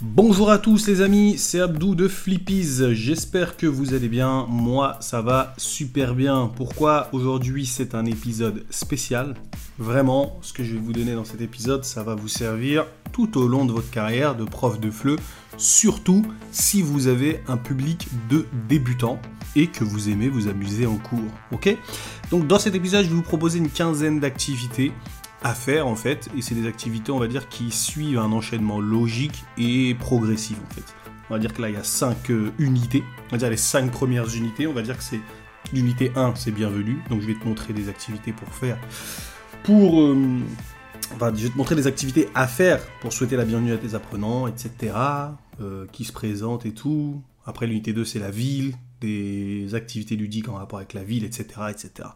Bonjour 0.00 0.48
à 0.52 0.58
tous 0.58 0.86
les 0.86 1.00
amis, 1.00 1.38
c'est 1.38 1.58
Abdou 1.58 1.96
de 1.96 2.06
Flippies. 2.06 2.92
J'espère 2.92 3.56
que 3.56 3.66
vous 3.66 3.94
allez 3.94 4.08
bien. 4.08 4.46
Moi, 4.48 4.96
ça 5.00 5.22
va 5.22 5.54
super 5.56 6.14
bien. 6.14 6.48
Pourquoi 6.54 7.08
aujourd'hui 7.10 7.66
c'est 7.66 7.96
un 7.96 8.04
épisode 8.04 8.64
spécial? 8.70 9.34
Vraiment, 9.76 10.38
ce 10.40 10.52
que 10.52 10.62
je 10.62 10.74
vais 10.74 10.78
vous 10.78 10.92
donner 10.92 11.16
dans 11.16 11.24
cet 11.24 11.40
épisode, 11.40 11.84
ça 11.84 12.04
va 12.04 12.14
vous 12.14 12.28
servir 12.28 12.86
tout 13.10 13.36
au 13.38 13.48
long 13.48 13.64
de 13.64 13.72
votre 13.72 13.90
carrière 13.90 14.36
de 14.36 14.44
prof 14.44 14.78
de 14.78 14.88
FLE, 14.88 15.16
surtout 15.56 16.24
si 16.52 16.80
vous 16.80 17.08
avez 17.08 17.40
un 17.48 17.56
public 17.56 18.06
de 18.30 18.46
débutants 18.68 19.18
et 19.56 19.66
que 19.66 19.82
vous 19.82 20.08
aimez 20.10 20.28
vous 20.28 20.46
amuser 20.46 20.86
en 20.86 20.96
cours. 20.96 21.18
Ok? 21.50 21.76
Donc 22.30 22.46
dans 22.46 22.60
cet 22.60 22.76
épisode, 22.76 23.04
je 23.04 23.08
vais 23.08 23.16
vous 23.16 23.22
proposer 23.22 23.58
une 23.58 23.70
quinzaine 23.70 24.20
d'activités 24.20 24.92
à 25.42 25.54
faire 25.54 25.86
en 25.86 25.96
fait, 25.96 26.28
et 26.36 26.42
c'est 26.42 26.54
des 26.54 26.66
activités 26.66 27.12
on 27.12 27.18
va 27.18 27.28
dire 27.28 27.48
qui 27.48 27.70
suivent 27.70 28.18
un 28.18 28.32
enchaînement 28.32 28.80
logique 28.80 29.44
et 29.56 29.94
progressif 29.94 30.56
en 30.58 30.74
fait. 30.74 30.84
On 31.30 31.34
va 31.34 31.40
dire 31.40 31.52
que 31.52 31.62
là 31.62 31.68
il 31.68 31.74
y 31.74 31.78
a 31.78 31.84
5 31.84 32.30
euh, 32.30 32.50
unités, 32.58 33.04
on 33.28 33.32
va 33.32 33.38
dire 33.38 33.50
les 33.50 33.56
5 33.56 33.90
premières 33.90 34.34
unités, 34.34 34.66
on 34.66 34.72
va 34.72 34.82
dire 34.82 34.96
que 34.96 35.02
c'est 35.02 35.20
l'unité 35.72 36.12
1 36.16 36.34
c'est 36.34 36.50
bienvenu, 36.50 36.98
donc 37.10 37.20
je 37.20 37.26
vais 37.26 37.34
te 37.34 37.44
montrer 37.46 37.72
des 37.72 37.88
activités 37.88 38.32
pour 38.32 38.48
faire, 38.48 38.78
pour... 39.62 40.00
Euh, 40.00 40.40
enfin, 41.14 41.32
je 41.34 41.44
vais 41.44 41.50
te 41.50 41.56
montrer 41.56 41.76
des 41.76 41.86
activités 41.86 42.28
à 42.34 42.46
faire 42.46 42.80
pour 43.00 43.12
souhaiter 43.12 43.36
la 43.36 43.44
bienvenue 43.44 43.72
à 43.72 43.78
tes 43.78 43.94
apprenants, 43.94 44.46
etc. 44.46 44.94
Euh, 45.60 45.86
qui 45.92 46.04
se 46.04 46.12
présentent 46.12 46.66
et 46.66 46.72
tout. 46.72 47.22
Après 47.44 47.66
l'unité 47.66 47.92
2 47.92 48.04
c'est 48.04 48.18
la 48.18 48.30
ville, 48.30 48.74
des 49.00 49.74
activités 49.74 50.16
ludiques 50.16 50.48
en 50.48 50.54
rapport 50.54 50.78
avec 50.78 50.94
la 50.94 51.02
ville, 51.02 51.24
etc. 51.24 51.46
etc. 51.70 52.08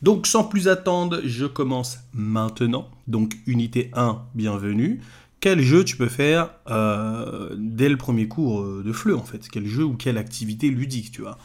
Donc 0.00 0.28
sans 0.28 0.44
plus 0.44 0.68
attendre, 0.68 1.20
je 1.24 1.44
commence 1.44 1.98
maintenant. 2.12 2.88
Donc 3.08 3.36
unité 3.46 3.90
1, 3.94 4.22
bienvenue. 4.34 5.00
Quel 5.40 5.60
jeu 5.60 5.84
tu 5.84 5.96
peux 5.96 6.08
faire 6.08 6.50
euh, 6.70 7.54
dès 7.58 7.88
le 7.88 7.96
premier 7.96 8.28
cours 8.28 8.60
euh, 8.60 8.82
de 8.84 8.92
FLE 8.92 9.14
en 9.14 9.24
fait? 9.24 9.48
Quel 9.50 9.66
jeu 9.66 9.84
ou 9.84 9.94
quelle 9.94 10.18
activité 10.18 10.70
ludique 10.70 11.10
tu 11.10 11.22
vois? 11.22 11.38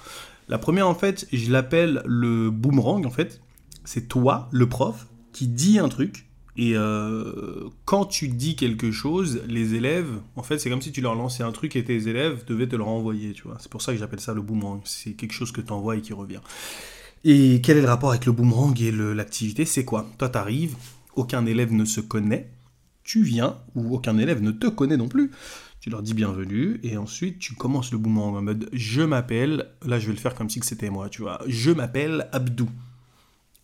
La 0.50 0.60
première 0.60 0.88
en 0.88 0.94
fait, 0.94 1.28
je 1.34 1.52
l'appelle 1.52 2.04
le 2.06 2.52
boomerang 2.52 3.06
en 3.06 3.12
fait. 3.12 3.42
C'est 3.86 4.08
toi, 4.08 4.50
le 4.52 4.70
prof, 4.70 5.08
qui 5.32 5.48
dit 5.48 5.80
un 5.80 5.90
truc. 5.90 6.28
Et 6.56 6.74
euh, 6.76 7.70
quand 7.86 8.06
tu 8.06 8.28
dis 8.28 8.56
quelque 8.56 8.92
chose, 8.92 9.42
les 9.48 9.74
élèves, 9.74 10.12
en 10.36 10.44
fait, 10.44 10.60
c'est 10.60 10.70
comme 10.70 10.84
si 10.84 10.92
tu 10.92 11.02
leur 11.02 11.16
lançais 11.16 11.42
un 11.42 11.52
truc 11.52 11.76
et 11.76 11.84
tes 11.84 12.08
élèves 12.08 12.46
devaient 12.46 12.68
te 12.68 12.76
le 12.76 12.84
renvoyer, 12.84 13.34
tu 13.34 13.44
vois? 13.44 13.58
C'est 13.60 13.72
pour 13.72 13.82
ça 13.82 13.92
que 13.92 13.98
j'appelle 13.98 14.20
ça 14.20 14.36
le 14.36 14.42
boomerang. 14.42 14.82
C'est 14.86 15.14
quelque 15.14 15.34
chose 15.34 15.52
que 15.52 15.62
tu 15.62 15.74
envoies 15.74 15.96
et 15.96 16.02
qui 16.02 16.14
revient. 16.14 16.42
Et 17.26 17.62
quel 17.62 17.78
est 17.78 17.82
le 17.82 17.88
rapport 17.88 18.10
avec 18.10 18.26
le 18.26 18.34
boomerang 18.34 18.78
et 18.82 18.92
l'activité? 18.92 19.64
C'est 19.64 19.86
quoi? 19.86 20.10
Toi, 20.18 20.28
t'arrives, 20.28 20.76
aucun 21.16 21.46
élève 21.46 21.72
ne 21.72 21.86
se 21.86 22.02
connaît, 22.02 22.52
tu 23.06 23.24
viens, 23.24 23.60
ou 23.76 23.96
aucun 23.96 24.18
élève 24.18 24.42
ne 24.42 24.52
te 24.52 24.68
connaît 24.68 24.98
non 24.98 25.08
plus. 25.08 25.32
Tu 25.80 25.90
leur 25.90 26.02
dis 26.02 26.14
bienvenue, 26.14 26.82
et 26.84 26.98
ensuite 26.98 27.40
tu 27.40 27.56
commences 27.56 27.92
le 27.94 27.98
boomerang 27.98 28.36
en 28.36 28.42
mode 28.42 28.70
je 28.74 29.02
m'appelle, 29.02 29.70
là 29.86 30.00
je 30.00 30.08
vais 30.08 30.14
le 30.14 30.20
faire 30.20 30.36
comme 30.36 30.50
si 30.50 30.60
c'était 30.64 30.90
moi, 30.90 31.10
tu 31.10 31.22
vois, 31.22 31.42
je 31.48 31.72
m'appelle 31.72 32.28
Abdou. 32.32 32.70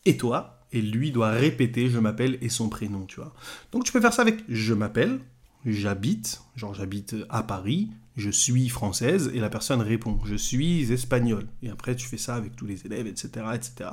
Et 0.05 0.17
toi, 0.17 0.59
et 0.71 0.81
lui 0.81 1.11
doit 1.11 1.31
répéter 1.31 1.89
je 1.89 1.99
m'appelle 1.99 2.37
et 2.41 2.49
son 2.49 2.69
prénom, 2.69 3.05
tu 3.05 3.17
vois. 3.17 3.33
Donc 3.71 3.83
tu 3.85 3.91
peux 3.91 4.01
faire 4.01 4.13
ça 4.13 4.21
avec 4.21 4.43
je 4.49 4.73
m'appelle, 4.73 5.19
j'habite, 5.65 6.41
genre 6.55 6.73
j'habite 6.73 7.15
à 7.29 7.43
Paris, 7.43 7.89
je 8.19 8.29
suis 8.29 8.69
française, 8.69 9.31
et 9.33 9.39
la 9.39 9.49
personne 9.49 9.81
répond, 9.81 10.19
je 10.25 10.35
suis 10.35 10.91
espagnole. 10.91 11.47
Et 11.63 11.69
après, 11.69 11.95
tu 11.95 12.07
fais 12.07 12.17
ça 12.17 12.35
avec 12.35 12.55
tous 12.55 12.65
les 12.65 12.85
élèves, 12.85 13.07
etc., 13.07 13.29
etc. 13.53 13.89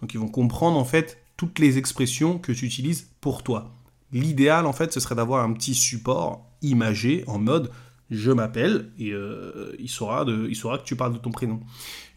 Donc, 0.00 0.14
ils 0.14 0.20
vont 0.20 0.28
comprendre, 0.28 0.78
en 0.78 0.84
fait, 0.84 1.18
toutes 1.36 1.58
les 1.58 1.78
expressions 1.78 2.38
que 2.38 2.52
tu 2.52 2.66
utilises 2.66 3.08
pour 3.20 3.42
toi. 3.42 3.74
L'idéal, 4.12 4.66
en 4.66 4.72
fait, 4.72 4.92
ce 4.92 5.00
serait 5.00 5.14
d'avoir 5.14 5.44
un 5.44 5.52
petit 5.52 5.74
support 5.74 6.46
imagé 6.62 7.24
en 7.26 7.38
mode 7.38 7.70
je 8.10 8.32
m'appelle 8.32 8.90
et 8.98 9.12
euh, 9.12 9.74
il, 9.78 9.88
saura 9.88 10.24
de, 10.24 10.48
il 10.48 10.56
saura 10.56 10.78
que 10.78 10.84
tu 10.84 10.96
parles 10.96 11.12
de 11.12 11.18
ton 11.18 11.30
prénom. 11.30 11.60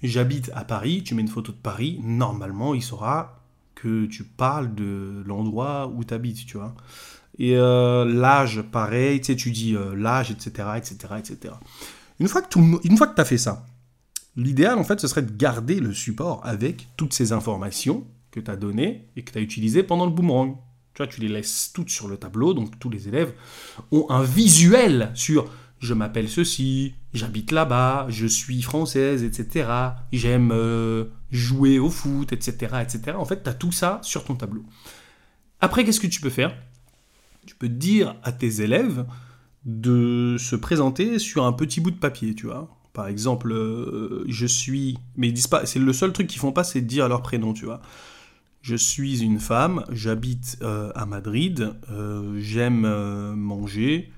J'habite 0.01 0.51
à 0.55 0.65
Paris, 0.65 1.03
tu 1.03 1.13
mets 1.13 1.21
une 1.21 1.27
photo 1.27 1.51
de 1.51 1.57
Paris, 1.57 1.99
normalement 2.03 2.73
il 2.73 2.81
saura 2.81 3.42
que 3.75 4.05
tu 4.05 4.23
parles 4.23 4.73
de 4.75 5.23
l'endroit 5.25 5.91
où 5.93 6.03
tu 6.03 6.13
habites, 6.13 6.45
tu 6.45 6.57
vois. 6.57 6.75
Et 7.39 7.57
euh, 7.57 8.05
l'âge, 8.05 8.61
pareil, 8.61 9.19
tu 9.19 9.27
sais, 9.27 9.35
tu 9.35 9.51
dis 9.51 9.75
euh, 9.75 9.95
l'âge, 9.95 10.31
etc., 10.31 10.69
etc., 10.77 10.95
etc. 11.17 11.55
Une 12.19 12.27
fois 12.27 12.41
que 12.41 12.47
tu 12.49 13.21
as 13.21 13.25
fait 13.25 13.37
ça, 13.37 13.65
l'idéal, 14.35 14.77
en 14.77 14.83
fait, 14.83 14.99
ce 14.99 15.07
serait 15.07 15.23
de 15.23 15.35
garder 15.35 15.79
le 15.79 15.93
support 15.93 16.41
avec 16.45 16.87
toutes 16.95 17.13
ces 17.13 17.31
informations 17.31 18.05
que 18.31 18.39
tu 18.39 18.49
as 18.51 18.55
données 18.55 19.07
et 19.15 19.23
que 19.23 19.31
tu 19.31 19.37
as 19.37 19.41
utilisées 19.41 19.83
pendant 19.83 20.05
le 20.05 20.11
boomerang. 20.11 20.57
Tu 20.93 21.01
vois, 21.01 21.07
tu 21.07 21.21
les 21.21 21.27
laisses 21.27 21.71
toutes 21.73 21.89
sur 21.89 22.07
le 22.07 22.17
tableau, 22.17 22.53
donc 22.53 22.77
tous 22.79 22.89
les 22.89 23.07
élèves 23.07 23.33
ont 23.91 24.05
un 24.09 24.23
visuel 24.23 25.11
sur 25.15 25.49
je 25.83 25.93
m'appelle 25.93 26.29
ceci, 26.29 26.93
j'habite 27.13 27.51
là-bas, 27.51 28.05
je 28.07 28.25
suis 28.25 28.61
française, 28.61 29.21
etc. 29.21 29.67
J'aime 30.13 30.51
euh, 30.53 31.05
jouer 31.29 31.77
au 31.77 31.89
foot, 31.89 32.31
etc., 32.31 32.75
etc. 32.81 33.17
En 33.17 33.25
fait, 33.25 33.43
tu 33.43 33.49
as 33.49 33.53
tout 33.53 33.73
ça 33.73 33.99
sur 34.01 34.23
ton 34.23 34.35
tableau. 34.35 34.63
Après, 35.59 35.83
qu'est-ce 35.83 35.99
que 35.99 36.07
tu 36.07 36.21
peux 36.21 36.29
faire? 36.29 36.55
Tu 37.45 37.55
peux 37.55 37.67
dire 37.67 38.15
à 38.23 38.31
tes 38.31 38.61
élèves 38.61 39.05
de 39.65 40.37
se 40.39 40.55
présenter 40.55 41.19
sur 41.19 41.45
un 41.45 41.51
petit 41.51 41.81
bout 41.81 41.91
de 41.91 41.99
papier, 41.99 42.33
tu 42.33 42.45
vois. 42.45 42.69
Par 42.93 43.07
exemple, 43.07 43.51
euh, 43.51 44.23
je 44.29 44.45
suis... 44.45 44.97
Mais 45.17 45.27
ils 45.27 45.33
disent 45.33 45.47
pas... 45.47 45.65
C'est 45.65 45.79
le 45.79 45.91
seul 45.93 46.13
truc 46.13 46.27
qu'ils 46.27 46.39
font 46.39 46.53
pas, 46.53 46.63
c'est 46.63 46.79
de 46.79 46.87
dire 46.87 47.09
leur 47.09 47.21
prénom, 47.21 47.51
tu 47.53 47.65
vois. 47.65 47.81
Je 48.61 48.77
suis 48.77 49.21
une 49.21 49.41
femme, 49.41 49.83
j'habite 49.91 50.57
euh, 50.61 50.93
à 50.95 51.05
Madrid, 51.05 51.73
j'aime 52.37 52.87
manger, 53.35 54.13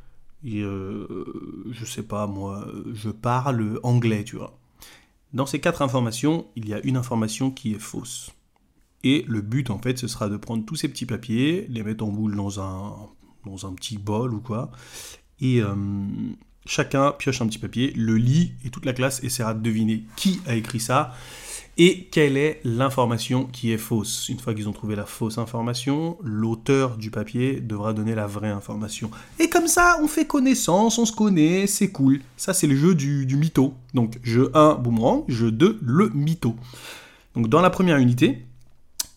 et 0.46 0.62
je 0.62 1.86
sais 1.86 2.04
pas, 2.04 2.28
moi, 2.28 2.68
je 2.94 3.10
parle 3.10 3.80
anglais, 3.84 4.24
tu 4.24 4.36
vois. 4.36 4.58
Dans 5.34 5.46
ces 5.46 5.60
quatre 5.60 5.82
informations, 5.82 6.48
il 6.56 6.70
y 6.70 6.74
a 6.74 6.80
une 6.86 6.96
information 6.96 7.52
qui 7.52 7.74
est 7.74 7.80
fausse. 7.80 8.32
Et 9.04 9.26
le 9.28 9.42
but, 9.42 9.70
en 9.70 9.80
fait, 9.80 9.98
ce 9.98 10.08
sera 10.08 10.30
de 10.30 10.38
prendre 10.38 10.66
tous 10.66 10.76
ces 10.76 10.88
petits 10.88 11.06
papiers, 11.06 11.68
les 11.70 11.84
mettre 11.84 12.04
en 12.04 12.08
boule 12.08 12.36
dans 12.36 12.60
un, 12.60 12.96
dans 13.46 13.68
un 13.68 13.74
petit 13.74 13.98
bol 13.98 14.34
ou 14.34 14.40
quoi, 14.40 14.72
et 15.40 15.62
euh, 15.62 15.76
chacun 16.66 17.12
pioche 17.12 17.42
un 17.42 17.48
petit 17.48 17.60
papier, 17.60 17.92
le 17.96 18.16
lit, 18.16 18.54
et 18.64 18.70
toute 18.70 18.86
la 18.86 18.94
classe 18.94 19.24
essaiera 19.24 19.54
de 19.54 19.62
deviner 19.62 20.06
qui 20.16 20.42
a 20.48 20.56
écrit 20.56 20.80
ça, 20.80 21.14
et 21.78 22.06
quelle 22.06 22.38
est 22.38 22.62
l'information 22.64 23.46
qui 23.46 23.72
est 23.72 23.78
fausse? 23.78 24.30
Une 24.30 24.40
fois 24.40 24.54
qu'ils 24.54 24.70
ont 24.70 24.74
trouvé 24.74 24.96
la 24.96 25.06
fausse 25.06 25.38
information, 25.38 26.18
l'auteur 26.24 26.96
du 26.96 27.12
papier 27.12 27.60
devra 27.60 27.92
donner 27.92 28.16
la 28.16 28.28
vraie 28.28 28.50
information. 28.50 29.12
Et 29.40 29.50
comme 29.50 29.68
ça, 29.68 29.98
on 30.02 30.08
fait 30.08 30.26
connaissance, 30.26 30.98
on 30.98 31.06
se 31.06 31.12
connaît, 31.12 31.68
c'est 31.68 31.92
cool. 31.92 32.22
Ça, 32.38 32.54
c'est 32.54 32.68
le 32.68 32.78
jeu 32.78 32.96
du, 32.96 33.26
du 33.26 33.36
mytho. 33.36 33.74
Donc, 33.94 34.20
jeu 34.24 34.52
1, 34.54 34.76
boomerang, 34.76 35.26
jeu 35.28 35.52
2, 35.52 35.80
le 35.82 36.10
mytho. 36.12 36.56
Donc, 37.36 37.50
dans 37.50 37.62
la 37.62 37.70
première 37.70 37.98
unité, 37.98 38.46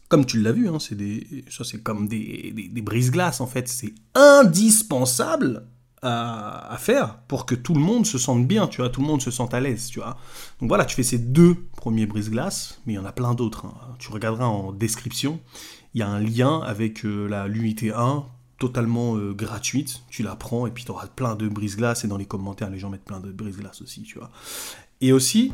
comme 0.09 0.25
tu 0.25 0.41
l'as 0.41 0.53
vu, 0.53 0.69
hein, 0.69 0.79
c'est 0.81 0.97
des, 0.97 1.45
ça 1.51 1.65
c'est 1.65 1.83
comme 1.83 2.09
des, 2.09 2.53
des, 2.73 2.83
brises-glaces 2.83 3.41
en 3.41 3.47
fait. 3.47 3.69
C'est 3.69 3.93
indispensable 4.15 5.67
à, 6.03 6.77
faire 6.79 7.19
pour 7.29 7.47
que 7.47 7.55
tout 7.55 7.75
le 7.75 7.81
monde 7.81 8.07
se 8.07 8.19
sente 8.19 8.47
bien, 8.47 8.67
tu 8.67 8.81
vois, 8.81 8.91
tout 8.91 9.01
le 9.01 9.07
monde 9.07 9.23
se 9.23 9.31
sente 9.31 9.55
à 9.55 9.61
l'aise, 9.61 9.87
tu 9.87 9.99
vois. 9.99 10.17
Donc 10.61 10.69
voilà, 10.69 10.85
tu 10.85 10.95
fais 10.95 11.03
ces 11.03 11.19
deux 11.19 11.55
premiers 11.77 12.07
brises-glaces, 12.07 12.81
mais 12.87 12.95
il 12.95 12.97
y 12.97 12.99
en 12.99 13.05
a 13.05 13.13
plein 13.13 13.35
d'autres. 13.35 13.67
Hein. 13.67 13.75
Tu 13.99 14.11
regarderas 14.11 14.47
en 14.47 14.73
description, 14.73 15.41
il 15.95 16.01
y 16.01 16.03
a 16.03 16.09
un 16.09 16.21
lien 16.21 16.61
avec 16.61 17.05
euh, 17.05 17.27
la 17.29 17.49
l'unité 17.49 17.93
1 17.93 18.25
totalement 18.59 19.17
euh, 19.17 19.33
gratuite, 19.33 20.03
tu 20.11 20.23
la 20.23 20.35
prends 20.35 20.67
et 20.67 20.71
puis 20.71 20.85
tu 20.85 20.91
auras 20.91 21.07
plein 21.07 21.37
de 21.37 21.49
brises-glaces 21.49 22.05
et 22.05 22.09
dans 22.09 22.17
les 22.17 22.27
commentaires 22.27 22.71
les 22.71 22.79
gens 22.79 22.91
mettent 22.91 23.05
plein 23.05 23.21
de 23.21 23.31
brises-glaces 23.31 23.83
aussi, 23.83 24.03
tu 24.03 24.19
vois. 24.19 24.31
Et 25.01 25.13
aussi, 25.13 25.53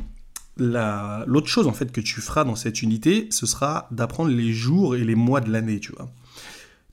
l'autre 0.56 1.48
chose 1.48 1.66
en 1.66 1.72
fait 1.72 1.92
que 1.92 2.00
tu 2.00 2.20
feras 2.20 2.44
dans 2.44 2.56
cette 2.56 2.82
unité, 2.82 3.28
ce 3.30 3.46
sera 3.46 3.88
d'apprendre 3.90 4.30
les 4.30 4.52
jours 4.52 4.96
et 4.96 5.04
les 5.04 5.14
mois 5.14 5.40
de 5.40 5.50
l'année, 5.50 5.80
tu 5.80 5.92
vois. 5.92 6.08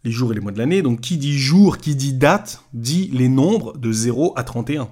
Les 0.03 0.11
jours 0.11 0.31
et 0.31 0.35
les 0.35 0.41
mois 0.41 0.51
de 0.51 0.57
l'année, 0.57 0.81
donc 0.81 1.01
qui 1.01 1.17
dit 1.17 1.37
jour, 1.37 1.77
qui 1.77 1.95
dit 1.95 2.13
date, 2.13 2.63
dit 2.73 3.09
les 3.13 3.29
nombres 3.29 3.77
de 3.77 3.91
0 3.91 4.33
à 4.35 4.43
31. 4.43 4.89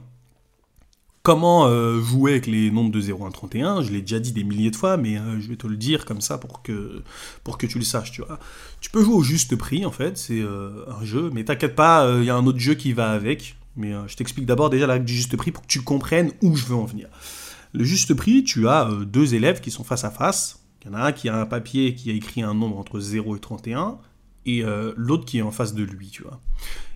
Comment 1.22 1.68
euh, 1.68 2.00
jouer 2.02 2.32
avec 2.32 2.48
les 2.48 2.72
nombres 2.72 2.92
de 2.92 3.00
0 3.02 3.26
à 3.26 3.32
31 3.32 3.82
Je 3.82 3.92
l'ai 3.92 4.02
déjà 4.02 4.20
dit 4.20 4.32
des 4.32 4.44
milliers 4.44 4.72
de 4.72 4.76
fois, 4.76 4.98
mais 4.98 5.18
euh, 5.18 5.40
je 5.40 5.50
vais 5.50 5.58
te 5.58 5.68
le 5.68 5.76
dire 5.76 6.06
comme 6.06 6.22
ça 6.22 6.38
pour 6.38 6.62
que, 6.62 7.04
pour 7.44 7.58
que 7.58 7.68
tu 7.68 7.78
le 7.78 7.84
saches, 7.84 8.12
tu 8.12 8.22
vois. 8.22 8.40
Tu 8.80 8.90
peux 8.90 9.04
jouer 9.04 9.16
au 9.16 9.22
juste 9.22 9.56
prix, 9.56 9.86
en 9.86 9.92
fait, 9.92 10.18
c'est 10.18 10.40
euh, 10.40 10.86
un 10.88 11.04
jeu, 11.04 11.30
mais 11.34 11.44
t'inquiète 11.44 11.76
pas, 11.76 12.10
il 12.20 12.24
y 12.24 12.30
a 12.30 12.36
un 12.36 12.46
autre 12.46 12.60
jeu 12.60 12.74
qui 12.74 12.94
va 12.94 13.12
avec. 13.12 13.58
Mais 13.76 13.94
je 14.08 14.16
t'explique 14.16 14.46
d'abord 14.46 14.70
déjà 14.70 14.88
la 14.88 14.94
règle 14.94 15.06
du 15.06 15.14
juste 15.14 15.36
prix 15.38 15.52
pour 15.52 15.62
que 15.62 15.68
tu 15.68 15.82
comprennes 15.82 16.32
où 16.42 16.56
je 16.56 16.66
veux 16.66 16.76
en 16.76 16.86
venir. 16.86 17.08
Le 17.74 17.84
juste 17.84 18.14
prix, 18.14 18.44
tu 18.44 18.68
as 18.68 18.90
deux 19.06 19.36
élèves 19.36 19.62
qui 19.62 19.72
sont 19.72 19.84
face 19.84 20.04
à 20.04 20.10
face. 20.10 20.64
Il 20.82 20.88
y 20.88 20.90
en 20.90 20.96
a 20.96 21.02
un 21.02 21.12
qui 21.12 21.30
a 21.30 21.40
un 21.40 21.46
papier 21.46 21.94
qui 21.94 22.10
a 22.10 22.14
écrit 22.14 22.42
un 22.42 22.54
nombre 22.54 22.78
entre 22.78 23.00
0 23.00 23.36
et 23.36 23.40
31, 23.40 24.00
et 24.46 24.64
euh, 24.64 24.94
l'autre 24.96 25.26
qui 25.26 25.40
est 25.40 25.42
en 25.42 25.52
face 25.52 25.74
de 25.74 25.84
lui, 25.84 26.10
tu 26.10 26.24
vois. 26.24 26.42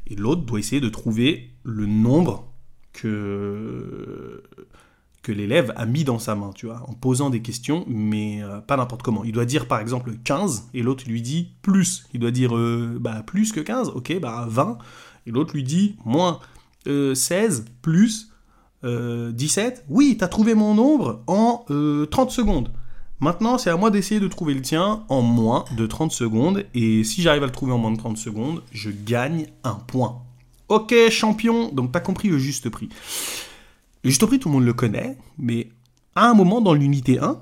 Et 0.08 0.16
l'autre 0.16 0.42
doit 0.44 0.60
essayer 0.60 0.82
de 0.82 0.90
trouver 0.90 1.52
le 1.64 1.86
nombre 1.86 2.52
que, 2.94 4.44
que 5.22 5.32
l'élève 5.32 5.74
a 5.76 5.86
mis 5.86 6.04
dans 6.04 6.20
sa 6.20 6.36
main, 6.36 6.52
tu 6.54 6.66
vois, 6.66 6.84
en 6.88 6.94
posant 6.94 7.30
des 7.30 7.42
questions, 7.42 7.86
mais 7.88 8.44
euh, 8.44 8.60
pas 8.60 8.78
n'importe 8.78 9.02
comment. 9.02 9.24
Il 9.24 9.32
doit 9.32 9.46
dire 9.46 9.68
par 9.68 9.80
exemple 9.80 10.14
15, 10.24 10.70
et 10.74 10.84
l'autre 10.84 11.06
lui 11.08 11.22
dit 11.22 11.54
plus. 11.62 12.06
Il 12.14 12.20
doit 12.20 12.32
dire 12.32 12.54
bah, 13.00 13.24
plus 13.26 13.52
que 13.52 13.60
15, 13.60 13.90
ok, 13.90 14.20
bah 14.20 14.46
20, 14.50 14.78
et 15.26 15.32
l'autre 15.32 15.54
lui 15.54 15.64
dit 15.64 15.96
moins. 16.06 16.40
16 16.86 17.64
plus 17.82 18.34
17. 18.84 19.86
Oui, 19.88 20.18
tu 20.18 20.24
as 20.26 20.28
trouvé 20.28 20.54
mon 20.54 20.76
nombre 20.76 21.24
en 21.28 21.66
30 22.12 22.30
secondes. 22.30 22.74
Maintenant, 23.24 23.58
c'est 23.58 23.70
à 23.70 23.78
moi 23.78 23.90
d'essayer 23.90 24.20
de 24.20 24.28
trouver 24.28 24.54
le 24.54 24.62
tien 24.62 25.06
en 25.08 25.22
moins 25.22 25.64
de 25.78 25.88
30 25.88 26.12
secondes. 26.12 26.66
Et 26.74 27.06
si 27.06 27.22
j'arrive 27.22 27.44
à 27.44 27.46
le 27.46 27.54
trouver 27.54 27.72
en 27.72 27.78
moins 27.78 27.94
de 27.94 27.98
30 27.98 28.18
secondes, 28.18 28.62
je 28.74 28.92
gagne 28.92 29.48
un 29.64 29.76
point. 29.76 30.22
Ok, 30.68 30.94
champion. 31.10 31.72
Donc, 31.72 31.94
t'as 31.94 32.02
compris 32.02 32.28
le 32.28 32.38
juste 32.38 32.68
prix. 32.68 32.90
Le 34.04 34.10
juste 34.10 34.26
prix, 34.26 34.40
tout 34.40 34.50
le 34.50 34.56
monde 34.56 34.66
le 34.66 34.74
connaît. 34.74 35.18
Mais 35.38 35.70
à 36.16 36.30
un 36.30 36.34
moment 36.34 36.60
dans 36.60 36.74
l'unité 36.74 37.18
1, 37.18 37.40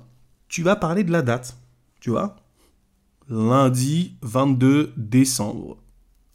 tu 0.50 0.62
vas 0.62 0.76
parler 0.76 1.04
de 1.04 1.12
la 1.12 1.24
date. 1.24 1.58
Tu 2.00 2.12
vois 2.12 2.36
Lundi 3.28 4.14
22 4.22 4.94
décembre. 4.98 5.78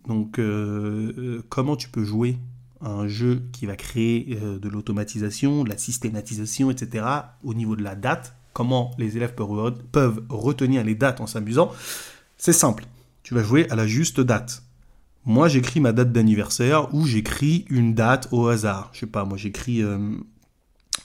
Donc, 0.08 0.40
euh, 0.40 1.12
euh, 1.18 1.42
comment 1.50 1.76
tu 1.76 1.88
peux 1.88 2.02
jouer 2.02 2.36
un 2.80 3.06
jeu 3.06 3.44
qui 3.52 3.66
va 3.66 3.76
créer 3.76 4.40
euh, 4.42 4.58
de 4.58 4.68
l'automatisation, 4.68 5.62
de 5.62 5.68
la 5.68 5.78
systématisation, 5.78 6.72
etc. 6.72 7.06
au 7.44 7.54
niveau 7.54 7.76
de 7.76 7.84
la 7.84 7.94
date 7.94 8.34
comment 8.56 8.90
les 8.96 9.18
élèves 9.18 9.34
peuvent 9.34 10.22
retenir 10.30 10.82
les 10.82 10.94
dates 10.94 11.20
en 11.20 11.26
s'amusant, 11.26 11.70
c'est 12.38 12.54
simple. 12.54 12.86
Tu 13.22 13.34
vas 13.34 13.42
jouer 13.42 13.68
à 13.68 13.76
la 13.76 13.86
juste 13.86 14.18
date. 14.18 14.62
Moi, 15.26 15.46
j'écris 15.48 15.78
ma 15.78 15.92
date 15.92 16.10
d'anniversaire 16.10 16.94
ou 16.94 17.04
j'écris 17.04 17.66
une 17.68 17.92
date 17.92 18.28
au 18.32 18.48
hasard. 18.48 18.88
Je 18.94 19.00
sais 19.00 19.06
pas, 19.06 19.26
moi 19.26 19.36
j'écris 19.36 19.82
euh, 19.82 19.98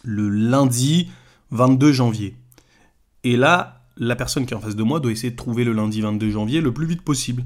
le 0.04 0.30
lundi 0.30 1.12
22 1.50 1.92
janvier. 1.92 2.38
Et 3.26 3.36
là, 3.36 3.82
la 3.98 4.16
personne 4.16 4.46
qui 4.46 4.54
est 4.54 4.58
en 4.58 4.62
face 4.62 4.78
de 4.78 4.84
moi 4.84 5.02
doit 5.02 5.12
essayer 5.12 5.32
de 5.32 5.36
trouver 5.36 5.66
le 5.66 5.74
lundi 5.74 6.00
22 6.00 6.30
janvier 6.30 6.62
le 6.62 6.74
plus 6.74 6.86
vite 6.86 7.02
possible. 7.02 7.44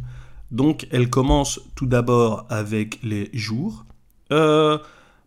Donc, 0.51 0.85
elle 0.91 1.09
commence 1.09 1.59
tout 1.73 1.87
d'abord 1.87 2.45
avec 2.49 2.99
les 3.01 3.31
jours. 3.33 3.85
Euh, 4.31 4.77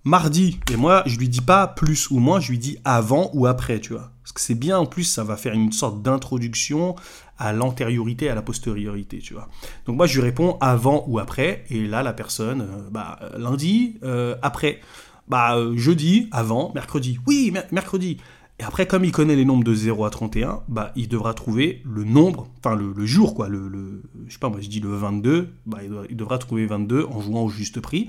mardi, 0.05 0.61
et 0.71 0.77
moi, 0.77 1.03
je 1.07 1.19
lui 1.19 1.29
dis 1.29 1.41
pas 1.41 1.67
plus 1.67 2.13
ou 2.13 2.21
moins, 2.21 2.39
je 2.39 2.53
lui 2.53 2.59
dis 2.61 2.79
avant 2.85 3.33
ou 3.35 3.47
après, 3.47 3.81
tu 3.81 3.95
vois. 3.95 4.13
Parce 4.29 4.35
que 4.35 4.41
c'est 4.43 4.55
bien, 4.55 4.79
en 4.79 4.85
plus, 4.85 5.05
ça 5.05 5.25
va 5.25 5.39
faire 5.39 5.55
une 5.55 5.73
sorte 5.73 6.03
d'introduction 6.03 6.97
à 7.39 7.55
l'antériorité, 7.55 8.29
à 8.29 8.35
la 8.35 8.43
postériorité, 8.43 9.21
tu 9.21 9.33
vois. 9.33 9.49
Donc 9.87 9.97
moi, 9.97 10.07
je 10.07 10.17
lui 10.17 10.23
réponds 10.23 10.59
avant 10.61 11.07
ou 11.09 11.19
après, 11.19 11.65
et 11.71 11.87
là, 11.87 12.03
la 12.03 12.13
personne, 12.13 12.61
euh, 12.61 12.91
bah, 12.91 13.19
lundi, 13.39 13.97
euh, 14.03 14.37
après, 14.43 14.81
bah, 15.29 15.57
euh, 15.57 15.75
jeudi, 15.79 16.29
avant, 16.31 16.73
mercredi, 16.75 17.19
oui, 17.27 17.55
mercredi. 17.73 18.19
Et 18.59 18.65
après, 18.65 18.87
comme 18.87 19.03
il 19.03 19.13
connaît 19.13 19.35
les 19.35 19.47
nombres 19.47 19.65
de 19.65 19.73
0 19.73 20.05
à 20.05 20.11
31, 20.11 20.61
bah, 20.69 20.93
il 20.95 21.09
devra 21.09 21.33
trouver 21.33 21.81
le 21.87 22.05
nombre, 22.05 22.51
enfin 22.59 22.77
le, 22.77 23.07
jour, 23.07 23.35
quoi, 23.35 23.49
le, 23.49 23.67
le, 23.67 24.03
je 24.27 24.35
sais 24.35 24.39
pas, 24.39 24.51
moi 24.51 24.61
je 24.61 24.69
dis 24.69 24.81
le 24.81 24.95
22, 24.95 25.49
bah, 25.65 25.79
il, 25.83 25.91
il 26.11 26.17
devra 26.19 26.37
trouver 26.37 26.67
22 26.67 27.07
en 27.11 27.23
jouant 27.23 27.45
au 27.45 27.49
juste 27.49 27.81
prix. 27.81 28.09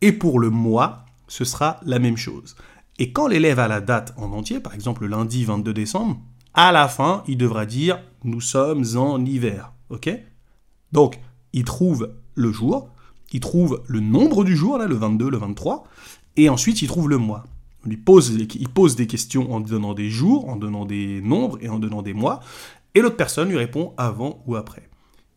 Et 0.00 0.12
pour 0.12 0.40
le 0.40 0.48
mois, 0.48 1.04
ce 1.26 1.44
sera 1.44 1.78
la 1.84 1.98
même 1.98 2.16
chose. 2.16 2.56
Et 2.98 3.12
quand 3.12 3.28
l'élève 3.28 3.58
a 3.60 3.68
la 3.68 3.80
date 3.80 4.12
en 4.16 4.32
entier, 4.32 4.60
par 4.60 4.74
exemple 4.74 5.02
le 5.02 5.08
lundi 5.08 5.44
22 5.44 5.72
décembre, 5.72 6.20
à 6.54 6.72
la 6.72 6.88
fin, 6.88 7.22
il 7.28 7.36
devra 7.36 7.66
dire 7.66 8.02
nous 8.24 8.40
sommes 8.40 8.84
en 8.96 9.24
hiver. 9.24 9.72
OK? 9.90 10.10
Donc, 10.92 11.20
il 11.52 11.64
trouve 11.64 12.14
le 12.34 12.50
jour, 12.50 12.90
il 13.32 13.40
trouve 13.40 13.82
le 13.86 14.00
nombre 14.00 14.44
du 14.44 14.56
jour, 14.56 14.78
là, 14.78 14.86
le 14.86 14.94
22, 14.94 15.30
le 15.30 15.36
23, 15.36 15.84
et 16.36 16.48
ensuite 16.48 16.82
il 16.82 16.88
trouve 16.88 17.08
le 17.08 17.18
mois. 17.18 17.44
On 17.84 17.88
lui 17.88 17.96
pose, 17.96 18.30
il 18.30 18.68
pose 18.68 18.96
des 18.96 19.06
questions 19.06 19.52
en 19.52 19.60
donnant 19.60 19.94
des 19.94 20.10
jours, 20.10 20.48
en 20.48 20.56
donnant 20.56 20.84
des 20.84 21.20
nombres 21.20 21.58
et 21.60 21.68
en 21.68 21.78
donnant 21.78 22.02
des 22.02 22.14
mois, 22.14 22.40
et 22.94 23.00
l'autre 23.00 23.16
personne 23.16 23.48
lui 23.48 23.56
répond 23.56 23.94
avant 23.96 24.42
ou 24.46 24.56
après. 24.56 24.88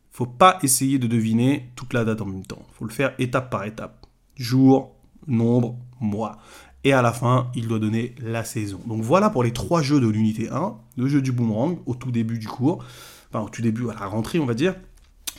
Faut 0.09 0.25
pas 0.25 0.57
essayer 0.63 0.99
de 0.99 1.07
deviner 1.07 1.69
toute 1.75 1.93
la 1.93 2.03
date 2.03 2.21
en 2.21 2.25
même 2.25 2.45
temps. 2.45 2.65
Faut 2.73 2.85
le 2.85 2.91
faire 2.91 3.13
étape 3.19 3.49
par 3.49 3.65
étape. 3.65 4.05
Jour, 4.35 4.95
nombre, 5.27 5.77
mois 5.99 6.37
et 6.83 6.93
à 6.93 7.01
la 7.01 7.11
fin, 7.11 7.51
il 7.55 7.67
doit 7.67 7.79
donner 7.79 8.15
la 8.21 8.43
saison. 8.43 8.79
Donc 8.87 9.01
voilà 9.01 9.29
pour 9.29 9.43
les 9.43 9.53
trois 9.53 9.81
jeux 9.81 9.99
de 9.99 10.07
l'unité 10.07 10.49
1, 10.49 10.75
le 10.97 11.07
jeu 11.07 11.21
du 11.21 11.31
boomerang 11.31 11.79
au 11.85 11.95
tout 11.95 12.11
début 12.11 12.39
du 12.39 12.47
cours, 12.47 12.83
enfin 13.29 13.43
au 13.43 13.49
tout 13.49 13.61
début 13.61 13.89
à 13.89 13.93
la 13.93 14.07
rentrée 14.07 14.39
on 14.39 14.45
va 14.45 14.53
dire, 14.53 14.75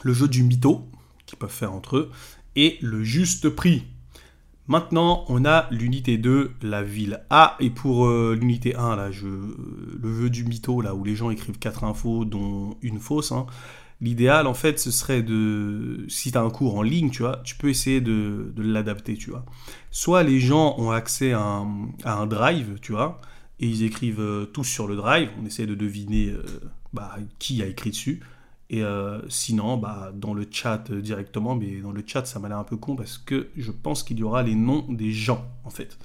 le 0.03 0.13
jeu 0.13 0.29
du 0.29 0.43
mytho, 0.43 0.87
qu'ils 1.27 1.39
peuvent 1.39 1.51
faire 1.51 1.73
entre 1.73 1.97
eux, 1.97 2.11
et 2.57 2.79
le 2.81 3.03
juste 3.03 3.49
prix. 3.49 3.85
Maintenant, 4.69 5.25
on 5.29 5.45
a 5.45 5.67
l'unité 5.71 6.19
2, 6.19 6.53
la 6.63 6.85
ville. 6.85 7.21
Ah, 7.31 7.57
et 7.59 7.69
pour 7.69 8.07
euh, 8.07 8.39
l'unité 8.41 8.77
1, 8.77 8.95
là, 8.95 9.11
je, 9.11 9.27
le 9.27 10.15
jeu 10.15 10.31
du 10.31 10.45
mytho, 10.45 10.81
là, 10.81 10.95
où 10.95 11.03
les 11.03 11.17
gens 11.17 11.31
écrivent 11.31 11.59
quatre 11.59 11.83
infos, 11.83 12.25
dont 12.25 12.77
une 12.81 13.01
fausse, 13.01 13.33
hein, 13.33 13.47
L'idéal, 14.03 14.49
en 14.49 14.55
fait, 14.55 14.81
ce 14.81 14.91
serait 14.91 15.23
de. 15.23 16.05
Si 16.09 16.33
tu 16.33 16.37
as 16.37 16.41
un 16.41 16.51
cours 16.51 16.77
en 16.77 16.83
ligne, 16.83 17.11
tu 17.11 17.23
vois, 17.23 17.41
tu 17.45 17.55
peux 17.55 17.69
essayer 17.69 18.01
de, 18.01 18.53
l'adapter, 18.57 19.17
tu 19.17 19.31
vois. 19.31 19.47
Soit 19.93 20.25
les 20.25 20.41
gens 20.41 20.75
ont 20.77 20.91
accès 20.91 21.33
à 21.33 21.65
un, 22.05 22.27
drive, 22.27 22.81
tu 22.83 22.91
vois, 22.91 23.21
et 23.61 23.69
ils 23.69 23.85
écrivent 23.85 24.21
euh, 24.21 24.45
tous 24.45 24.65
sur 24.65 24.89
le 24.89 24.97
drive. 24.97 25.31
On 25.41 25.47
essaie 25.47 25.67
de 25.67 25.77
deviner 25.77 26.31
euh, 26.31 26.43
bah, 26.93 27.17
qui 27.39 27.63
a 27.63 27.67
écrit 27.67 27.91
dessus. 27.91 28.21
Et 28.71 28.83
euh, 28.83 29.21
sinon, 29.29 29.77
bah, 29.77 30.11
dans 30.13 30.35
le 30.35 30.49
chat 30.51 30.91
directement, 30.91 31.55
mais 31.55 31.81
dans 31.81 31.93
le 31.93 32.03
chat, 32.05 32.25
ça 32.25 32.41
m'a 32.41 32.49
l'air 32.49 32.59
un 32.59 32.65
peu 32.65 32.77
con 32.77 32.97
parce 32.97 33.19
que 33.19 33.51
je 33.57 33.71
pense 33.71 34.03
qu'il 34.03 34.19
y 34.19 34.25
aura 34.25 34.43
les 34.43 34.57
noms 34.57 34.85
des 34.89 35.13
gens, 35.13 35.47
en 35.63 35.71
fait. 35.71 35.97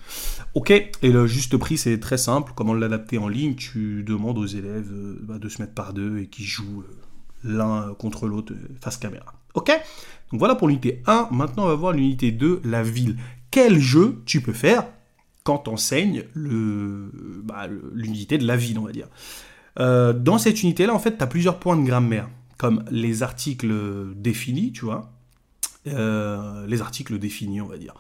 Ok, 0.54 0.70
et 0.70 1.12
le 1.12 1.26
juste 1.26 1.58
prix, 1.58 1.80
c'est 1.80 2.00
très 2.00 2.20
simple. 2.20 2.52
Comment 2.56 2.76
l'adapter 2.76 3.18
en 3.18 3.28
ligne? 3.28 3.56
Tu 3.56 4.04
demandes 4.04 4.38
aux 4.38 4.46
élèves 4.46 4.92
bah, 5.24 5.40
de 5.40 5.50
se 5.50 5.64
mettre 5.64 5.74
par 5.74 5.94
deux 5.94 6.20
et 6.20 6.28
qui 6.28 6.44
jouent 6.44 6.84
l'un 7.48 7.94
contre 7.96 8.28
l'autre 8.28 8.54
face 8.82 8.98
caméra. 8.98 9.34
Ok? 9.54 9.72
Donc 10.32 10.40
voilà 10.40 10.56
pour 10.56 10.68
l'unité 10.68 11.02
1. 11.08 11.30
Maintenant, 11.32 11.64
on 11.64 11.68
va 11.68 11.76
voir 11.76 11.94
l'unité 11.94 12.32
2, 12.32 12.62
la 12.64 12.84
ville. 12.84 13.18
Quel 13.52 13.80
jeu 13.80 14.22
tu 14.26 14.42
peux 14.42 14.54
faire 14.54 14.86
quand 15.44 15.70
le, 16.34 17.42
bah, 17.44 17.68
l'unité 17.94 18.38
de 18.38 18.46
la 18.46 18.58
ville, 18.58 18.78
on 18.80 18.84
va 18.84 18.92
dire? 18.92 19.08
Euh, 19.80 20.12
Dans 20.12 20.38
cette 20.38 20.62
unité-là, 20.62 20.94
en 20.94 21.00
fait, 21.00 21.18
tu 21.18 21.24
as 21.24 21.28
plusieurs 21.28 21.60
points 21.60 21.78
de 21.78 21.86
grammaire, 21.86 22.30
comme 22.58 22.84
les 22.92 23.24
articles 23.24 23.74
définis, 24.16 24.74
tu 24.74 24.84
vois, 24.84 25.10
euh, 25.88 26.68
les 26.68 26.82
articles 26.82 27.18
définis, 27.18 27.62
on 27.62 27.68
va 27.68 27.78
dire. 27.78 27.94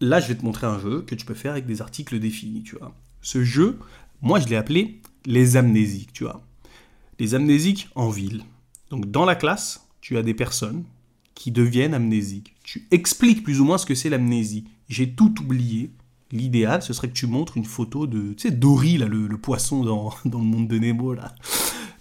Là, 0.00 0.20
je 0.20 0.28
vais 0.28 0.36
te 0.36 0.44
montrer 0.44 0.68
un 0.68 0.78
jeu 0.78 1.02
que 1.02 1.16
tu 1.16 1.26
peux 1.26 1.34
faire 1.34 1.52
avec 1.52 1.66
des 1.66 1.82
articles 1.82 2.20
définis, 2.20 2.62
tu 2.62 2.76
vois. 2.76 2.94
Ce 3.20 3.42
jeu, 3.42 3.78
moi, 4.22 4.38
je 4.38 4.46
l'ai 4.46 4.56
appelé 4.56 5.02
les 5.26 5.56
amnésiques, 5.56 6.12
tu 6.12 6.22
vois 6.22 6.44
les 7.18 7.34
amnésiques 7.34 7.88
en 7.94 8.08
ville. 8.08 8.44
Donc 8.90 9.10
dans 9.10 9.24
la 9.24 9.34
classe, 9.34 9.86
tu 10.00 10.16
as 10.16 10.22
des 10.22 10.34
personnes 10.34 10.84
qui 11.34 11.50
deviennent 11.50 11.94
amnésiques. 11.94 12.54
Tu 12.62 12.86
expliques 12.90 13.42
plus 13.42 13.60
ou 13.60 13.64
moins 13.64 13.78
ce 13.78 13.86
que 13.86 13.94
c'est 13.94 14.08
l'amnésie. 14.08 14.64
J'ai 14.88 15.10
tout 15.10 15.34
oublié. 15.40 15.90
L'idéal, 16.30 16.82
ce 16.82 16.92
serait 16.92 17.08
que 17.08 17.12
tu 17.12 17.26
montres 17.26 17.56
une 17.56 17.64
photo 17.64 18.06
de, 18.06 18.32
tu 18.32 18.48
sais, 18.48 18.50
Dory, 18.50 18.98
là, 18.98 19.06
le, 19.06 19.28
poisson 19.36 19.84
dans, 19.84 20.12
le 20.24 20.38
monde 20.38 20.68
de 20.68 20.78
Nemo, 20.78 21.14
là. 21.14 21.34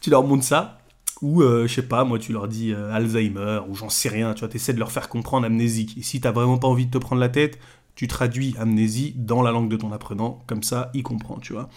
Tu 0.01 0.09
leur 0.09 0.23
montres 0.23 0.43
ça. 0.43 0.79
Ou, 1.21 1.41
euh, 1.41 1.67
je 1.67 1.73
sais 1.75 1.87
pas, 1.87 2.03
moi, 2.03 2.19
tu 2.19 2.33
leur 2.33 2.47
dis 2.47 2.73
euh, 2.73 2.91
Alzheimer, 2.91 3.61
ou 3.69 3.75
j'en 3.75 3.89
sais 3.89 4.09
rien, 4.09 4.33
tu 4.33 4.43
vois, 4.43 4.53
essaies 4.53 4.73
de 4.73 4.79
leur 4.79 4.91
faire 4.91 5.07
comprendre 5.07 5.45
amnésique. 5.45 5.97
Et 5.97 6.01
si 6.01 6.19
t'as 6.19 6.31
vraiment 6.31 6.57
pas 6.57 6.67
envie 6.67 6.85
de 6.85 6.91
te 6.91 6.97
prendre 6.97 7.21
la 7.21 7.29
tête, 7.29 7.59
tu 7.95 8.07
traduis 8.07 8.55
amnésie 8.57 9.13
dans 9.15 9.41
la 9.41 9.51
langue 9.51 9.69
de 9.69 9.77
ton 9.77 9.91
apprenant, 9.91 10.43
comme 10.47 10.63
ça, 10.63 10.89
il 10.93 11.03
comprend, 11.03 11.37
tu 11.39 11.53
vois. 11.53 11.69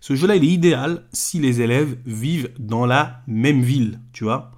Ce 0.00 0.14
jeu-là, 0.14 0.36
il 0.36 0.44
est 0.44 0.52
idéal 0.52 1.04
si 1.12 1.38
les 1.40 1.60
élèves 1.60 1.98
vivent 2.06 2.50
dans 2.58 2.86
la 2.86 3.22
même 3.26 3.62
ville, 3.62 4.00
tu 4.12 4.24
vois. 4.24 4.52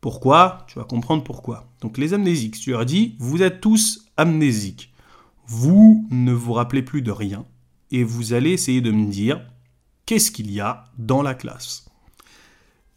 Pourquoi? 0.00 0.66
Tu 0.68 0.78
vas 0.78 0.84
comprendre 0.84 1.24
pourquoi. 1.24 1.70
Donc 1.80 1.96
les 1.96 2.12
amnésiques, 2.12 2.58
tu 2.58 2.70
leur 2.70 2.84
dis, 2.84 3.14
vous 3.18 3.42
êtes 3.42 3.60
tous 3.60 4.08
amnésiques. 4.16 4.92
Vous 5.46 6.06
ne 6.10 6.32
vous 6.32 6.52
rappelez 6.52 6.82
plus 6.82 7.02
de 7.02 7.10
rien. 7.10 7.46
Et 7.90 8.04
vous 8.04 8.32
allez 8.32 8.50
essayer 8.50 8.80
de 8.80 8.90
me 8.90 9.10
dire, 9.10 9.40
qu'est-ce 10.06 10.30
qu'il 10.30 10.50
y 10.50 10.60
a 10.60 10.84
dans 10.98 11.22
la 11.22 11.34
classe? 11.34 11.86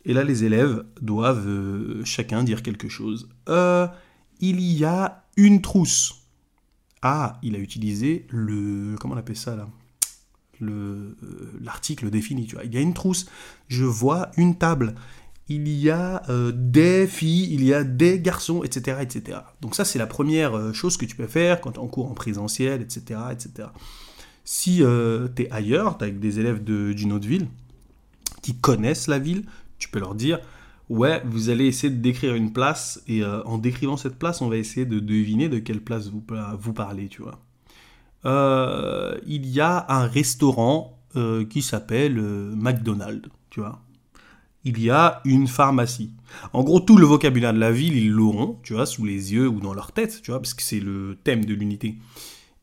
Et 0.04 0.14
là, 0.14 0.24
les 0.24 0.44
élèves 0.44 0.86
doivent 1.02 1.48
euh, 1.48 2.06
chacun 2.06 2.44
dire 2.44 2.62
quelque 2.62 2.90
chose. 2.90 3.30
Euh, 3.50 3.88
il 4.40 4.62
y 4.62 4.86
a 4.86 5.25
une 5.38 5.62
trousse. 5.62 6.22
Ah, 7.02 7.40
il 7.44 7.56
a 7.56 7.60
utilisé 7.60 8.25
le... 8.30 8.96
Comment 9.00 9.16
on 9.16 9.18
appelle 9.18 9.36
ça 9.36 9.56
là? 9.56 9.68
L'article 10.60 12.10
défini. 12.10 12.46
Tu 12.46 12.56
vois. 12.56 12.66
Il 12.66 12.74
y 12.74 12.78
a 12.78 12.82
une 12.82 12.94
trousse, 12.94 13.26
je 13.68 13.84
vois 13.84 14.32
une 14.38 14.58
table, 14.58 14.96
il 15.48 15.68
y 15.68 15.90
a 15.90 16.24
euh, 16.30 16.52
des 16.56 17.08
filles, 17.08 17.54
il 17.54 17.64
y 17.64 17.74
a 17.74 17.84
des 17.84 18.20
garçons, 18.20 18.64
etc. 18.64 18.98
etc. 19.02 19.40
Donc 19.62 19.76
ça, 19.76 19.86
c'est 19.86 20.00
la 20.00 20.08
première 20.08 20.56
euh, 20.56 20.74
chose 20.74 20.98
que 20.98 21.06
tu 21.06 21.16
peux 21.16 21.28
faire 21.28 21.62
quand 21.62 21.74
tu 21.74 21.80
es 21.80 21.84
en 21.84 21.88
cours 21.88 22.10
en 22.10 22.14
présentiel, 22.14 22.82
etc. 22.82 23.20
etc. 23.32 23.70
Si 24.44 24.84
tu 25.36 25.42
es 25.42 25.52
ailleurs, 25.52 25.98
tu 25.98 26.04
avec 26.04 26.20
des 26.20 26.40
élèves 26.40 26.64
d'une 26.64 27.14
autre 27.14 27.28
ville 27.28 27.48
qui 28.44 28.56
connaissent 28.56 29.08
la 29.08 29.18
ville, 29.18 29.44
tu 29.80 29.90
peux 29.90 30.00
leur 30.00 30.14
dire, 30.14 30.40
ouais, 30.90 31.24
vous 31.26 31.50
allez 31.50 31.66
essayer 31.66 31.92
de 31.92 32.00
décrire 32.00 32.36
une 32.36 32.54
place, 32.54 33.02
et 33.08 33.26
en 33.26 33.58
décrivant 33.58 33.98
cette 33.98 34.20
place, 34.20 34.44
on 34.44 34.48
va 34.50 34.58
essayer 34.58 34.86
de 34.86 35.00
deviner 35.00 35.50
de 35.50 35.58
quelle 35.58 35.82
place 35.82 36.10
vous, 36.10 36.24
vous 36.60 36.74
parlez, 36.74 37.08
tu 37.08 37.24
vois. 37.24 37.40
Euh, 38.25 39.17
il 39.27 39.46
y 39.48 39.62
a 39.62 39.86
un 39.89 40.08
restaurant 40.08 41.00
euh, 41.15 41.46
qui 41.46 41.62
s'appelle 41.62 42.20
euh, 42.20 42.53
McDonald's, 42.55 43.29
tu 43.50 43.60
vois. 43.60 43.82
Il 44.63 44.82
y 44.82 44.89
a 44.89 45.22
une 45.25 45.48
pharmacie. 45.48 46.12
En 46.51 46.63
gros, 46.63 46.79
tout 46.79 46.98
le 46.98 47.05
vocabulaire 47.05 47.53
de 47.53 47.60
la 47.60 47.72
ville, 47.72 47.96
ils 47.96 48.10
l'auront, 48.10 48.60
tu 48.63 48.74
vois, 48.74 48.88
sous 48.88 49.05
les 49.05 49.32
yeux 49.32 49.48
ou 49.48 49.60
dans 49.60 49.75
leur 49.75 49.91
tête, 49.91 50.22
tu 50.24 50.32
vois, 50.32 50.39
parce 50.39 50.55
que 50.55 50.63
c'est 50.63 50.79
le 50.79 51.17
thème 51.24 51.46
de 51.46 51.53
l'unité. 51.53 51.98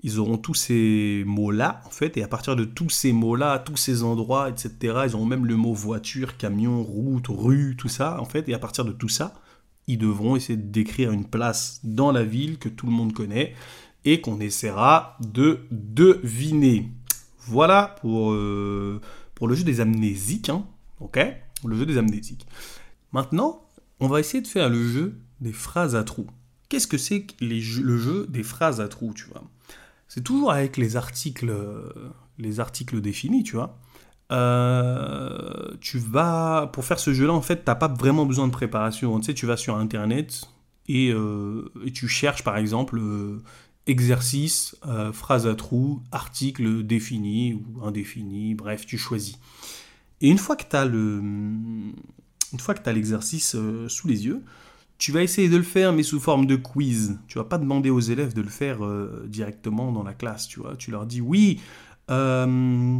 ils 0.03 0.19
auront 0.19 0.37
tous 0.37 0.55
ces 0.55 1.23
mots-là, 1.27 1.81
en 1.87 1.91
fait, 1.91 2.17
et 2.17 2.25
à 2.25 2.29
partir 2.29 2.57
de 2.57 2.65
tous 2.65 2.91
ces 2.91 3.13
mots-là, 3.13 3.61
tous 3.61 3.77
ces 3.77 4.03
endroits, 4.03 4.49
etc., 4.51 5.05
ils 5.07 5.15
auront 5.15 5.27
même 5.27 5.47
le 5.47 5.55
mot 5.57 5.73
voiture, 5.73 6.37
camion, 6.37 6.83
route, 6.83 7.27
rue, 7.29 7.77
tout 7.79 7.89
ça, 7.89 8.21
en 8.21 8.25
fait, 8.25 8.49
et 8.49 8.55
à 8.55 8.59
partir 8.59 8.85
de 8.85 8.91
tout 8.91 9.09
ça, 9.09 9.35
ils 9.87 9.99
devront 9.99 10.35
essayer 10.35 10.57
de 10.57 10.71
décrire 10.71 11.13
une 11.13 11.25
place 11.25 11.81
dans 11.85 12.11
la 12.11 12.25
ville 12.25 12.59
que 12.59 12.69
tout 12.69 12.87
le 12.87 12.93
monde 12.93 13.13
connaît 13.13 13.55
et 14.05 14.21
qu'on 14.21 14.41
essaiera 14.41 15.17
de 15.21 15.61
deviner. 15.71 16.91
Voilà 17.47 17.97
pour, 18.01 18.33
euh, 18.33 19.01
le 19.41 19.55
jeu 19.55 19.65
des 19.65 19.81
amnésiques, 19.81 20.49
hein, 20.49 20.65
ok? 21.01 21.19
Le 21.65 21.77
jeu 21.77 21.87
des 21.87 21.99
amnésiques. 21.99 22.47
Maintenant, 23.13 23.65
on 23.99 24.07
va 24.07 24.21
essayer 24.21 24.41
de 24.41 24.47
faire 24.47 24.69
le 24.69 24.87
jeu 24.87 25.19
des 25.41 25.53
phrases 25.53 25.97
à 25.97 26.05
trous. 26.05 26.29
Qu'est-ce 26.69 26.87
que 26.87 26.99
c'est 26.99 27.23
que 27.23 27.35
le 27.45 27.99
jeu 27.99 28.27
des 28.29 28.45
phrases 28.45 28.81
à 28.81 28.89
trous, 28.89 29.13
tu 29.15 29.25
vois? 29.27 29.43
C'est 30.07 30.23
toujours 30.23 30.53
avec 30.53 30.77
les 30.77 30.97
articles, 30.97 31.53
les 32.39 32.61
articles 32.61 33.01
définis, 33.01 33.43
tu 33.43 33.57
vois. 33.57 33.79
Euh, 34.33 35.75
tu 35.81 35.99
vas, 35.99 36.71
pour 36.73 36.85
faire 36.85 36.99
ce 36.99 37.13
jeu-là, 37.13 37.33
en 37.33 37.43
fait, 37.43 37.57
tu 37.57 37.63
n'as 37.67 37.75
pas 37.75 37.89
vraiment 37.89 38.25
besoin 38.25 38.47
de 38.47 38.53
préparation. 38.53 39.19
Tu 39.21 39.27
sais, 39.27 39.35
tu 39.35 39.47
vas 39.47 39.57
sur 39.57 39.77
Internet 39.77 40.43
et, 40.89 41.13
euh, 41.13 41.71
tu 41.93 42.09
cherches, 42.09 42.45
par 42.45 42.57
exemple, 42.57 43.01
euh, 43.89 43.91
exercice, 43.91 44.77
phrase 45.13 45.47
à 45.47 45.55
trous, 45.55 46.03
article 46.13 46.83
défini 46.83 47.55
ou 47.55 47.85
indéfini, 47.85 48.55
bref, 48.55 48.87
tu 48.87 48.99
choisis. 48.99 49.39
Et 50.21 50.29
une 50.29 50.39
fois 50.39 50.57
que 50.57 50.65
tu 50.69 50.77
as 50.77 50.85
le, 50.85 51.23
l'exercice 52.87 53.57
sous 53.89 54.09
les 54.09 54.27
yeux, 54.27 54.43
tu 55.03 55.11
vas 55.11 55.25
essayer 55.25 55.49
de 55.49 55.57
le 55.57 55.65
faire, 55.65 55.93
mais 55.93 56.05
sous 56.05 56.21
forme 56.21 56.47
de 56.47 56.55
quiz. 56.55 57.19
Tu 57.27 57.37
vas 57.37 57.45
pas 57.45 57.59
demander 57.59 57.91
aux 57.91 57.99
élèves 57.99 58.35
de 58.35 58.41
le 58.41 58.49
faire 58.49 58.85
euh, 58.85 59.27
directement 59.27 59.91
dans 59.91 60.05
la 60.05 60.15
classe, 60.15 60.47
tu 60.47 60.61
vois. 60.61 60.77
Tu 60.77 60.93
leur 60.93 61.07
dis, 61.07 61.21
oui, 61.21 61.61
euh, 62.09 62.99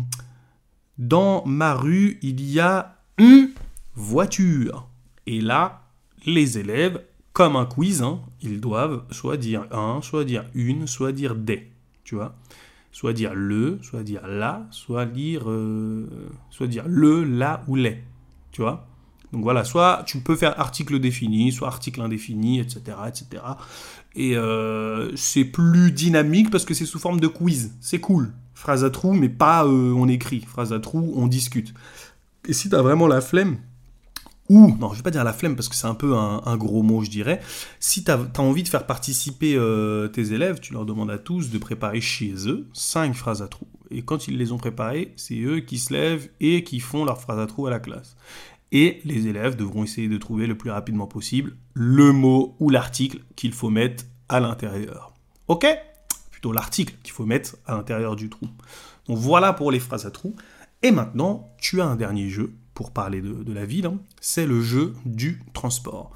dans 0.99 1.47
ma 1.47 1.75
rue, 1.75 2.19
il 2.23 2.41
y 2.41 2.59
a 2.59 2.97
une 3.19 3.51
voiture. 3.95 4.89
Et 5.29 5.41
là, 5.41 5.85
les 6.27 6.59
élèves, 6.59 7.01
comme 7.33 7.57
un 7.57 7.65
quiz, 7.65 8.03
hein, 8.03 8.21
ils 8.43 8.61
doivent 8.61 9.05
soit 9.11 9.37
dire 9.37 9.67
un, 9.73 10.01
soit 10.03 10.25
dire 10.25 10.45
une, 10.55 10.87
soit 10.87 11.13
dire 11.13 11.35
des, 11.35 11.71
tu 12.05 12.15
vois. 12.15 12.35
Soit 12.91 13.15
dire 13.15 13.33
le, 13.35 13.79
soit 13.81 14.03
dire 14.03 14.27
la, 14.27 14.67
soit 14.71 15.07
lire, 15.07 15.51
euh, 15.51 16.07
soit 16.51 16.67
dire 16.67 16.85
le, 16.87 17.25
la 17.25 17.65
ou 17.69 17.75
les, 17.75 18.03
tu 18.51 18.61
vois. 18.61 18.87
Donc 19.33 19.45
voilà, 19.45 19.65
soit 19.65 20.03
tu 20.07 20.21
peux 20.21 20.37
faire 20.37 20.61
article 20.61 20.99
défini, 20.99 21.53
soit 21.53 21.69
article 21.69 22.03
indéfini, 22.03 22.61
etc. 22.61 22.99
etc. 23.09 23.43
Et 24.15 24.37
euh, 24.37 25.11
c'est 25.17 25.45
plus 25.45 25.91
dynamique 25.91 26.51
parce 26.51 26.67
que 26.67 26.75
c'est 26.75 26.85
sous 26.85 26.99
forme 26.99 27.19
de 27.19 27.29
quiz. 27.29 27.73
C'est 27.81 27.99
cool. 27.99 28.35
Phrase 28.53 28.85
à 28.85 28.91
trous, 28.91 29.15
mais 29.15 29.31
pas 29.31 29.65
euh, 29.65 29.95
on 29.97 30.07
écrit. 30.07 30.41
Phrase 30.41 30.75
à 30.75 30.81
trous, 30.81 31.15
on 31.17 31.29
discute. 31.29 31.73
Et 32.47 32.53
si 32.53 32.69
tu 32.69 32.75
as 32.77 32.83
vraiment 32.83 33.07
la 33.07 33.23
flemme, 33.23 33.57
ou, 34.53 34.77
non, 34.79 34.91
je 34.91 34.97
vais 34.97 35.03
pas 35.03 35.11
dire 35.11 35.25
la 35.25 35.33
flemme 35.33 35.57
parce 35.57 35.71
que 35.71 35.75
c'est 35.75 35.87
un 35.87 35.95
peu 35.95 36.15
un, 36.15 36.57
gros 36.59 36.83
mot, 36.83 37.03
je 37.03 37.09
dirais. 37.09 37.41
Si 37.81 38.05
tu 38.05 38.11
as, 38.11 38.19
envie 38.39 38.63
de 38.63 38.69
faire 38.69 38.87
participer 38.87 39.55
euh, 39.57 40.09
tes 40.09 40.35
élèves, 40.35 40.61
tu 40.61 40.75
leur 40.75 40.85
demandes 40.85 41.11
à 41.11 41.17
tous 41.17 41.51
de 41.51 41.57
préparer 41.57 42.03
chez 42.03 42.35
eux 42.47 42.69
cinq 42.75 43.15
phrases 43.15 43.41
à 43.41 43.49
trous. 43.49 43.67
Et 43.91 44.03
quand 44.03 44.29
ils 44.29 44.37
les 44.37 44.53
ont 44.53 44.59
préparées, 44.59 45.15
c'est 45.17 45.41
eux 45.41 45.61
qui 45.61 45.79
se 45.79 45.95
lèvent 45.95 46.29
et 46.41 46.65
qui 46.65 46.81
font 46.81 47.07
leurs 47.07 47.21
phrases 47.21 47.39
à 47.39 47.47
trous 47.47 47.67
à 47.67 47.71
la 47.71 47.81
classe 47.81 48.15
et 48.73 49.01
les 49.05 49.29
élèves 49.29 49.55
devront 49.55 49.85
essayer 49.85 50.09
de 50.09 50.17
trouver 50.17 50.47
le 50.47 50.57
plus 50.57 50.71
rapidement 50.71 51.07
possible 51.07 51.57
le 51.75 52.13
mot 52.13 52.57
ou 52.59 52.71
l'article 52.71 53.21
qu'il 53.37 53.53
faut 53.53 53.71
mettre 53.71 54.05
à 54.29 54.41
l'intérieur. 54.41 55.13
Ok? 55.49 55.67
Plutôt 56.31 56.53
l'article 56.53 56.95
qu'il 57.03 57.13
faut 57.13 57.27
mettre 57.27 57.57
à 57.67 57.75
l'intérieur 57.75 58.17
du 58.17 58.31
trou. 58.31 58.47
Donc 59.07 59.19
voilà 59.19 59.53
pour 59.53 59.71
les 59.71 59.81
phrases 59.81 60.07
à 60.07 60.11
trous. 60.11 60.35
Et 60.83 60.91
maintenant, 60.91 61.55
tu 61.59 61.81
as 61.81 61.85
un 61.85 61.97
dernier 61.97 62.29
jeu 62.31 62.55
pour 62.75 62.91
parler 62.91 63.21
de, 63.21 63.53
la 63.53 63.65
ville, 63.65 63.87
hein. 63.87 63.99
c'est 64.21 64.47
le 64.47 64.61
jeu 64.61 64.95
du 65.05 65.43
transport. 65.53 66.11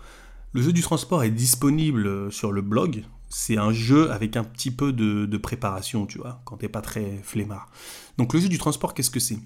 Le 0.52 0.62
jeu 0.62 0.72
du 0.72 0.80
transport 0.80 1.22
est 1.22 1.30
disponible 1.30 2.32
sur 2.32 2.50
le 2.50 2.62
blog. 2.62 3.04
C'est 3.28 3.58
un 3.58 3.72
jeu 3.72 4.10
avec 4.10 4.36
un 4.36 4.44
petit 4.44 4.70
peu 4.70 4.92
de, 4.92 5.36
préparation, 5.36 6.06
tu 6.06 6.18
vois, 6.18 6.40
quand 6.44 6.56
t'es 6.56 6.68
pas 6.68 6.80
très 6.80 7.20
flemmard. 7.22 7.70
Donc 8.16 8.32
le 8.32 8.40
jeu 8.40 8.48
du 8.48 8.58
transport, 8.58 8.94
qu'est-ce 8.94 9.10
que 9.10 9.20
c'est? 9.20 9.38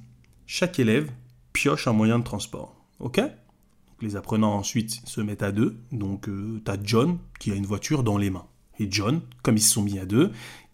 Chaque 0.47 0.79
élève 0.79 1.11
pioche 1.53 1.89
un 1.89 1.93
moyen 1.93 2.19
de 2.19 2.25
transport. 2.25 2.77
Ok? 3.01 3.21
Les 4.01 4.17
apprenants 4.17 4.55
ensuite 4.55 5.03
se 5.05 5.21
mettent 5.21 5.43
à 5.43 5.53
deux. 5.53 5.77
Donc 5.93 6.29
euh, 6.29 6.61
tu 6.65 6.71
as 6.71 6.79
John 6.83 7.19
qui 7.39 7.51
a 7.51 7.55
une 7.55 7.67
voiture 7.67 8.03
dans 8.03 8.19
les 8.19 8.31
mains. 8.31 8.47
Et 8.79 8.87
John, 8.91 9.21
comme 9.43 9.57
ils 9.57 9.63
se 9.63 9.73
sont 9.75 9.83
mis 9.83 9.99
à 9.99 10.07
deux, 10.07 10.31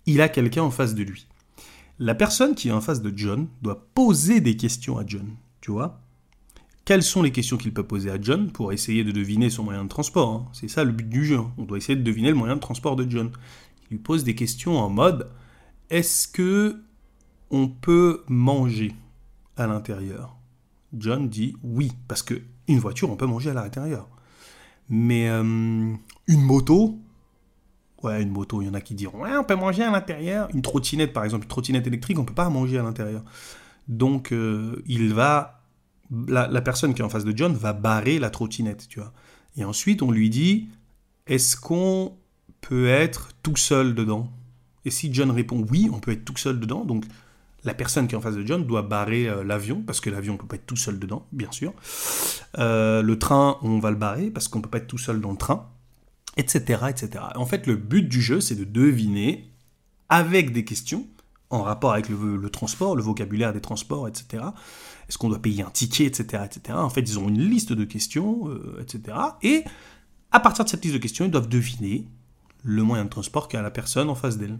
il 0.07 0.21
a 0.21 0.29
quelqu'un 0.29 0.63
en 0.63 0.71
face 0.71 0.95
de 0.95 1.03
lui. 1.03 1.27
La 1.99 2.15
personne 2.15 2.55
qui 2.55 2.69
est 2.69 2.73
en 2.73 2.81
face 2.81 3.01
de 3.01 3.13
John 3.17 3.49
doit 3.63 3.89
poser 3.95 4.41
des 4.41 4.57
questions 4.57 4.99
à 4.99 5.07
John. 5.07 5.27
Tu 5.61 5.71
vois? 5.71 6.01
Quelles 6.87 7.03
sont 7.03 7.23
les 7.23 7.33
questions 7.33 7.57
qu'il 7.57 7.75
peut 7.75 7.83
poser 7.83 8.11
à 8.11 8.19
John 8.19 8.51
pour 8.53 8.73
essayer 8.73 9.03
de 9.03 9.11
deviner 9.11 9.51
son 9.51 9.65
moyen 9.65 9.83
de 9.83 9.89
transport 9.89 10.31
hein? 10.31 10.49
C'est 10.53 10.69
ça 10.69 10.85
le 10.85 10.93
but 10.93 11.09
du 11.09 11.27
jeu. 11.27 11.39
Hein. 11.39 11.53
On 11.59 11.65
doit 11.65 11.79
essayer 11.79 11.97
de 11.97 12.03
deviner 12.03 12.31
le 12.31 12.37
moyen 12.37 12.55
de 12.55 12.61
transport 12.61 12.95
de 12.95 13.11
John. 13.11 13.33
Il 13.91 13.97
lui 13.97 13.99
pose 13.99 14.23
des 14.23 14.37
questions 14.37 14.79
en 14.79 14.89
mode 14.89 15.29
est-ce 15.91 16.29
que 16.29 16.81
on 17.51 17.69
peut 17.69 18.23
manger 18.29 18.95
à 19.57 19.67
l'intérieur? 19.67 20.37
John 20.97 21.29
dit 21.29 21.57
oui, 21.65 21.91
parce 22.07 22.23
que 22.23 22.41
une 22.69 22.79
voiture, 22.79 23.11
on 23.11 23.17
peut 23.17 23.27
manger 23.27 23.51
à 23.51 23.55
l'intérieur. 23.55 24.09
Mais 24.89 25.29
euh, 25.29 25.43
une 25.43 26.43
moto, 26.43 26.99
ouais, 28.05 28.23
une 28.23 28.31
moto, 28.31 28.63
il 28.63 28.67
y 28.67 28.69
en 28.69 28.75
a 28.75 28.81
qui 28.81 28.95
diront, 28.95 29.23
ouais, 29.23 29.37
on 29.37 29.45
peut 29.45 29.57
manger 29.57 29.83
à 29.83 29.91
l'intérieur. 29.91 30.49
Une 30.55 30.63
trottinette, 30.63 31.13
par 31.13 31.25
exemple, 31.25 31.45
une 31.45 31.49
trottinette 31.49 31.87
électrique, 31.87 32.19
on 32.19 32.23
ne 32.23 32.27
peut 32.27 32.35
pas 32.35 32.49
manger 32.49 32.79
à 32.79 32.83
l'intérieur. 32.83 33.25
Donc, 33.89 34.33
euh, 34.33 34.83
il 34.87 35.13
va, 35.15 35.56
la, 36.29 36.61
personne 36.61 36.95
qui 36.95 37.03
est 37.03 37.05
en 37.05 37.09
face 37.09 37.25
de 37.25 37.37
John 37.37 37.55
va 37.55 37.73
barrer 37.73 38.19
la 38.19 38.31
trottinette, 38.31 38.89
tu 38.89 39.01
vois. 39.01 39.13
Et 39.57 39.65
ensuite, 39.65 40.03
on 40.03 40.11
lui 40.11 40.31
dit, 40.31 40.69
est-ce 41.27 41.57
qu'on 41.57 42.17
peut 42.61 42.89
être 42.89 43.31
tout 43.43 43.57
seul 43.57 43.95
dedans? 43.95 44.31
Et 44.85 44.91
si 44.91 45.13
John 45.13 45.31
répond 45.31 45.65
oui, 45.71 45.89
on 45.93 45.99
peut 45.99 46.13
être 46.13 46.25
tout 46.25 46.37
seul 46.37 46.61
dedans, 46.61 46.85
donc 46.85 47.05
la 47.65 47.75
personne 47.75 48.07
qui 48.07 48.15
est 48.15 48.19
en 48.19 48.21
face 48.21 48.37
de 48.37 48.47
John 48.47 48.65
doit 48.65 48.83
barrer 48.83 49.29
euh, 49.29 49.43
l'avion, 49.43 49.83
parce 49.83 50.01
que 50.01 50.11
l'avion 50.11 50.35
ne 50.35 50.39
peut 50.39 50.47
pas 50.47 50.57
être 50.57 50.67
tout 50.67 50.77
seul 50.77 50.99
dedans, 50.99 51.27
bien 51.33 51.51
sûr. 51.51 51.73
Euh, 52.59 53.03
le 53.03 53.19
train, 53.19 53.59
on 53.63 53.81
va 53.81 53.91
le 53.91 53.97
barrer, 53.97 54.31
parce 54.31 54.47
qu'on 54.47 54.61
peut 54.61 54.71
pas 54.71 54.79
être 54.79 54.87
tout 54.87 54.99
seul 54.99 55.21
dans 55.21 55.33
le 55.33 55.37
train, 55.37 55.69
etc., 56.37 56.85
etc. 56.89 57.25
En 57.35 57.47
fait, 57.47 57.67
le 57.67 57.75
but 57.77 58.09
du 58.09 58.23
jeu, 58.23 58.41
c'est 58.41 58.55
de 58.55 58.65
deviner, 58.65 59.51
avec 60.09 60.53
des 60.53 60.65
questions, 60.65 61.07
en 61.51 61.63
rapport 61.63 61.93
avec 61.93 62.09
le, 62.09 62.51
transport, 62.51 62.97
le 62.97 63.03
vocabulaire 63.03 63.53
des 63.53 63.61
transports, 63.61 64.09
etc. 64.09 64.45
Est-ce 65.09 65.19
qu'on 65.19 65.29
doit 65.29 65.41
payer 65.41 65.63
un 65.63 65.71
ticket, 65.71 66.05
etc., 66.05 66.43
etc. 66.45 66.77
En 66.79 66.91
fait, 66.91 67.03
ils 67.03 67.19
ont 67.19 67.29
une 67.29 67.41
liste 67.41 67.73
de 67.73 67.85
questions, 67.85 68.49
euh, 68.49 68.83
etc. 68.83 69.17
Et 69.43 69.65
à 70.33 70.41
partir 70.41 70.65
de 70.65 70.71
cette 70.71 70.85
liste 70.85 70.95
de 70.95 71.01
questions, 71.01 71.25
ils 71.25 71.31
doivent 71.31 71.49
deviner 71.49 72.07
le 72.65 72.83
moyen 72.83 73.05
de 73.05 73.11
transport 73.11 73.49
qu'a 73.49 73.63
la 73.63 73.71
personne 73.71 74.11
en 74.11 74.17
face 74.17 74.39
d'elle 74.39 74.59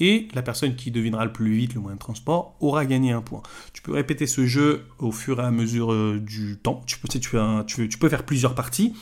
et 0.00 0.28
la 0.34 0.42
personne 0.42 0.76
qui 0.76 0.90
devinera 0.90 1.24
le 1.24 1.32
plus 1.32 1.52
vite 1.52 1.74
le 1.74 1.80
moyen 1.80 1.96
de 1.96 2.00
transport 2.00 2.54
aura 2.60 2.86
gagné 2.86 3.12
un 3.12 3.22
point. 3.22 3.42
Tu 3.72 3.82
peux 3.82 3.92
répéter 3.92 4.26
ce 4.26 4.46
jeu 4.46 4.84
au 4.98 5.12
fur 5.12 5.40
et 5.40 5.44
à 5.44 5.50
mesure 5.50 5.92
euh, 5.92 6.20
du 6.20 6.56
temps. 6.56 6.82
Tu 6.86 6.98
peux, 6.98 7.08
tu, 7.08 7.88
tu, 7.88 7.98
peux 7.98 8.08
faire 8.08 8.24
plusieurs 8.24 8.54
parties. 8.54 8.94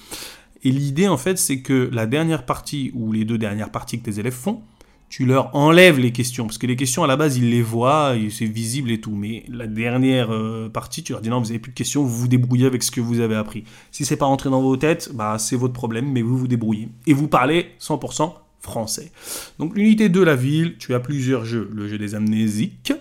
Et 0.62 0.70
l'idée, 0.70 1.08
en 1.08 1.18
fait, 1.18 1.36
c'est 1.36 1.60
que 1.60 1.90
la 1.92 2.06
dernière 2.06 2.46
partie 2.46 2.92
ou 2.94 3.12
les 3.12 3.24
deux 3.24 3.38
dernières 3.38 3.70
parties 3.70 4.00
que 4.00 4.04
tes 4.04 4.18
élèves 4.18 4.32
font, 4.32 4.62
tu 5.08 5.24
leur 5.24 5.54
enlèves 5.54 5.98
les 5.98 6.12
questions. 6.12 6.46
Parce 6.46 6.58
que 6.58 6.66
les 6.66 6.76
questions, 6.76 7.04
à 7.04 7.06
la 7.06 7.16
base, 7.16 7.36
ils 7.36 7.50
les 7.50 7.62
voient, 7.62 8.14
c'est 8.30 8.46
visible 8.46 8.90
et 8.90 9.00
tout. 9.00 9.14
Mais 9.14 9.44
la 9.48 9.66
dernière 9.66 10.32
euh, 10.32 10.68
partie, 10.68 11.02
tu 11.02 11.12
leur 11.12 11.20
dis 11.20 11.28
non, 11.28 11.40
vous 11.40 11.46
n'avez 11.46 11.58
plus 11.58 11.72
de 11.72 11.76
questions, 11.76 12.02
vous 12.02 12.16
vous 12.16 12.28
débrouillez 12.28 12.66
avec 12.66 12.82
ce 12.82 12.90
que 12.90 13.00
vous 13.00 13.20
avez 13.20 13.36
appris. 13.36 13.64
Si 13.90 14.04
c'est 14.04 14.16
pas 14.16 14.26
rentré 14.26 14.50
dans 14.50 14.62
vos 14.62 14.76
têtes, 14.76 15.10
bah, 15.14 15.38
c'est 15.38 15.56
votre 15.56 15.74
problème, 15.74 16.10
mais 16.10 16.22
vous 16.22 16.36
vous 16.36 16.48
débrouillez. 16.48 16.88
Et 17.06 17.12
vous 17.14 17.28
parlez 17.28 17.72
100% 17.80 18.32
français. 18.60 19.12
Donc 19.58 19.76
l'unité 19.76 20.08
de 20.08 20.20
la 20.20 20.34
ville, 20.34 20.76
tu 20.78 20.94
as 20.94 21.00
plusieurs 21.00 21.44
jeux. 21.44 21.70
Le 21.72 21.88
jeu 21.88 21.98
des 21.98 22.14
amnésiques, 22.14 22.92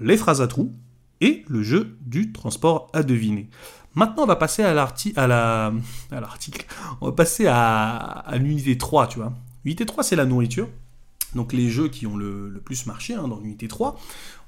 les 0.00 0.16
phrases 0.16 0.42
à 0.42 0.46
trous 0.46 0.72
et 1.20 1.44
le 1.48 1.62
jeu 1.62 1.96
du 2.06 2.32
transport 2.32 2.88
à 2.92 3.02
deviner. 3.02 3.48
Maintenant, 3.94 4.24
on 4.24 4.26
va 4.26 4.36
passer 4.36 4.62
à 4.62 4.74
l'article. 4.74 5.18
À 5.18 5.26
la... 5.26 5.72
l'article. 6.12 6.66
On 7.00 7.06
va 7.06 7.12
passer 7.12 7.46
à, 7.48 8.24
l'unité 8.38 8.78
3, 8.78 9.08
tu 9.08 9.18
vois. 9.18 9.32
L'unité 9.64 9.86
3, 9.86 10.04
c'est 10.04 10.16
la 10.16 10.24
nourriture. 10.24 10.68
Donc 11.34 11.52
les 11.52 11.68
jeux 11.68 11.88
qui 11.88 12.06
ont 12.06 12.16
le, 12.16 12.60
plus 12.64 12.86
marché 12.86 13.14
hein, 13.14 13.28
dans 13.28 13.38
l'unité 13.40 13.68
3, 13.68 13.98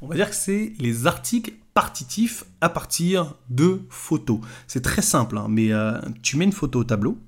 on 0.00 0.06
va 0.06 0.14
dire 0.14 0.30
que 0.30 0.36
c'est 0.36 0.72
les 0.78 1.06
articles 1.06 1.52
partitifs 1.74 2.44
à 2.60 2.68
partir 2.68 3.34
de 3.48 3.82
photos. 3.90 4.40
C'est 4.66 4.82
très 4.82 5.02
simple, 5.02 5.38
hein, 5.38 5.46
mais 5.48 5.72
euh, 5.72 6.00
tu 6.22 6.36
mets 6.36 6.44
une 6.44 6.52
photo 6.52 6.80
au 6.80 6.84
tableau 6.84 7.18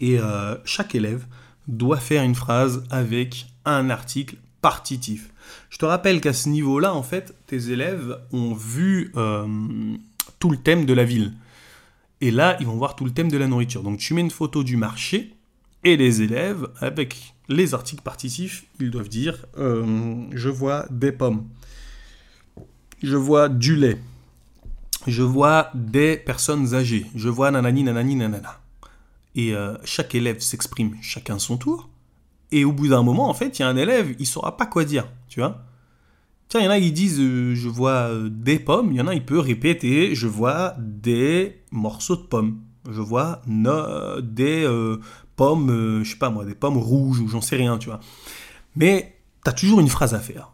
et 0.00 0.18
euh, 0.18 0.56
chaque 0.64 0.94
élève 0.94 1.26
doit 1.66 1.98
faire 1.98 2.22
une 2.22 2.34
phrase 2.34 2.84
avec 2.90 3.46
un 3.64 3.90
article 3.90 4.36
partitif. 4.60 5.32
Je 5.70 5.78
te 5.78 5.84
rappelle 5.84 6.20
qu'à 6.20 6.32
ce 6.32 6.48
niveau-là, 6.48 6.94
en 6.94 7.02
fait, 7.02 7.34
tes 7.46 7.70
élèves 7.70 8.18
ont 8.32 8.54
vu 8.54 9.12
euh, 9.16 9.46
tout 10.38 10.50
le 10.50 10.56
thème 10.56 10.84
de 10.84 10.92
la 10.92 11.04
ville. 11.04 11.32
Et 12.20 12.30
là, 12.30 12.56
ils 12.60 12.66
vont 12.66 12.76
voir 12.76 12.96
tout 12.96 13.04
le 13.04 13.12
thème 13.12 13.30
de 13.30 13.38
la 13.38 13.46
nourriture. 13.46 13.82
Donc 13.82 13.98
tu 13.98 14.14
mets 14.14 14.20
une 14.20 14.30
photo 14.30 14.64
du 14.64 14.76
marché 14.76 15.34
Et 15.84 15.96
les 15.96 16.22
élèves, 16.22 16.68
avec 16.80 17.34
les 17.48 17.74
articles 17.74 18.02
partitifs, 18.02 18.66
ils 18.80 18.90
doivent 18.90 19.08
dire 19.08 19.46
euh, 19.58 20.26
Je 20.32 20.48
vois 20.48 20.86
des 20.90 21.12
pommes. 21.12 21.46
Je 23.02 23.16
vois 23.16 23.48
du 23.48 23.76
lait. 23.76 23.98
Je 25.06 25.22
vois 25.22 25.70
des 25.74 26.16
personnes 26.16 26.74
âgées. 26.74 27.06
Je 27.14 27.28
vois 27.28 27.50
nanani, 27.50 27.84
nanani, 27.84 28.16
nanana. 28.16 28.60
Et 29.34 29.54
euh, 29.54 29.76
chaque 29.84 30.14
élève 30.14 30.40
s'exprime 30.40 30.96
chacun 31.00 31.38
son 31.38 31.56
tour. 31.56 31.88
Et 32.50 32.64
au 32.64 32.72
bout 32.72 32.88
d'un 32.88 33.02
moment, 33.02 33.28
en 33.28 33.34
fait, 33.34 33.58
il 33.58 33.62
y 33.62 33.64
a 33.64 33.68
un 33.68 33.76
élève, 33.76 34.16
il 34.18 34.26
saura 34.26 34.56
pas 34.56 34.66
quoi 34.66 34.84
dire, 34.84 35.06
tu 35.28 35.40
vois. 35.40 35.64
Tiens, 36.48 36.60
il 36.60 36.64
y 36.64 36.66
en 36.66 36.70
a, 36.70 36.78
ils 36.78 36.92
disent 36.92 37.20
euh, 37.20 37.54
je 37.54 37.68
vois 37.68 38.10
des 38.28 38.58
pommes. 38.58 38.90
Il 38.90 38.96
y 38.96 39.00
en 39.00 39.06
a, 39.06 39.14
il 39.14 39.24
peut 39.24 39.38
répéter 39.38 40.14
je 40.14 40.26
vois 40.26 40.74
des 40.78 41.62
morceaux 41.70 42.16
de 42.16 42.22
pommes. 42.22 42.58
Je 42.90 43.02
vois 43.02 43.42
des 43.46 44.66
pommes, 45.38 45.70
euh, 45.70 46.04
je 46.04 46.10
sais 46.10 46.18
pas 46.18 46.28
moi, 46.28 46.44
des 46.44 46.54
pommes 46.54 46.76
rouges 46.76 47.20
ou 47.20 47.28
j'en 47.28 47.40
sais 47.40 47.56
rien, 47.56 47.78
tu 47.78 47.88
vois. 47.88 48.00
Mais 48.76 49.16
tu 49.44 49.50
as 49.50 49.54
toujours 49.54 49.80
une 49.80 49.88
phrase 49.88 50.12
à 50.12 50.20
faire. 50.20 50.52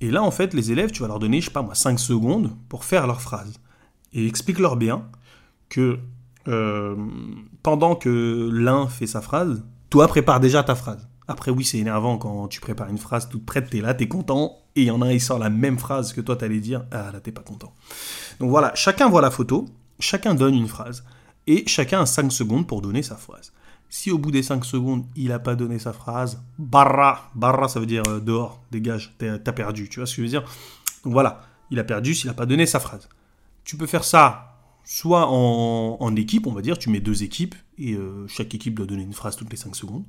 Et 0.00 0.10
là, 0.10 0.22
en 0.22 0.30
fait, 0.30 0.52
les 0.52 0.72
élèves, 0.72 0.90
tu 0.90 1.00
vas 1.00 1.08
leur 1.08 1.18
donner, 1.18 1.40
je 1.40 1.46
sais 1.46 1.52
pas 1.52 1.62
moi, 1.62 1.74
5 1.74 1.98
secondes 1.98 2.54
pour 2.68 2.84
faire 2.84 3.06
leur 3.06 3.22
phrase. 3.22 3.60
Et 4.12 4.26
explique-leur 4.26 4.76
bien 4.76 5.06
que 5.70 5.98
euh, 6.48 6.94
pendant 7.62 7.94
que 7.94 8.50
l'un 8.52 8.88
fait 8.88 9.06
sa 9.06 9.22
phrase, 9.22 9.64
toi 9.88 10.08
prépare 10.08 10.40
déjà 10.40 10.62
ta 10.62 10.74
phrase. 10.74 11.08
Après, 11.26 11.50
oui, 11.50 11.64
c'est 11.64 11.78
énervant 11.78 12.18
quand 12.18 12.48
tu 12.48 12.60
prépares 12.60 12.90
une 12.90 12.98
phrase 12.98 13.30
toute 13.30 13.46
prête, 13.46 13.70
t'es 13.70 13.80
là, 13.80 13.94
t'es 13.94 14.08
content, 14.08 14.58
et 14.76 14.82
il 14.82 14.86
y 14.86 14.90
en 14.90 15.00
a 15.00 15.06
un, 15.06 15.12
il 15.12 15.22
sort 15.22 15.38
la 15.38 15.48
même 15.48 15.78
phrase 15.78 16.12
que 16.12 16.20
toi 16.20 16.36
t'allais 16.36 16.60
dire, 16.60 16.84
ah 16.90 17.12
là, 17.12 17.20
t'es 17.20 17.32
pas 17.32 17.40
content. 17.40 17.72
Donc 18.40 18.50
voilà, 18.50 18.74
chacun 18.74 19.08
voit 19.08 19.22
la 19.22 19.30
photo, 19.30 19.66
chacun 20.00 20.34
donne 20.34 20.54
une 20.54 20.68
phrase, 20.68 21.02
et 21.46 21.64
chacun 21.66 22.02
a 22.02 22.06
5 22.06 22.30
secondes 22.30 22.66
pour 22.66 22.82
donner 22.82 23.02
sa 23.02 23.16
phrase. 23.16 23.52
Si 23.88 24.10
au 24.10 24.18
bout 24.18 24.30
des 24.30 24.42
5 24.42 24.64
secondes, 24.64 25.04
il 25.14 25.28
n'a 25.28 25.38
pas 25.38 25.54
donné 25.54 25.78
sa 25.78 25.92
phrase, 25.92 26.42
barra, 26.58 27.30
barra 27.34 27.68
ça 27.68 27.80
veut 27.80 27.86
dire 27.86 28.02
euh, 28.08 28.20
dehors, 28.20 28.62
dégage, 28.70 29.14
t'as 29.18 29.52
perdu, 29.52 29.88
tu 29.88 30.00
vois 30.00 30.06
ce 30.06 30.16
que 30.16 30.22
je 30.22 30.22
veux 30.22 30.28
dire? 30.28 30.42
Donc 31.04 31.12
voilà, 31.12 31.42
il 31.70 31.78
a 31.78 31.84
perdu 31.84 32.14
s'il 32.14 32.28
n'a 32.28 32.34
pas 32.34 32.46
donné 32.46 32.66
sa 32.66 32.80
phrase. 32.80 33.08
Tu 33.64 33.76
peux 33.76 33.86
faire 33.86 34.04
ça 34.04 34.50
soit 34.84 35.26
en, 35.28 36.16
équipe, 36.16 36.46
on 36.46 36.52
va 36.52 36.60
dire, 36.60 36.76
tu 36.76 36.90
mets 36.90 37.00
deux 37.00 37.22
équipes, 37.22 37.54
et 37.78 37.94
euh, 37.94 38.26
chaque 38.28 38.54
équipe 38.54 38.74
doit 38.74 38.86
donner 38.86 39.02
une 39.02 39.14
phrase 39.14 39.36
toutes 39.36 39.50
les 39.50 39.56
5 39.56 39.74
secondes. 39.74 40.04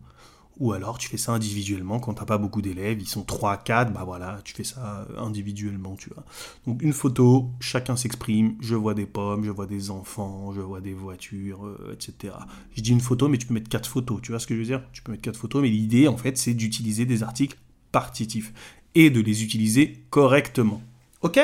Ou 0.58 0.72
alors 0.72 0.98
tu 0.98 1.10
fais 1.10 1.18
ça 1.18 1.34
individuellement 1.34 2.00
quand 2.00 2.14
t'as 2.14 2.26
pas 2.26 2.38
beaucoup 2.38 2.62
d'élèves, 2.62 3.02
ils 3.02 3.08
sont 3.08 3.24
3, 3.24 3.58
4, 3.58 3.92
bah 3.92 4.04
voilà, 4.06 4.40
tu 4.46 4.54
fais 4.54 4.64
ça 4.64 5.06
euh, 5.10 5.20
individuellement, 5.20 5.96
tu 5.96 6.10
vois. 6.14 6.24
Donc 6.66 6.82
une 6.82 6.94
photo, 6.94 7.50
chacun 7.60 7.98
s'exprime, 7.98 8.56
je 8.62 8.76
vois 8.76 8.94
des 8.94 9.06
pommes, 9.06 9.44
je 9.44 9.52
vois 9.52 9.66
des 9.66 9.92
enfants, 9.92 10.54
je 10.54 10.62
vois 10.62 10.80
des 10.80 10.94
voitures, 10.94 11.66
euh, 11.66 11.94
etc. 11.94 12.36
Je 12.74 12.82
dis 12.82 12.92
une 12.92 13.02
photo, 13.02 13.28
mais 13.28 13.38
tu 13.38 13.48
peux 13.48 13.54
mettre 13.54 13.70
quatre 13.70 13.90
photos, 13.90 14.22
tu 14.22 14.32
vois 14.32 14.40
ce 14.40 14.48
que 14.48 14.56
je 14.56 14.60
veux 14.60 14.66
dire? 14.66 14.82
Tu 14.94 15.02
peux 15.02 15.12
mettre 15.12 15.24
quatre 15.24 15.40
photos, 15.40 15.62
mais 15.62 15.70
l'idée 15.70 16.08
en 16.08 16.16
fait 16.18 16.38
c'est 16.38 16.54
d'utiliser 16.54 17.06
des 17.06 17.22
articles 17.22 17.58
partitifs 17.92 18.54
et 18.96 19.10
de 19.10 19.20
les 19.20 19.44
utiliser 19.44 20.06
correctement. 20.10 20.82
Ok? 21.22 21.40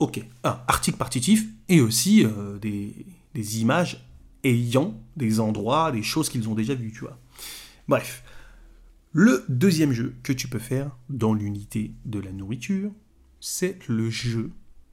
Ok. 0.00 0.20
Un 0.42 0.58
article 0.66 0.98
partitif 0.98 1.46
et 1.68 1.80
aussi 1.80 2.24
euh, 2.24 2.58
des, 2.58 3.06
des 3.34 3.60
images 3.60 4.04
ayant 4.42 4.94
des 5.16 5.40
endroits, 5.40 5.92
des 5.92 6.02
choses 6.02 6.28
qu'ils 6.28 6.48
ont 6.48 6.54
déjà 6.54 6.74
vues, 6.74 6.92
tu 6.92 7.00
vois. 7.00 7.16
Bref, 7.88 8.24
le 9.12 9.44
deuxième 9.48 9.92
jeu 9.92 10.14
que 10.22 10.32
tu 10.32 10.48
peux 10.48 10.58
faire 10.58 10.96
dans 11.08 11.34
l'unité 11.34 11.92
de 12.04 12.18
la 12.18 12.32
nourriture, 12.32 12.90
c'est 13.40 13.86
le 13.88 14.10
jeu 14.10 14.50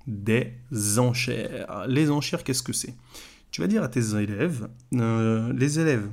des 0.08 0.54
enchères. 0.98 1.86
Les 1.88 2.12
enchères, 2.12 2.44
qu'est-ce 2.44 2.64
que 2.64 2.74
c'est? 2.74 2.96
Tu 3.52 3.62
vas 3.62 3.68
dire 3.68 3.84
à 3.84 3.88
tes 3.88 4.16
élèves, 4.16 4.70
euh, 4.94 5.52
les 5.54 5.80
élèves, 5.80 6.10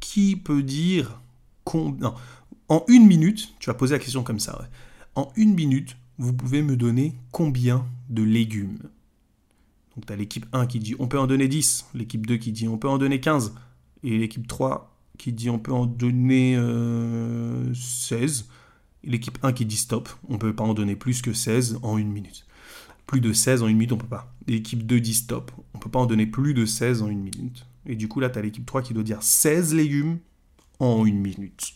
qui 0.00 0.36
peut 0.36 0.62
dire 0.62 1.20
combien... 1.64 2.14
En 2.68 2.84
une 2.88 3.06
minute, 3.06 3.54
tu 3.58 3.68
vas 3.68 3.74
poser 3.74 3.94
la 3.94 3.98
question 3.98 4.22
comme 4.22 4.40
ça. 4.40 4.68
En 5.14 5.30
une 5.36 5.54
minute, 5.54 5.96
vous 6.18 6.32
pouvez 6.32 6.62
me 6.62 6.76
donner 6.76 7.14
combien 7.32 7.86
de 8.08 8.22
légumes? 8.22 8.78
Donc 9.94 10.06
tu 10.06 10.12
as 10.12 10.16
l'équipe 10.16 10.46
1 10.52 10.66
qui 10.66 10.78
dit 10.78 10.94
on 10.98 11.06
peut 11.06 11.18
en 11.18 11.26
donner 11.26 11.48
10, 11.48 11.90
l'équipe 11.94 12.26
2 12.26 12.36
qui 12.36 12.52
dit 12.52 12.68
on 12.68 12.78
peut 12.78 12.88
en 12.88 12.98
donner 12.98 13.20
15, 13.20 13.54
et 14.04 14.18
l'équipe 14.18 14.46
3 14.46 14.91
qui 15.18 15.32
dit 15.32 15.50
on 15.50 15.58
peut 15.58 15.72
en 15.72 15.86
donner 15.86 16.54
16. 16.54 16.60
Euh, 18.40 18.52
l'équipe 19.04 19.38
1 19.42 19.52
qui 19.52 19.66
dit 19.66 19.76
stop, 19.76 20.08
on 20.28 20.34
ne 20.34 20.38
peut 20.38 20.54
pas 20.54 20.64
en 20.64 20.74
donner 20.74 20.96
plus 20.96 21.22
que 21.22 21.32
16 21.32 21.78
en 21.82 21.98
une 21.98 22.10
minute. 22.10 22.46
Plus 23.06 23.20
de 23.20 23.32
16 23.32 23.62
en 23.62 23.68
une 23.68 23.76
minute, 23.76 23.92
on 23.92 23.98
peut 23.98 24.06
pas. 24.06 24.34
L'équipe 24.46 24.86
2 24.86 25.00
dit 25.00 25.14
stop, 25.14 25.50
on 25.74 25.78
peut 25.78 25.90
pas 25.90 25.98
en 25.98 26.06
donner 26.06 26.26
plus 26.26 26.54
de 26.54 26.64
16 26.64 27.02
en 27.02 27.08
une 27.08 27.22
minute. 27.22 27.66
Et 27.86 27.96
du 27.96 28.08
coup, 28.08 28.20
là, 28.20 28.30
tu 28.30 28.38
as 28.38 28.42
l'équipe 28.42 28.64
3 28.64 28.82
qui 28.82 28.94
doit 28.94 29.02
dire 29.02 29.22
16 29.22 29.74
légumes 29.74 30.18
en 30.78 31.04
une 31.04 31.18
minute. 31.18 31.74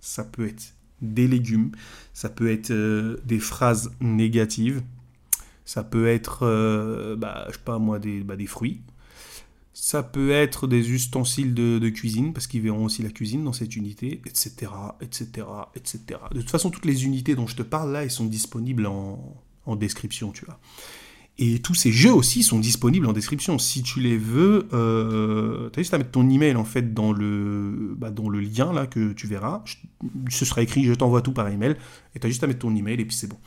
Ça 0.00 0.24
peut 0.24 0.46
être 0.46 0.74
des 1.00 1.26
légumes, 1.26 1.72
ça 2.12 2.28
peut 2.28 2.50
être 2.50 2.70
euh, 2.70 3.16
des 3.24 3.40
phrases 3.40 3.92
négatives, 4.00 4.82
ça 5.64 5.82
peut 5.82 6.06
être, 6.06 6.40
euh, 6.42 7.16
bah, 7.16 7.46
sais 7.50 7.58
pas 7.64 7.78
moi, 7.78 7.98
des, 7.98 8.22
bah, 8.22 8.36
des 8.36 8.46
fruits, 8.46 8.82
ça 9.74 10.02
peut 10.02 10.30
être 10.30 10.66
des 10.66 10.90
ustensiles 10.90 11.54
de, 11.54 11.88
cuisine, 11.88 12.32
parce 12.32 12.46
qu'ils 12.46 12.62
verront 12.62 12.84
aussi 12.84 13.02
la 13.02 13.10
cuisine 13.10 13.44
dans 13.44 13.52
cette 13.52 13.74
unité, 13.74 14.20
etc., 14.26 14.70
etc., 15.00 15.46
etc. 15.74 16.00
De 16.32 16.40
toute 16.40 16.50
façon, 16.50 16.70
toutes 16.70 16.84
les 16.84 17.04
unités 17.04 17.34
dont 17.34 17.46
je 17.46 17.56
te 17.56 17.62
parle 17.62 17.92
là, 17.92 18.02
elles 18.02 18.10
sont 18.10 18.26
disponibles 18.26 18.86
en, 18.86 19.76
description, 19.76 20.32
tu 20.32 20.44
vois. 20.44 20.58
Et 21.38 21.60
tous 21.60 21.74
ces 21.74 21.90
jeux 21.90 22.12
aussi 22.12 22.42
sont 22.42 22.58
disponibles 22.58 23.06
en 23.06 23.14
description. 23.14 23.58
Si 23.58 23.82
tu 23.82 24.00
les 24.00 24.18
veux, 24.18 24.68
euh, 24.74 25.70
tu 25.70 25.80
as 25.80 25.82
juste 25.82 25.94
à 25.94 25.98
mettre 25.98 26.10
ton 26.10 26.28
email 26.28 26.56
en 26.56 26.64
fait 26.64 26.92
dans 26.92 27.10
le, 27.10 27.94
bah, 27.96 28.10
dans 28.10 28.28
le 28.28 28.40
lien 28.40 28.70
là 28.70 28.86
que 28.86 29.14
tu 29.14 29.26
verras. 29.26 29.64
ce 30.28 30.44
sera 30.44 30.60
écrit, 30.60 30.84
je 30.84 30.92
t'envoie 30.92 31.22
tout 31.22 31.32
par 31.32 31.48
email. 31.48 31.76
Et 32.14 32.20
tu 32.20 32.26
as 32.26 32.30
juste 32.30 32.44
à 32.44 32.46
mettre 32.46 32.58
ton 32.58 32.76
email 32.76 33.00
et 33.00 33.04
puis 33.06 33.16
c'est 33.16 33.28
bon. 33.28 33.38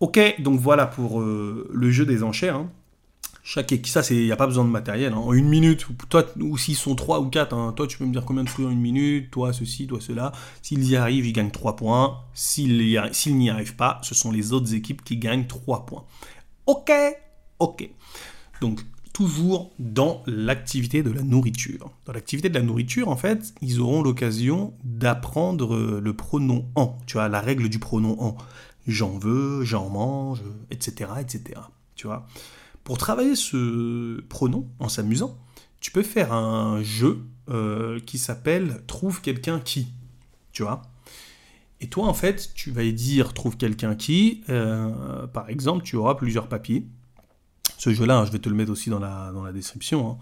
Ok, 0.00 0.20
donc 0.40 0.60
voilà 0.60 0.86
pour 0.86 1.22
euh, 1.22 1.70
le 1.72 1.90
jeu 1.90 2.04
des 2.04 2.22
enchères. 2.22 2.56
Hein. 2.56 2.70
Chaque 3.44 3.74
ça, 3.86 4.04
c'est, 4.04 4.14
il 4.14 4.24
n'y 4.24 4.32
a 4.32 4.36
pas 4.36 4.46
besoin 4.46 4.64
de 4.64 4.70
matériel. 4.70 5.12
Hein. 5.12 5.16
En 5.16 5.32
une 5.32 5.48
minute, 5.48 5.86
toi, 6.08 6.24
ou 6.38 6.56
s'ils 6.56 6.76
sont 6.76 6.94
trois 6.94 7.20
ou 7.20 7.28
quatre, 7.28 7.54
hein, 7.54 7.72
toi, 7.74 7.88
tu 7.88 7.98
peux 7.98 8.04
me 8.04 8.12
dire 8.12 8.24
combien 8.24 8.44
de 8.44 8.48
fruits 8.48 8.66
en 8.66 8.70
une 8.70 8.80
minute, 8.80 9.32
toi, 9.32 9.52
ceci, 9.52 9.88
toi, 9.88 10.00
cela. 10.00 10.32
S'ils 10.62 10.88
y 10.88 10.94
arrivent, 10.94 11.26
ils 11.26 11.32
gagnent 11.32 11.50
trois 11.50 11.74
points. 11.74 12.20
S'ils, 12.34 12.78
n'y 12.78 13.50
arrivent 13.50 13.74
pas, 13.74 14.00
ce 14.02 14.14
sont 14.14 14.30
les 14.30 14.52
autres 14.52 14.74
équipes 14.74 15.02
qui 15.02 15.16
gagnent 15.16 15.46
trois 15.46 15.86
points. 15.86 16.04
Ok, 16.66 16.92
ok. 17.58 17.90
Donc, 18.60 18.80
toujours 19.12 19.72
dans 19.80 20.22
l'activité 20.26 21.02
de 21.02 21.10
la 21.10 21.22
nourriture. 21.22 21.90
Dans 22.06 22.12
l'activité 22.12 22.48
de 22.48 22.54
la 22.54 22.62
nourriture, 22.64 23.08
en 23.08 23.16
fait, 23.16 23.54
ils 23.60 23.80
auront 23.80 24.02
l'occasion 24.02 24.72
d'apprendre 24.84 25.74
euh, 25.74 26.00
le 26.00 26.14
pronom 26.14 26.66
en. 26.76 26.96
Tu 27.06 27.14
vois, 27.14 27.28
la 27.28 27.40
règle 27.40 27.68
du 27.68 27.80
pronom 27.80 28.16
en. 28.20 28.36
J'en 28.86 29.18
veux, 29.18 29.64
j'en 29.64 29.90
mange, 29.90 30.42
etc., 30.70 31.10
etc. 31.20 31.60
Tu 31.96 32.06
vois? 32.06 32.26
Pour 32.84 32.98
travailler 32.98 33.36
ce 33.36 34.20
pronom 34.22 34.68
en 34.78 34.88
s'amusant, 34.88 35.38
tu 35.80 35.90
peux 35.90 36.02
faire 36.02 36.32
un 36.32 36.82
jeu 36.82 37.24
euh, 37.50 38.00
qui 38.00 38.18
s'appelle 38.18 38.82
Trouve 38.86 39.20
quelqu'un 39.20 39.60
qui. 39.60 39.88
Tu 40.52 40.62
vois 40.62 40.82
Et 41.80 41.88
toi, 41.88 42.06
en 42.06 42.14
fait, 42.14 42.50
tu 42.54 42.70
vas 42.70 42.84
y 42.84 42.92
dire 42.92 43.34
Trouve 43.34 43.56
quelqu'un 43.56 43.94
qui. 43.94 44.42
Euh, 44.48 45.26
par 45.26 45.48
exemple, 45.48 45.84
tu 45.84 45.96
auras 45.96 46.14
plusieurs 46.14 46.48
papiers. 46.48 46.86
Ce 47.78 47.92
jeu-là, 47.92 48.18
hein, 48.18 48.24
je 48.24 48.32
vais 48.32 48.38
te 48.38 48.48
le 48.48 48.54
mettre 48.54 48.70
aussi 48.70 48.90
dans 48.90 49.00
la, 49.00 49.32
dans 49.32 49.42
la 49.42 49.52
description, 49.52 50.10
hein, 50.12 50.18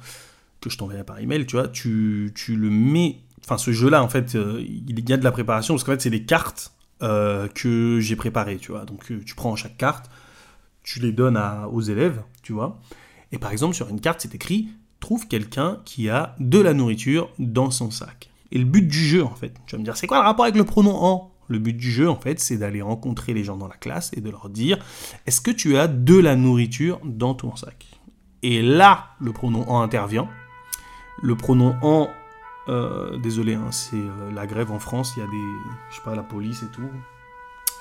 que 0.60 0.70
je 0.70 0.78
t'enverrai 0.78 1.04
par 1.04 1.18
email. 1.18 1.46
Tu 1.46 1.56
vois, 1.56 1.68
tu, 1.68 2.32
tu 2.34 2.56
le 2.56 2.70
mets. 2.70 3.20
Enfin, 3.44 3.58
ce 3.58 3.72
jeu-là, 3.72 4.02
en 4.02 4.08
fait, 4.08 4.34
euh, 4.34 4.62
il 4.66 5.08
y 5.08 5.12
a 5.12 5.16
de 5.16 5.24
la 5.24 5.32
préparation 5.32 5.74
parce 5.74 5.84
qu'en 5.84 5.92
fait, 5.92 6.00
c'est 6.00 6.10
des 6.10 6.24
cartes 6.24 6.72
que 7.00 7.98
j'ai 8.00 8.14
préparées. 8.14 8.58
Tu 8.58 8.72
vois, 8.72 8.84
donc 8.84 9.10
tu 9.24 9.34
prends 9.34 9.56
chaque 9.56 9.78
carte 9.78 10.10
tu 10.82 11.00
les 11.00 11.12
donnes 11.12 11.40
aux 11.70 11.80
élèves, 11.80 12.22
tu 12.42 12.52
vois. 12.52 12.80
Et 13.32 13.38
par 13.38 13.52
exemple, 13.52 13.74
sur 13.74 13.88
une 13.88 14.00
carte, 14.00 14.20
c'est 14.20 14.34
écrit 14.34 14.68
trouve 15.00 15.26
quelqu'un 15.26 15.78
qui 15.84 16.08
a 16.08 16.36
de 16.38 16.58
la 16.58 16.74
nourriture 16.74 17.30
dans 17.38 17.70
son 17.70 17.90
sac. 17.90 18.30
Et 18.52 18.58
le 18.58 18.64
but 18.64 18.86
du 18.86 18.98
jeu, 18.98 19.24
en 19.24 19.34
fait, 19.34 19.54
tu 19.66 19.74
vas 19.74 19.78
me 19.78 19.84
dire, 19.84 19.96
c'est 19.96 20.06
quoi 20.06 20.18
le 20.18 20.24
rapport 20.24 20.44
avec 20.44 20.56
le 20.56 20.64
pronom 20.64 20.94
en? 20.94 21.32
Le 21.48 21.58
but 21.58 21.76
du 21.76 21.90
jeu, 21.90 22.08
en 22.08 22.16
fait, 22.16 22.38
c'est 22.38 22.58
d'aller 22.58 22.80
rencontrer 22.80 23.34
les 23.34 23.42
gens 23.42 23.56
dans 23.56 23.66
la 23.66 23.76
classe 23.76 24.12
et 24.16 24.20
de 24.20 24.30
leur 24.30 24.48
dire, 24.48 24.78
est-ce 25.26 25.40
que 25.40 25.50
tu 25.50 25.76
as 25.76 25.88
de 25.88 26.16
la 26.16 26.36
nourriture 26.36 27.00
dans 27.02 27.34
ton 27.34 27.56
sac? 27.56 27.86
Et 28.42 28.62
là, 28.62 29.08
le 29.20 29.32
pronom 29.32 29.68
en 29.68 29.80
intervient. 29.80 30.28
Le 31.22 31.34
pronom 31.36 31.74
en, 31.82 32.08
euh, 32.68 33.18
désolé, 33.18 33.54
hein, 33.54 33.72
c'est 33.72 33.96
euh, 33.96 34.30
la 34.32 34.46
grève 34.46 34.70
en 34.70 34.78
France, 34.78 35.14
il 35.16 35.20
y 35.20 35.22
a 35.22 35.26
des, 35.26 35.76
je 35.90 35.96
sais 35.96 36.02
pas, 36.02 36.14
la 36.14 36.22
police 36.22 36.62
et 36.62 36.70
tout. 36.72 36.88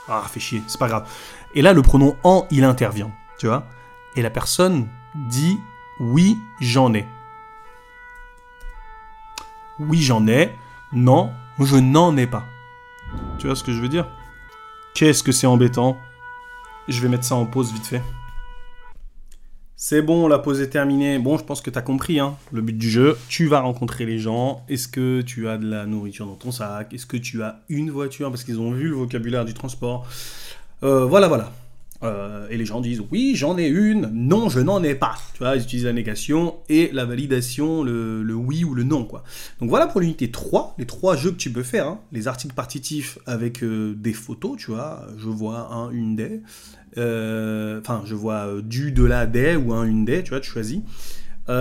Ah, 0.09 0.23
fait 0.27 0.39
chier, 0.39 0.63
c'est 0.67 0.79
pas 0.79 0.87
grave. 0.87 1.07
Et 1.53 1.61
là, 1.61 1.73
le 1.73 1.81
pronom 1.81 2.17
en, 2.23 2.47
il 2.49 2.63
intervient, 2.63 3.11
tu 3.37 3.47
vois. 3.47 3.65
Et 4.15 4.21
la 4.21 4.29
personne 4.29 4.87
dit 5.29 5.59
oui, 5.99 6.37
j'en 6.59 6.93
ai. 6.93 7.07
Oui, 9.79 10.01
j'en 10.01 10.27
ai. 10.27 10.55
Non, 10.91 11.31
je 11.59 11.75
n'en 11.75 12.17
ai 12.17 12.25
pas. 12.25 12.43
Tu 13.37 13.47
vois 13.47 13.55
ce 13.55 13.63
que 13.63 13.71
je 13.71 13.79
veux 13.79 13.89
dire? 13.89 14.07
Qu'est-ce 14.93 15.23
que 15.23 15.31
c'est 15.31 15.47
embêtant? 15.47 15.97
Je 16.87 16.99
vais 17.01 17.07
mettre 17.07 17.25
ça 17.25 17.35
en 17.35 17.45
pause 17.45 17.71
vite 17.71 17.85
fait. 17.85 18.03
C'est 19.81 20.01
bon, 20.01 20.27
la 20.27 20.39
pause 20.39 20.59
est 20.59 20.67
terminée. 20.67 21.19
Bon, 21.19 21.37
je 21.37 21.45
pense 21.45 21.61
que 21.61 21.69
tu 21.69 21.79
as 21.79 21.81
compris 21.81 22.19
hein, 22.19 22.35
le 22.51 22.61
but 22.61 22.77
du 22.77 22.89
jeu. 22.89 23.17
Tu 23.29 23.47
vas 23.47 23.61
rencontrer 23.61 24.05
les 24.05 24.19
gens. 24.19 24.61
Est-ce 24.67 24.89
que 24.89 25.21
tu 25.21 25.47
as 25.47 25.57
de 25.57 25.65
la 25.69 25.85
nourriture 25.85 26.25
dans 26.25 26.35
ton 26.35 26.51
sac? 26.51 26.93
Est-ce 26.93 27.05
que 27.05 27.15
tu 27.15 27.41
as 27.43 27.61
une 27.69 27.89
voiture? 27.89 28.29
Parce 28.29 28.43
qu'ils 28.43 28.59
ont 28.59 28.71
vu 28.71 28.89
le 28.89 28.95
vocabulaire 28.95 29.45
du 29.45 29.53
transport. 29.53 30.05
Euh, 30.83 31.05
voilà, 31.05 31.29
voilà. 31.29 31.53
Euh, 32.01 32.47
et 32.49 32.55
les 32.55 32.65
gens 32.65 32.79
disent 32.79 33.01
oui, 33.11 33.33
j'en 33.35 33.57
ai 33.57 33.67
une, 33.67 34.09
non, 34.13 34.49
je 34.49 34.59
n'en 34.59 34.81
ai 34.83 34.95
pas. 34.95 35.15
Tu 35.33 35.39
vois, 35.39 35.55
ils 35.55 35.63
utilisent 35.63 35.85
la 35.85 35.93
négation 35.93 36.57
et 36.69 36.89
la 36.93 37.05
validation, 37.05 37.83
le, 37.83 38.33
oui 38.33 38.63
ou 38.63 38.73
le 38.73 38.83
non. 38.83 39.03
quoi. 39.03 39.23
Donc 39.59 39.69
voilà 39.69 39.87
pour 39.87 39.99
l'unité 39.99 40.31
3, 40.31 40.75
les 40.77 40.85
trois 40.85 41.17
jeux 41.17 41.31
que 41.31 41.37
tu 41.37 41.51
peux 41.51 41.63
faire. 41.63 41.87
Hein. 41.87 41.99
Les 42.11 42.27
articles 42.27 42.53
partitifs 42.53 43.19
avec 43.25 43.63
euh, 43.63 43.93
des 43.95 44.13
photos, 44.13 44.57
tu 44.57 44.71
vois, 44.71 45.07
je 45.17 45.27
vois 45.27 45.73
un, 45.73 45.91
une 45.91 46.15
des. 46.15 46.41
Euh, 46.97 47.81
enfin, 47.81 48.01
je 48.05 48.15
vois 48.15 48.61
du, 48.63 48.91
de 48.91 49.03
la, 49.03 49.25
des 49.25 49.55
ou 49.55 49.73
un, 49.73 49.83
une 49.83 50.05
des, 50.05 50.23
tu 50.23 50.29
vois, 50.29 50.39
tu 50.39 50.49
choisis. 50.49 50.79
Tu 51.47 51.53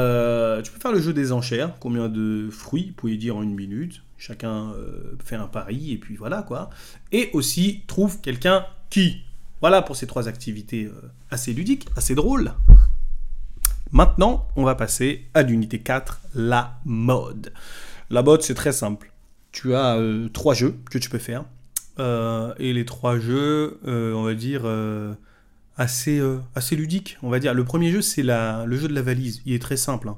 peux 0.72 0.81
faire 0.81 0.92
le 0.92 1.01
jeu 1.01 1.12
des 1.12 1.33
enchères, 1.33 1.74
combien 1.81 2.09
de 2.09 2.48
fruits, 2.51 2.92
pouvez 2.96 3.16
dire 3.16 3.37
en 3.37 3.42
une 3.42 3.55
minute. 3.55 4.03
Chacun 4.18 4.72
fait 5.24 5.37
un 5.37 5.46
pari 5.46 5.92
et 5.92 5.96
puis 5.96 6.16
voilà 6.16 6.42
quoi. 6.42 6.70
Et 7.12 7.31
aussi, 7.33 7.83
trouve 7.87 8.20
quelqu'un 8.20 8.64
qui. 8.90 9.22
Voilà 9.61 9.83
pour 9.83 9.97
ces 9.97 10.07
trois 10.07 10.29
activités 10.29 10.90
assez 11.31 11.53
ludiques, 11.53 11.88
assez 11.97 12.14
drôles. 12.14 12.53
Maintenant, 13.90 14.47
on 14.55 14.64
va 14.64 14.75
passer 14.75 15.27
à 15.35 15.42
l'unité 15.42 15.81
4, 15.81 16.21
la 16.35 16.79
mode. 16.85 17.53
La 18.11 18.23
mode, 18.23 18.42
c'est 18.42 18.55
très 18.55 18.73
simple. 18.73 19.12
Tu 19.51 19.75
as 19.75 19.99
trois 20.33 20.55
jeux 20.55 20.77
que 20.90 20.99
tu 20.99 21.11
peux 21.11 21.18
faire. 21.18 21.44
Euh, 21.99 22.55
et 22.59 22.73
les 22.73 22.85
trois 22.85 23.18
jeux, 23.18 23.81
euh, 23.87 24.12
on 24.14 24.23
va 24.23 24.35
dire, 24.35 24.62
euh, 24.64 25.14
assez, 25.77 26.23
assez 26.55 26.77
ludiques. 26.77 27.18
On 27.23 27.31
va 27.31 27.38
dire. 27.38 27.55
Le 27.55 27.64
premier 27.64 27.90
jeu, 27.90 28.03
c'est 28.03 28.23
le 28.23 28.77
jeu 28.77 28.88
de 28.88 28.94
la 28.94 29.03
valise. 29.03 29.42
Il 29.47 29.55
est 29.55 29.62
très 29.62 29.77
simple. 29.77 30.09
Hein. 30.09 30.16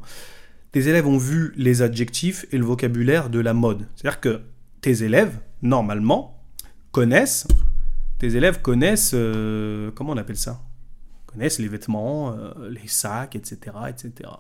Tes 0.72 0.88
élèves 0.88 1.07
ont 1.07 1.18
vu 1.18 1.53
les 1.57 1.83
adjectifs 1.83 2.46
et 2.53 2.59
le 2.59 2.64
vocabulaire 2.64 3.31
de 3.31 3.40
la 3.40 3.55
mode. 3.55 3.87
C'est-à-dire 3.96 4.20
que 4.20 4.40
tes 4.81 5.03
élèves, 5.03 5.38
normalement, 5.62 6.42
connaissent. 6.92 7.46
Tes 8.20 8.37
élèves 8.37 8.62
connaissent. 8.62 9.16
comment 9.96 10.12
on 10.12 10.16
appelle 10.16 10.37
ça? 10.37 10.62
Connaissent 11.26 11.59
les 11.59 11.68
vêtements, 11.68 12.37
les 12.70 12.87
sacs, 12.87 13.35
etc., 13.35 13.59
etc. 13.88 14.30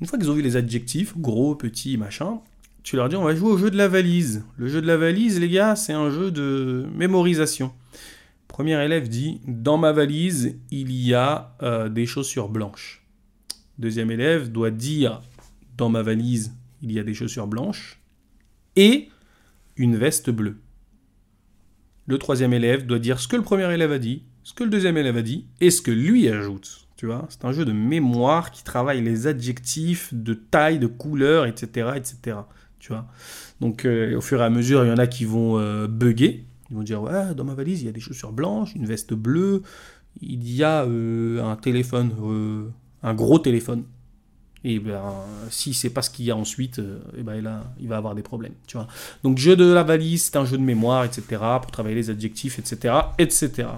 Une 0.00 0.06
fois 0.06 0.18
qu'ils 0.18 0.30
ont 0.30 0.34
vu 0.34 0.42
les 0.42 0.56
adjectifs, 0.56 1.16
gros, 1.18 1.56
petit, 1.56 1.96
machin, 1.96 2.40
tu 2.82 2.96
leur 2.96 3.08
dis 3.08 3.16
on 3.16 3.24
va 3.24 3.34
jouer 3.34 3.50
au 3.50 3.58
jeu 3.58 3.70
de 3.70 3.76
la 3.76 3.88
valise. 3.88 4.44
Le 4.56 4.68
jeu 4.68 4.80
de 4.80 4.86
la 4.86 4.96
valise, 4.96 5.40
les 5.40 5.48
gars, 5.48 5.76
c'est 5.76 5.92
un 5.92 6.10
jeu 6.10 6.30
de 6.30 6.86
mémorisation. 6.94 7.72
Premier 8.46 8.82
élève 8.82 9.08
dit 9.08 9.40
dans 9.46 9.76
ma 9.76 9.92
valise, 9.92 10.56
il 10.70 10.92
y 10.92 11.14
a 11.14 11.54
euh, 11.62 11.88
des 11.88 12.06
chaussures 12.06 12.48
blanches. 12.48 13.04
Deuxième 13.78 14.10
élève 14.10 14.50
doit 14.50 14.70
dire 14.70 15.20
dans 15.76 15.88
ma 15.88 16.02
valise, 16.02 16.54
il 16.82 16.92
y 16.92 16.98
a 16.98 17.02
des 17.02 17.14
chaussures 17.14 17.46
blanches 17.46 18.00
et 18.74 19.08
une 19.76 19.96
veste 19.96 20.30
bleue. 20.30 20.56
Le 22.08 22.16
troisième 22.16 22.54
élève 22.54 22.86
doit 22.86 22.98
dire 22.98 23.20
ce 23.20 23.28
que 23.28 23.36
le 23.36 23.42
premier 23.42 23.70
élève 23.70 23.92
a 23.92 23.98
dit, 23.98 24.22
ce 24.42 24.54
que 24.54 24.64
le 24.64 24.70
deuxième 24.70 24.96
élève 24.96 25.18
a 25.18 25.22
dit 25.22 25.44
et 25.60 25.70
ce 25.70 25.82
que 25.82 25.90
lui 25.90 26.26
ajoute. 26.28 26.88
Tu 26.96 27.04
vois, 27.04 27.26
c'est 27.28 27.44
un 27.44 27.52
jeu 27.52 27.66
de 27.66 27.72
mémoire 27.72 28.50
qui 28.50 28.64
travaille 28.64 29.02
les 29.02 29.26
adjectifs 29.26 30.12
de 30.14 30.32
taille, 30.32 30.78
de 30.78 30.86
couleur, 30.86 31.44
etc., 31.44 31.90
etc. 31.96 32.38
Tu 32.78 32.92
vois 32.92 33.06
Donc, 33.60 33.84
euh, 33.84 34.16
au 34.16 34.22
fur 34.22 34.40
et 34.40 34.44
à 34.44 34.48
mesure, 34.48 34.86
il 34.86 34.88
y 34.88 34.90
en 34.90 34.96
a 34.96 35.06
qui 35.06 35.26
vont 35.26 35.58
euh, 35.58 35.86
bugger. 35.86 36.46
Ils 36.70 36.76
vont 36.76 36.82
dire 36.82 37.02
Ouais, 37.02 37.34
dans 37.36 37.44
ma 37.44 37.52
valise, 37.52 37.82
il 37.82 37.84
y 37.84 37.88
a 37.88 37.92
des 37.92 38.00
chaussures 38.00 38.32
blanches, 38.32 38.74
une 38.74 38.86
veste 38.86 39.12
bleue, 39.12 39.62
il 40.22 40.50
y 40.50 40.64
a 40.64 40.84
euh, 40.84 41.44
un 41.44 41.56
téléphone, 41.56 42.10
un 43.02 43.14
gros 43.14 43.38
téléphone. 43.38 43.84
Et 44.64 44.80
ben, 44.80 45.02
si 45.50 45.72
c'est 45.72 45.90
pas 45.90 46.02
ce 46.02 46.10
qu'il 46.10 46.24
y 46.24 46.30
a 46.30 46.36
ensuite, 46.36 46.80
et 47.16 47.22
ben 47.22 47.40
là, 47.40 47.64
il 47.80 47.88
va 47.88 47.96
avoir 47.96 48.14
des 48.14 48.22
problèmes. 48.22 48.54
Tu 48.66 48.76
vois 48.76 48.88
Donc, 49.22 49.38
jeu 49.38 49.54
de 49.56 49.64
la 49.64 49.84
valise, 49.84 50.24
c'est 50.24 50.36
un 50.36 50.44
jeu 50.44 50.58
de 50.58 50.62
mémoire, 50.62 51.04
etc., 51.04 51.22
pour 51.62 51.70
travailler 51.70 51.94
les 51.94 52.10
adjectifs, 52.10 52.58
etc., 52.58 52.94
etc. 53.18 53.68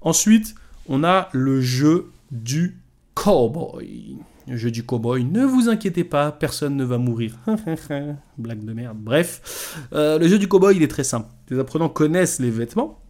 Ensuite, 0.00 0.54
on 0.88 1.02
a 1.02 1.28
le 1.32 1.60
jeu 1.60 2.10
du 2.30 2.78
cowboy. 3.14 4.18
Le 4.46 4.56
jeu 4.58 4.70
du 4.70 4.84
cowboy, 4.84 5.24
ne 5.24 5.44
vous 5.44 5.70
inquiétez 5.70 6.04
pas, 6.04 6.30
personne 6.30 6.76
ne 6.76 6.84
va 6.84 6.98
mourir. 6.98 7.38
Blague 8.38 8.64
de 8.64 8.72
merde. 8.74 8.98
Bref, 8.98 9.80
euh, 9.94 10.18
le 10.18 10.28
jeu 10.28 10.38
du 10.38 10.48
cowboy, 10.48 10.76
il 10.76 10.82
est 10.82 10.88
très 10.88 11.04
simple. 11.04 11.28
Les 11.48 11.58
apprenants 11.58 11.88
connaissent 11.88 12.40
les 12.40 12.50
vêtements, 12.50 13.00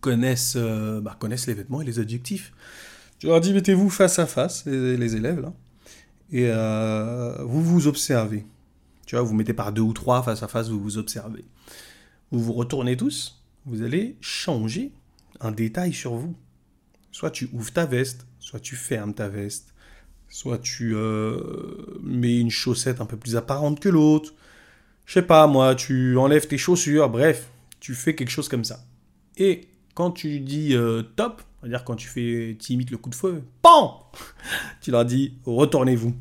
connaissent, 0.00 0.54
euh, 0.56 1.00
bah, 1.00 1.16
connaissent 1.18 1.46
les 1.46 1.54
vêtements 1.54 1.80
et 1.80 1.86
les 1.86 1.98
adjectifs. 1.98 2.52
Je 3.18 3.28
leur 3.28 3.40
dis, 3.40 3.54
mettez-vous 3.54 3.88
face 3.88 4.18
à 4.18 4.26
face, 4.26 4.66
les, 4.66 5.16
élèves, 5.16 5.40
là, 5.40 5.54
et 6.32 6.46
euh, 6.48 7.36
vous 7.44 7.62
vous 7.62 7.86
observez. 7.86 8.44
Tu 9.06 9.14
vois, 9.14 9.24
vous 9.24 9.34
mettez 9.34 9.54
par 9.54 9.72
deux 9.72 9.82
ou 9.82 9.92
trois 9.92 10.22
face 10.22 10.42
à 10.42 10.48
face, 10.48 10.68
vous 10.68 10.80
vous 10.80 10.98
observez. 10.98 11.44
Vous 12.30 12.42
vous 12.42 12.52
retournez 12.52 12.96
tous, 12.96 13.42
vous 13.66 13.82
allez 13.82 14.16
changer 14.20 14.92
un 15.40 15.52
détail 15.52 15.92
sur 15.92 16.14
vous. 16.14 16.34
Soit 17.10 17.30
tu 17.30 17.48
ouvres 17.52 17.72
ta 17.72 17.84
veste, 17.84 18.26
soit 18.40 18.60
tu 18.60 18.74
fermes 18.74 19.12
ta 19.12 19.28
veste, 19.28 19.72
Soit 20.32 20.56
tu 20.56 20.94
euh, 20.94 21.36
mets 22.02 22.40
une 22.40 22.50
chaussette 22.50 23.02
un 23.02 23.04
peu 23.04 23.18
plus 23.18 23.36
apparente 23.36 23.80
que 23.80 23.90
l'autre. 23.90 24.32
Je 25.04 25.12
sais 25.12 25.22
pas, 25.22 25.46
moi, 25.46 25.74
tu 25.74 26.16
enlèves 26.16 26.46
tes 26.48 26.56
chaussures. 26.56 27.10
Bref, 27.10 27.50
tu 27.80 27.94
fais 27.94 28.14
quelque 28.14 28.30
chose 28.30 28.48
comme 28.48 28.64
ça. 28.64 28.82
Et 29.36 29.68
quand 29.94 30.10
tu 30.10 30.40
dis 30.40 30.74
euh, 30.74 31.02
top, 31.16 31.42
c'est-à-dire 31.62 31.84
quand 31.84 31.94
tu 31.94 32.08
fais, 32.08 32.56
tu 32.60 32.72
imites 32.72 32.90
le 32.90 32.98
coup 32.98 33.08
de 33.08 33.14
feu, 33.14 33.44
PAN 33.62 34.10
Tu 34.80 34.90
leur 34.90 35.04
dis 35.04 35.34
retournez-vous. 35.44 36.12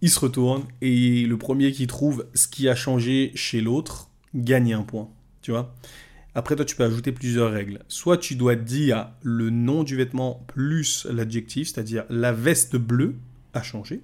Ils 0.00 0.08
se 0.10 0.18
retournent 0.18 0.64
et 0.80 1.26
le 1.26 1.36
premier 1.36 1.72
qui 1.72 1.86
trouve 1.86 2.26
ce 2.34 2.48
qui 2.48 2.68
a 2.70 2.74
changé 2.74 3.32
chez 3.34 3.60
l'autre 3.60 4.08
gagne 4.34 4.72
un 4.72 4.82
point. 4.82 5.10
Tu 5.42 5.50
vois 5.50 5.74
après, 6.34 6.54
toi, 6.54 6.64
tu 6.64 6.76
peux 6.76 6.84
ajouter 6.84 7.10
plusieurs 7.10 7.50
règles. 7.50 7.80
Soit 7.88 8.16
tu 8.16 8.36
dois 8.36 8.54
dire 8.54 9.08
le 9.22 9.50
nom 9.50 9.82
du 9.82 9.96
vêtement 9.96 10.44
plus 10.46 11.06
l'adjectif, 11.10 11.68
c'est-à-dire 11.68 12.04
la 12.08 12.32
veste 12.32 12.76
bleue 12.76 13.16
a 13.52 13.62
changé, 13.62 14.02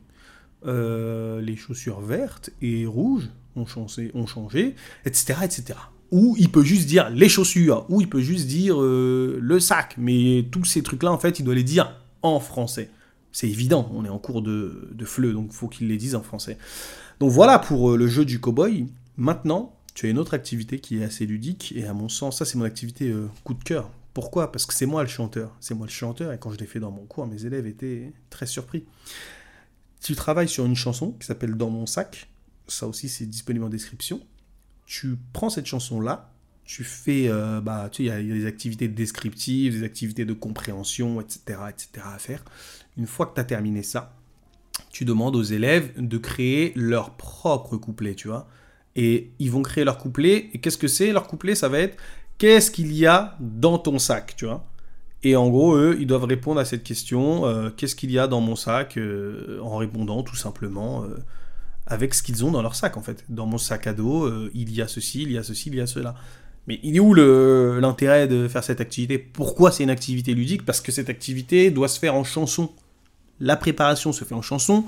euh, 0.66 1.40
les 1.40 1.54
chaussures 1.54 2.00
vertes 2.00 2.50
et 2.60 2.84
rouges 2.84 3.28
ont 3.54 3.64
changé, 3.64 4.10
ont 4.14 4.26
changé 4.26 4.74
etc., 5.04 5.38
etc. 5.44 5.78
Ou 6.12 6.36
il 6.38 6.50
peut 6.50 6.62
juste 6.62 6.86
dire 6.86 7.10
les 7.10 7.28
chaussures, 7.28 7.84
ou 7.88 8.00
il 8.00 8.08
peut 8.08 8.20
juste 8.20 8.46
dire 8.46 8.80
euh, 8.80 9.38
le 9.40 9.60
sac. 9.60 9.94
Mais 9.98 10.46
tous 10.50 10.64
ces 10.64 10.82
trucs-là, 10.82 11.12
en 11.12 11.18
fait, 11.18 11.38
il 11.40 11.44
doit 11.44 11.54
les 11.54 11.64
dire 11.64 12.00
en 12.22 12.40
français. 12.40 12.90
C'est 13.32 13.48
évident, 13.48 13.90
on 13.92 14.04
est 14.04 14.08
en 14.08 14.18
cours 14.18 14.40
de, 14.40 14.88
de 14.92 15.32
donc 15.32 15.48
il 15.50 15.54
faut 15.54 15.68
qu'il 15.68 15.88
les 15.88 15.98
dise 15.98 16.14
en 16.14 16.22
français. 16.22 16.56
Donc 17.20 17.30
voilà 17.30 17.58
pour 17.58 17.90
euh, 17.90 17.96
le 17.96 18.06
jeu 18.08 18.24
du 18.24 18.40
cowboy. 18.40 18.86
Maintenant, 19.16 19.74
tu 19.94 20.06
as 20.06 20.10
une 20.10 20.18
autre 20.18 20.34
activité 20.34 20.78
qui 20.78 20.98
est 20.98 21.04
assez 21.04 21.26
ludique, 21.26 21.72
et 21.76 21.86
à 21.86 21.94
mon 21.94 22.08
sens, 22.08 22.38
ça 22.38 22.44
c'est 22.44 22.56
mon 22.56 22.64
activité 22.64 23.10
euh, 23.10 23.28
coup 23.44 23.54
de 23.54 23.62
cœur. 23.62 23.90
Pourquoi? 24.14 24.52
Parce 24.52 24.64
que 24.64 24.72
c'est 24.72 24.86
moi 24.86 25.02
le 25.02 25.08
chanteur. 25.08 25.54
C'est 25.60 25.74
moi 25.74 25.86
le 25.86 25.92
chanteur, 25.92 26.32
et 26.32 26.38
quand 26.38 26.50
je 26.50 26.58
l'ai 26.58 26.66
fait 26.66 26.80
dans 26.80 26.90
mon 26.90 27.04
cours, 27.04 27.26
mes 27.26 27.44
élèves 27.44 27.66
étaient 27.66 28.12
très 28.30 28.46
surpris. 28.46 28.84
Tu 30.02 30.14
travailles 30.14 30.48
sur 30.48 30.64
une 30.64 30.76
chanson 30.76 31.12
qui 31.12 31.26
s'appelle 31.26 31.54
Dans 31.56 31.70
mon 31.70 31.86
sac, 31.86 32.28
ça 32.68 32.86
aussi 32.86 33.08
c'est 33.08 33.26
disponible 33.26 33.64
en 33.64 33.68
description. 33.68 34.20
Tu 34.86 35.18
prends 35.32 35.50
cette 35.50 35.66
chanson-là, 35.66 36.32
tu 36.64 36.84
fais, 36.84 37.28
euh, 37.28 37.60
bah, 37.60 37.88
tu 37.90 38.02
il 38.02 38.06
y, 38.06 38.10
a 38.10 38.20
des 38.22 38.46
activités 38.46 38.88
descriptives, 38.88 39.72
des 39.72 39.84
activités 39.84 40.24
de 40.24 40.32
compréhension, 40.32 41.20
etc., 41.20 41.58
etc. 41.68 41.88
à 42.04 42.18
faire. 42.18 42.44
Une 42.96 43.06
fois 43.06 43.26
que 43.26 43.34
tu 43.34 43.40
as 43.40 43.44
terminé 43.44 43.82
ça, 43.82 44.16
tu 44.90 45.04
demandes 45.04 45.36
aux 45.36 45.42
élèves 45.42 45.92
de 45.96 46.18
créer 46.18 46.72
leur 46.76 47.16
propre 47.16 47.76
couplet, 47.76 48.14
tu 48.14 48.28
vois 48.28 48.48
et 48.96 49.30
ils 49.38 49.50
vont 49.50 49.62
créer 49.62 49.84
leur 49.84 49.98
couplet. 49.98 50.48
Et 50.52 50.58
qu'est-ce 50.58 50.78
que 50.78 50.88
c'est 50.88 51.12
Leur 51.12 51.28
couplet, 51.28 51.54
ça 51.54 51.68
va 51.68 51.78
être 51.78 51.96
qu'est-ce 52.38 52.70
qu'il 52.70 52.92
y 52.92 53.06
a 53.06 53.36
dans 53.40 53.78
ton 53.78 53.98
sac, 53.98 54.34
tu 54.36 54.46
vois? 54.46 54.66
Et 55.22 55.36
en 55.36 55.48
gros, 55.48 55.76
eux, 55.76 55.96
ils 56.00 56.06
doivent 56.06 56.24
répondre 56.24 56.60
à 56.60 56.64
cette 56.64 56.82
question 56.82 57.46
euh, 57.46 57.70
qu'est-ce 57.70 57.94
qu'il 57.94 58.10
y 58.10 58.18
a 58.18 58.26
dans 58.26 58.40
mon 58.40 58.56
sac 58.56 58.96
euh, 58.96 59.60
En 59.62 59.76
répondant 59.76 60.22
tout 60.22 60.36
simplement 60.36 61.04
avec 61.86 62.14
ce 62.14 62.22
qu'ils 62.22 62.44
ont 62.44 62.50
dans 62.50 62.62
leur 62.62 62.74
sac, 62.74 62.96
en 62.96 63.02
fait. 63.02 63.24
Dans 63.28 63.46
mon 63.46 63.58
sac 63.58 63.86
à 63.86 63.92
dos, 63.92 64.30
il 64.54 64.72
y 64.74 64.82
a 64.82 64.88
ceci, 64.88 65.22
il 65.22 65.32
y 65.32 65.38
a 65.38 65.42
ceci, 65.42 65.68
il 65.68 65.76
y 65.76 65.80
a 65.80 65.86
cela. 65.86 66.14
Mais 66.66 66.80
il 66.82 66.96
est 66.96 67.00
où 67.00 67.14
l'intérêt 67.14 68.26
de 68.26 68.48
faire 68.48 68.64
cette 68.64 68.80
activité? 68.80 69.18
Pourquoi 69.18 69.70
c'est 69.70 69.84
une 69.84 69.90
activité 69.90 70.34
ludique? 70.34 70.64
Parce 70.64 70.80
que 70.80 70.90
cette 70.90 71.08
activité 71.08 71.70
doit 71.70 71.86
se 71.86 72.00
faire 72.00 72.16
en 72.16 72.24
chanson. 72.24 72.72
La 73.38 73.56
préparation 73.56 74.12
se 74.12 74.24
fait 74.24 74.34
en 74.34 74.42
chanson 74.42 74.84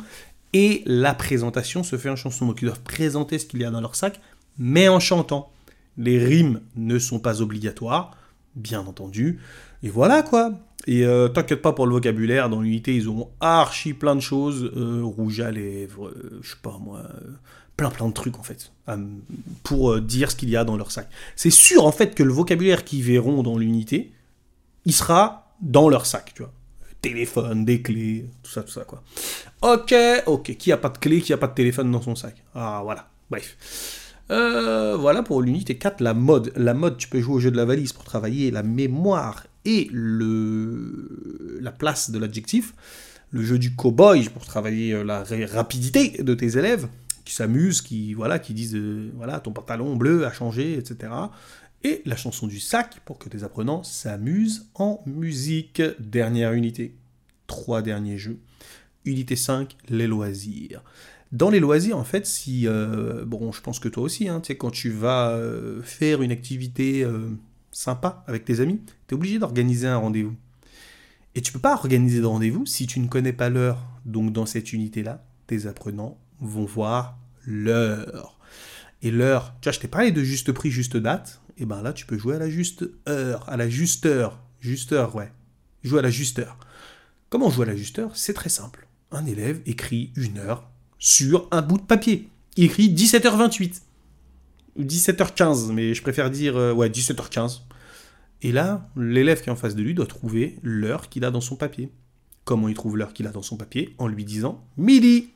et 0.53 0.83
la 0.87 1.15
présentation 1.15 1.85
se 1.85 1.97
fait 1.97 2.09
en 2.09 2.17
chanson. 2.17 2.47
Donc 2.47 2.63
ils 2.63 2.65
doivent 2.65 2.81
présenter 2.81 3.39
ce 3.39 3.47
qu'il 3.47 3.61
y 3.61 3.65
a 3.65 3.71
dans 3.71 3.81
leur 3.81 3.95
sac, 3.95 4.21
mais 4.59 4.89
en 4.89 4.99
chantant. 4.99 5.53
Les 5.97 6.19
rimes 6.19 6.61
ne 6.75 6.99
sont 6.99 7.21
pas 7.21 7.43
obligatoires, 7.43 8.17
bien 8.57 8.81
entendu. 8.81 9.39
Et 9.85 9.89
voilà 9.89 10.23
quoi. 10.23 10.59
Et 10.87 11.05
euh, 11.05 11.29
t'inquiète 11.29 11.61
pas 11.61 11.73
pour 11.73 11.87
le 11.87 11.93
vocabulaire, 11.93 12.49
dans 12.49 12.63
l'unité 12.63 12.95
ils 12.95 13.11
ont 13.11 13.29
archi 13.41 13.93
plein 13.95 14.15
de 14.15 14.21
choses, 14.21 14.71
euh, 14.77 15.03
rouge 15.03 15.41
à 15.41 15.51
lèvres, 15.51 16.09
euh, 16.09 16.39
je 16.43 16.51
sais 16.51 16.57
pas 16.63 16.79
moi, 16.81 17.03
plein 17.77 17.91
plein 17.91 18.09
de 18.09 18.13
trucs 18.13 18.39
en 18.39 18.43
fait, 18.43 18.73
pour 19.65 20.01
dire 20.01 20.31
ce 20.31 20.37
qu'il 20.37 20.49
y 20.51 20.57
a 20.57 20.65
dans 20.65 20.77
leur 20.77 20.91
sac. 20.91 21.09
C'est 21.37 21.51
sûr 21.51 21.85
en 21.85 21.93
fait 21.93 22.15
que 22.15 22.23
le 22.23 22.33
vocabulaire 22.33 22.85
qu'ils 22.85 23.03
verront 23.03 23.43
dans 23.43 23.59
l'unité, 23.59 24.13
il 24.85 24.95
sera 24.95 25.53
dans 25.61 25.89
leur 25.89 26.07
sac, 26.07 26.33
tu 26.35 26.43
vois 26.43 26.53
téléphone, 27.01 27.65
des 27.65 27.81
clés, 27.83 28.27
tout 28.43 28.51
ça, 28.51 28.63
tout 28.63 28.71
ça, 28.73 28.85
quoi. 28.85 29.03
Ok, 29.63 29.95
ok. 30.27 30.57
Qui 30.57 30.73
a 30.73 30.77
pas 30.77 30.89
de 30.89 30.99
clé, 30.99 31.21
qui 31.21 31.33
a 31.33 31.37
pas 31.37 31.47
de 31.47 31.55
téléphone 31.55 31.91
dans 31.91 32.03
son 32.03 32.15
sac 32.15 32.37
Ah, 32.55 32.81
voilà. 32.83 33.09
Bref. 33.31 34.05
Euh, 34.31 34.97
voilà 34.97 35.23
pour 35.23 35.43
l'unité 35.43 35.77
4, 35.77 36.01
la 36.01 36.15
mode. 36.15 36.53
La 36.57 36.75
mode, 36.75 36.97
tu 36.99 37.09
peux 37.09 37.21
jouer 37.21 37.35
au 37.37 37.41
jeu 37.41 37.51
de 37.51 37.57
la 37.57 37.65
valise 37.65 37.93
pour 37.93 38.05
travailler 38.05 38.51
la 38.51 38.63
mémoire 38.63 39.45
et 39.65 39.89
le, 39.93 41.59
la 41.61 41.73
place 41.73 42.11
de 42.11 42.19
l'adjectif. 42.19 42.75
Le 43.31 43.43
jeu 43.43 43.59
du 43.59 43.75
cowboy 43.75 44.29
pour 44.31 44.47
travailler 44.47 44.95
euh, 44.95 45.05
la 45.05 45.25
rapidité 45.53 46.23
de 46.23 46.35
tes 46.35 46.57
élèves 46.57 46.89
qui 47.25 47.35
s'amusent, 47.35 47.83
qui, 47.83 48.15
voilà, 48.15 48.39
qui 48.39 48.55
disent 48.55 48.75
euh, 48.75 49.11
voilà, 49.17 49.41
ton 49.41 49.53
pantalon 49.53 49.97
bleu 49.97 50.25
a 50.25 50.33
changé, 50.33 50.79
etc. 50.79 51.13
Et 51.85 52.03
la 52.07 52.17
chanson 52.17 52.47
du 52.47 52.59
sac 52.59 53.01
pour 53.05 53.19
que 53.19 53.29
tes 53.29 53.45
apprenants 53.45 53.83
s'amusent 53.83 54.71
en 54.75 55.03
musique. 55.07 55.83
Dernière 55.99 56.55
unité. 56.55 56.95
Trois 57.47 57.83
derniers 57.83 58.17
jeux. 58.17 58.39
Unité 59.05 59.37
5, 59.37 59.77
les 59.91 60.07
loisirs. 60.07 60.83
Dans 61.31 61.51
les 61.51 61.61
loisirs, 61.61 61.99
en 61.99 62.05
fait, 62.05 62.27
si. 62.27 62.67
Euh, 62.67 63.27
bon, 63.27 63.53
je 63.53 63.61
pense 63.61 63.79
que 63.79 63.89
toi 63.89 64.03
aussi, 64.03 64.29
hein, 64.29 64.41
tu 64.41 64.49
sais, 64.49 64.57
quand 64.57 64.71
tu 64.71 64.91
vas 64.91 65.39
faire 65.83 66.23
une 66.23 66.33
activité 66.33 67.07
sympa 67.79 68.25
avec 68.27 68.45
tes 68.45 68.59
amis, 68.59 68.81
tu 69.07 69.15
es 69.15 69.17
obligé 69.17 69.39
d'organiser 69.39 69.87
un 69.87 69.99
rendez-vous. 69.99 70.35
Et 71.37 71.41
tu 71.41 71.53
peux 71.53 71.61
pas 71.61 71.75
organiser 71.75 72.21
de 72.21 72.27
rendez-vous 72.27 72.67
si 72.67 72.89
tu 72.89 72.99
ne 72.99 73.07
connais 73.07 73.33
pas 73.33 73.51
l'heure. 73.51 73.87
Donc, 74.05 74.33
dans 74.33 74.47
cette 74.47 74.73
unité-là, 74.73 75.25
tes 75.47 75.67
apprenants 75.67 76.19
vont 76.41 76.65
voir 76.65 77.19
l'heure. 77.47 78.41
Et 79.03 79.13
l'heure, 79.13 79.55
tu 79.61 79.69
vois, 79.69 79.73
je 79.73 79.79
t'ai 79.79 79.87
parlé 79.87 80.11
de 80.11 80.25
juste 80.25 80.51
prix, 80.51 80.73
juste 80.73 80.97
date. 80.97 81.41
Et 81.57 81.67
ben 81.67 81.81
là, 81.83 81.93
tu 81.93 82.05
peux 82.05 82.19
jouer 82.19 82.35
à 82.35 82.39
la 82.41 82.51
juste 82.51 82.85
heure, 83.09 83.49
à 83.49 83.57
la 83.57 83.69
juste 83.69 84.07
heure. 84.07 84.41
Juste 84.59 84.93
heure, 84.93 85.15
ouais. 85.15 85.31
Jouer 85.85 86.01
à 86.01 86.03
la 86.03 86.11
juste 86.11 86.41
heure. 86.41 86.59
Comment 87.31 87.49
jouer 87.49 87.67
à 87.67 87.71
la 87.71 87.77
juste 87.77 88.01
heure? 88.01 88.17
C'est 88.17 88.35
très 88.35 88.49
simple. 88.49 88.89
Un 89.13 89.25
élève 89.25 89.61
écrit 89.67 90.13
une 90.17 90.39
heure 90.39 90.69
sur 90.99 91.47
un 91.53 91.63
bout 91.63 91.79
de 91.79 91.83
papier. 91.83 92.29
Il 92.57 92.65
écrit 92.65 92.93
17h28. 92.93 93.83
Ou 94.79 94.83
17h15, 94.83 95.73
mais 95.73 95.95
je 95.95 96.03
préfère 96.03 96.31
dire 96.31 96.57
euh, 96.57 96.73
ouais, 96.73 96.89
17h15. 96.89 97.61
Et 98.43 98.53
là, 98.53 98.89
l'élève 98.97 99.43
qui 99.43 99.49
est 99.49 99.53
en 99.53 99.57
face 99.57 99.75
de 99.75 99.83
lui 99.83 99.95
doit 99.95 100.07
trouver 100.07 100.59
l'heure 100.63 101.09
qu'il 101.09 101.25
a 101.25 101.31
dans 101.31 101.41
son 101.41 101.57
papier. 101.57 101.91
Comment 102.45 102.69
il 102.69 102.75
trouve 102.75 102.97
l'heure 102.97 103.13
qu'il 103.13 103.27
a 103.27 103.31
dans 103.31 103.43
son 103.43 103.57
papier 103.57 103.95
En 103.99 104.07
lui 104.07 104.25
disant 104.25 104.65
midi. 104.77 105.31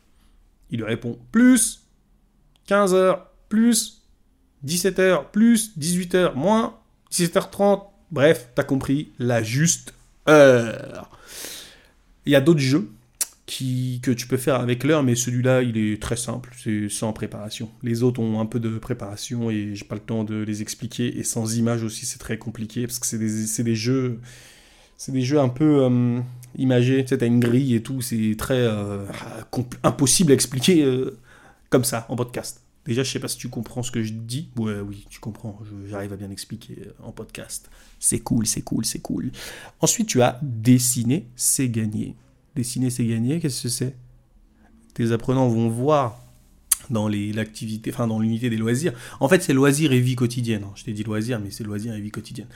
Il 0.71 0.79
lui 0.79 0.87
répond 0.87 1.19
plus 1.31 1.83
15h 2.69 3.19
plus 3.49 4.03
17h 4.65 5.31
plus 5.33 5.77
18h 5.77 6.35
moins 6.35 6.79
17h30. 7.11 7.87
Bref, 8.11 8.51
t'as 8.55 8.63
compris, 8.63 9.13
la 9.19 9.43
juste 9.43 9.95
heure. 10.29 11.11
Il 12.25 12.33
y 12.33 12.37
a 12.37 12.41
d'autres 12.41 12.61
jeux 12.61 12.91
que 13.47 14.11
tu 14.13 14.27
peux 14.27 14.37
faire 14.37 14.57
avec 14.57 14.85
l'heure, 14.85 15.03
mais 15.03 15.15
celui-là, 15.15 15.63
il 15.63 15.77
est 15.77 16.01
très 16.01 16.17
simple, 16.17 16.55
c'est 16.63 16.89
sans 16.89 17.13
préparation. 17.13 17.71
Les 17.83 18.03
autres 18.03 18.21
ont 18.21 18.41
un 18.41 18.47
peu 18.47 18.61
de 18.61 18.79
préparation 18.79 19.51
et 19.51 19.75
j'ai 19.75 19.85
pas 19.85 19.97
le 19.97 20.01
temps 20.01 20.25
de 20.25 20.43
les 20.43 20.63
expliquer. 20.63 21.19
Et 21.19 21.25
sans 21.25 21.57
image 21.57 21.83
aussi, 21.83 22.07
c'est 22.07 22.19
très 22.19 22.39
compliqué 22.39 22.87
parce 22.87 22.99
que 22.99 23.07
c'est 23.07 23.19
des, 23.19 23.63
des, 23.65 23.75
jeux, 23.75 24.21
c'est 24.97 25.13
des 25.13 25.23
jeux 25.23 25.41
un 25.41 25.49
peu 25.49 25.85
euh, 25.85 26.21
imagés. 26.57 27.05
Tu 27.05 27.17
sais, 27.17 27.27
une 27.27 27.41
grille 27.41 27.75
et 27.75 27.83
tout, 27.83 28.01
c'est 28.01 28.37
très 28.39 28.61
euh, 28.61 29.05
impossible 29.83 30.31
à 30.31 30.35
expliquer 30.35 30.85
euh, 30.85 31.19
comme 31.69 31.85
ça 31.85 32.07
en 32.09 32.17
podcast. 32.17 32.61
Déjà, 32.87 33.03
je 33.05 33.11
sais 33.13 33.21
pas 33.21 33.29
si 33.29 33.39
tu 33.39 33.49
comprends 33.49 33.83
ce 33.83 33.93
que 33.93 34.03
je 34.03 34.13
dis. 34.13 34.51
Ouais, 34.57 34.81
oui, 34.81 35.07
tu 35.09 35.21
comprends. 35.21 35.59
J'arrive 35.89 36.13
à 36.13 36.17
bien 36.17 36.31
expliquer 36.31 36.77
en 37.03 37.13
podcast. 37.13 37.71
C'est 38.01 38.21
cool, 38.21 38.47
c'est 38.47 38.63
cool, 38.63 38.85
c'est 38.85 38.99
cool. 38.99 39.31
Ensuite, 39.81 40.09
tu 40.09 40.23
as 40.23 40.41
dessiner, 40.43 41.27
c'est 41.37 41.69
gagner. 41.69 42.17
Dessiner, 42.55 42.91
c'est 42.91 43.07
gagner. 43.07 43.41
Qu'est-ce 43.41 43.63
que 43.63 43.69
c'est? 43.69 43.95
Tes 44.95 45.13
apprenants 45.13 45.49
vont 45.49 45.69
voir 45.69 46.23
dans 46.91 47.09
l'activité, 47.09 47.91
enfin 47.93 48.07
dans 48.07 48.19
l'unité 48.19 48.51
des 48.51 48.57
loisirs. 48.57 48.93
En 49.21 49.29
fait, 49.29 49.43
c'est 49.43 49.55
loisirs 49.55 49.93
et 49.93 50.01
vie 50.01 50.17
quotidienne. 50.17 50.65
Je 50.75 50.85
t'ai 50.85 50.93
dit 50.93 51.05
loisirs, 51.05 51.41
mais 51.41 51.51
c'est 51.51 51.65
loisirs 51.65 51.95
et 51.95 52.01
vie 52.01 52.11
quotidienne. 52.11 52.49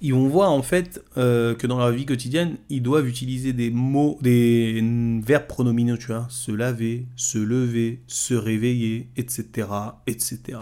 Ils 0.00 0.14
vont 0.14 0.26
voir 0.26 0.50
en 0.50 0.62
fait 0.62 1.00
euh, 1.16 1.54
que 1.54 1.66
dans 1.68 1.78
leur 1.78 1.92
vie 1.92 2.06
quotidienne, 2.06 2.56
ils 2.70 2.82
doivent 2.82 3.06
utiliser 3.06 3.52
des 3.52 3.70
mots, 3.70 4.18
des 4.20 4.82
verbes 5.24 5.46
pronominaux, 5.46 5.96
tu 5.96 6.08
se 6.28 6.50
laver, 6.50 7.06
se 7.14 7.38
lever, 7.38 8.00
se 8.08 8.34
réveiller, 8.34 9.08
etc., 9.16 9.68
etc. 10.08 10.58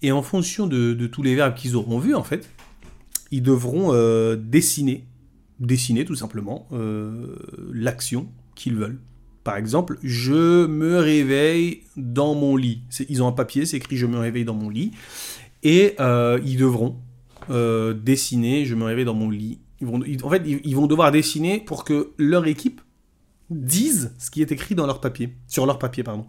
Et 0.00 0.10
en 0.10 0.22
fonction 0.22 0.66
de, 0.66 0.94
tous 1.06 1.22
les 1.22 1.34
verbes 1.34 1.54
qu'ils 1.54 1.76
auront 1.76 1.98
vus, 1.98 2.14
en 2.14 2.22
fait, 2.22 2.48
ils 3.30 3.42
devront 3.42 3.92
euh, 3.92 4.36
dessiner 4.36 5.04
dessiner 5.60 6.04
tout 6.04 6.14
simplement 6.14 6.68
euh, 6.72 7.36
l'action 7.72 8.28
qu'ils 8.54 8.76
veulent. 8.76 9.00
Par 9.44 9.56
exemple, 9.56 9.98
je 10.02 10.66
me 10.66 10.98
réveille 10.98 11.82
dans 11.96 12.34
mon 12.34 12.56
lit. 12.56 12.82
Ils 13.08 13.22
ont 13.22 13.28
un 13.28 13.32
papier, 13.32 13.64
c'est 13.64 13.76
écrit 13.76 13.96
je 13.96 14.06
me 14.06 14.18
réveille 14.18 14.44
dans 14.44 14.54
mon 14.54 14.68
lit. 14.68 14.92
Et 15.62 15.94
euh, 16.00 16.40
ils 16.44 16.58
devront 16.58 16.96
euh, 17.50 17.94
dessiner 17.94 18.64
je 18.64 18.74
me 18.74 18.84
réveille 18.84 19.04
dans 19.04 19.14
mon 19.14 19.30
lit. 19.30 19.60
Ils 19.80 19.86
vont, 19.86 20.00
en 20.24 20.30
fait, 20.30 20.42
ils, 20.46 20.74
vont 20.74 20.86
devoir 20.86 21.12
dessiner 21.12 21.60
pour 21.60 21.84
que 21.84 22.12
leur 22.18 22.46
équipe 22.46 22.80
dise 23.50 24.14
ce 24.18 24.30
qui 24.30 24.42
est 24.42 24.50
écrit 24.50 24.74
dans 24.74 24.86
leur 24.86 25.00
papier. 25.00 25.36
Sur 25.46 25.66
leur 25.66 25.78
papier, 25.78 26.02
pardon. 26.02 26.26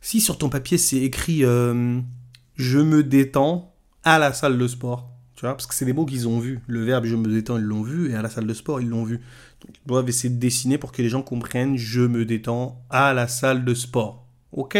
Si 0.00 0.20
sur 0.20 0.36
ton 0.36 0.48
papier 0.48 0.78
c'est 0.78 0.98
écrit 0.98 1.42
je 1.42 2.78
me 2.78 3.02
détends 3.02 3.72
à 4.04 4.18
la 4.18 4.32
salle 4.32 4.58
de 4.58 4.66
sport, 4.66 5.11
parce 5.50 5.66
que 5.66 5.74
c'est 5.74 5.84
des 5.84 5.92
mots 5.92 6.06
qu'ils 6.06 6.28
ont 6.28 6.38
vus. 6.38 6.60
Le 6.66 6.84
verbe 6.84 7.04
je 7.04 7.16
me 7.16 7.28
détends, 7.28 7.58
ils 7.58 7.64
l'ont 7.64 7.82
vu, 7.82 8.10
et 8.10 8.14
à 8.14 8.22
la 8.22 8.30
salle 8.30 8.46
de 8.46 8.54
sport, 8.54 8.80
ils 8.80 8.88
l'ont 8.88 9.04
vu. 9.04 9.16
Donc, 9.16 9.76
ils 9.84 9.88
doivent 9.88 10.08
essayer 10.08 10.32
de 10.32 10.38
dessiner 10.38 10.78
pour 10.78 10.92
que 10.92 11.02
les 11.02 11.08
gens 11.08 11.22
comprennent 11.22 11.76
je 11.76 12.02
me 12.02 12.24
détends 12.24 12.82
à 12.90 13.12
la 13.12 13.28
salle 13.28 13.64
de 13.64 13.74
sport. 13.74 14.26
Ok? 14.52 14.78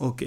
Ok. 0.00 0.24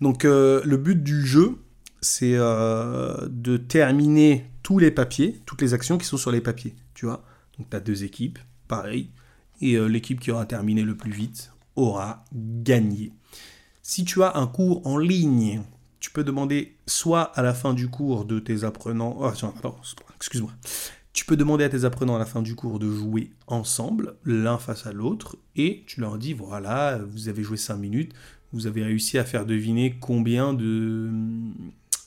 Donc, 0.00 0.24
euh, 0.24 0.60
le 0.64 0.76
but 0.76 1.02
du 1.02 1.26
jeu, 1.26 1.58
c'est 2.00 2.34
euh, 2.34 3.28
de 3.28 3.56
terminer 3.56 4.50
tous 4.62 4.78
les 4.78 4.90
papiers, 4.90 5.40
toutes 5.46 5.62
les 5.62 5.74
actions 5.74 5.98
qui 5.98 6.06
sont 6.06 6.16
sur 6.16 6.32
les 6.32 6.40
papiers. 6.40 6.74
Tu 6.94 7.06
vois 7.06 7.24
Donc, 7.58 7.70
tu 7.70 7.76
as 7.76 7.80
deux 7.80 8.04
équipes, 8.04 8.38
pareil. 8.68 9.10
Et 9.60 9.74
euh, 9.74 9.86
l'équipe 9.86 10.20
qui 10.20 10.30
aura 10.30 10.44
terminé 10.46 10.82
le 10.82 10.96
plus 10.96 11.12
vite 11.12 11.52
aura 11.76 12.24
gagné. 12.34 13.12
Si 13.82 14.04
tu 14.04 14.22
as 14.22 14.36
un 14.36 14.46
cours 14.46 14.86
en 14.86 14.98
ligne, 14.98 15.62
tu 16.02 16.10
peux 16.10 16.24
demander 16.24 16.74
soit 16.88 17.22
à 17.22 17.42
la 17.42 17.54
fin 17.54 17.74
du 17.74 17.88
cours 17.88 18.24
de 18.24 18.40
tes 18.40 18.64
apprenants. 18.64 19.16
Oh, 19.20 19.30
excuse-moi. 20.16 20.50
Tu 21.12 21.24
peux 21.24 21.36
demander 21.36 21.62
à 21.62 21.68
tes 21.68 21.84
apprenants 21.84 22.16
à 22.16 22.18
la 22.18 22.26
fin 22.26 22.42
du 22.42 22.56
cours 22.56 22.80
de 22.80 22.90
jouer 22.90 23.30
ensemble, 23.46 24.16
l'un 24.24 24.58
face 24.58 24.84
à 24.84 24.92
l'autre, 24.92 25.36
et 25.54 25.84
tu 25.86 26.00
leur 26.00 26.18
dis 26.18 26.32
voilà, 26.32 26.98
vous 26.98 27.28
avez 27.28 27.44
joué 27.44 27.56
5 27.56 27.76
minutes, 27.76 28.12
vous 28.52 28.66
avez 28.66 28.82
réussi 28.82 29.16
à 29.16 29.24
faire 29.24 29.46
deviner 29.46 29.96
combien 30.00 30.52
de. 30.52 31.08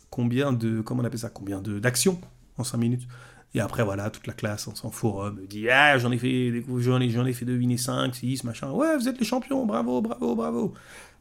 Combien 0.10 0.52
de. 0.52 0.82
Comment 0.82 1.02
on 1.02 1.06
appelle 1.06 1.20
ça 1.20 1.30
Combien 1.30 1.62
d'actions 1.62 2.20
en 2.58 2.66
5 2.66 2.78
minutes 2.78 3.08
et 3.54 3.62
après, 3.62 3.86
voilà, 3.86 4.10
toute 4.10 4.28
la 4.28 4.34
classe, 4.34 4.68
s'en 4.74 4.92
forum, 4.92 5.40
dit 5.48 5.70
Ah, 5.70 5.98
j'en 5.98 6.12
ai 6.12 6.18
fait, 6.18 6.52
j'en 6.80 7.00
ai, 7.00 7.06
ai 7.06 7.34
fait 7.34 7.46
deviner 7.46 7.78
5, 7.78 8.14
6, 8.14 8.44
machin. 8.44 8.70
Ouais, 8.72 8.98
vous 8.98 9.08
êtes 9.08 9.18
les 9.18 9.26
champions, 9.26 9.66
bravo, 9.66 10.02
bravo, 10.02 10.36
bravo. 10.36 10.74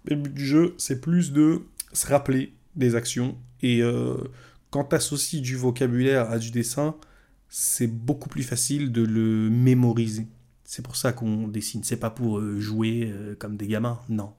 le 0.06 0.16
but 0.16 0.34
du 0.34 0.44
jeu, 0.44 0.74
c'est 0.76 1.00
plus 1.00 1.32
de 1.32 1.62
se 1.92 2.08
rappeler 2.08 2.52
des 2.76 2.94
actions. 2.94 3.36
Et 3.62 3.82
euh, 3.82 4.16
quand 4.70 4.84
tu 4.84 4.96
associes 4.96 5.40
du 5.40 5.56
vocabulaire 5.56 6.30
à 6.30 6.38
du 6.38 6.50
dessin, 6.50 6.96
c'est 7.48 7.86
beaucoup 7.86 8.28
plus 8.28 8.42
facile 8.42 8.92
de 8.92 9.02
le 9.02 9.48
mémoriser. 9.50 10.26
C'est 10.64 10.82
pour 10.82 10.96
ça 10.96 11.12
qu'on 11.12 11.48
dessine. 11.48 11.84
C'est 11.84 11.98
pas 11.98 12.10
pour 12.10 12.38
euh, 12.38 12.58
jouer 12.58 13.12
euh, 13.12 13.34
comme 13.38 13.56
des 13.56 13.66
gamins, 13.66 14.00
non. 14.08 14.32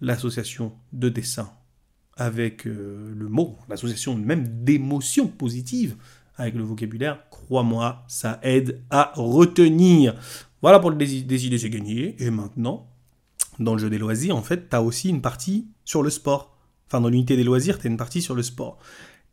L'association 0.00 0.72
de 0.92 1.08
dessin 1.08 1.50
avec 2.16 2.64
le 2.64 3.28
mot, 3.28 3.56
l'association 3.68 4.16
même 4.16 4.64
d'émotions 4.64 5.28
positives 5.28 5.94
avec 6.34 6.54
le 6.54 6.64
vocabulaire, 6.64 7.28
crois-moi, 7.30 8.04
ça 8.08 8.40
aide 8.42 8.82
à 8.90 9.12
retenir. 9.14 10.16
Voilà 10.60 10.80
pour 10.80 10.90
le 10.90 10.96
décider, 10.96 11.58
c'est 11.58 11.70
gagné. 11.70 12.16
Et 12.20 12.30
maintenant, 12.30 12.88
dans 13.60 13.74
le 13.74 13.78
jeu 13.78 13.90
des 13.90 13.98
loisirs, 13.98 14.36
en 14.36 14.42
fait, 14.42 14.68
tu 14.68 14.76
as 14.76 14.82
aussi 14.82 15.08
une 15.08 15.20
partie 15.20 15.68
sur 15.84 16.02
le 16.02 16.10
sport 16.10 16.57
enfin 16.88 17.00
dans 17.00 17.08
l'unité 17.08 17.36
des 17.36 17.44
loisirs, 17.44 17.78
tu 17.78 17.86
as 17.86 17.90
une 17.90 17.96
partie 17.96 18.22
sur 18.22 18.34
le 18.34 18.42
sport. 18.42 18.78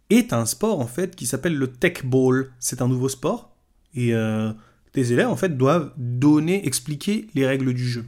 Et 0.10 0.28
tu 0.28 0.36
un 0.36 0.46
sport 0.46 0.80
en 0.80 0.88
fait 0.88 1.16
qui 1.16 1.26
s'appelle 1.26 1.56
le 1.56 1.68
tech 1.68 2.06
ball. 2.06 2.52
C'est 2.60 2.82
un 2.82 2.88
nouveau 2.88 3.10
sport. 3.10 3.56
Et 3.96 4.14
euh, 4.14 4.52
tes 4.92 5.12
élèves 5.12 5.30
en 5.30 5.36
fait 5.36 5.58
doivent 5.58 5.92
donner, 5.98 6.66
expliquer 6.68 7.28
les 7.34 7.46
règles 7.46 7.74
du 7.74 7.88
jeu. 7.88 8.06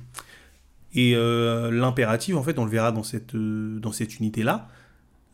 Et 0.94 1.14
euh, 1.16 1.72
l'impératif, 1.72 2.36
en 2.36 2.44
fait, 2.44 2.60
on 2.60 2.66
le 2.66 2.72
verra 2.72 2.92
dans 2.92 3.04
cette, 3.04 3.36
euh, 3.36 3.80
dans 3.80 3.92
cette 3.92 4.20
unité-là, 4.20 4.68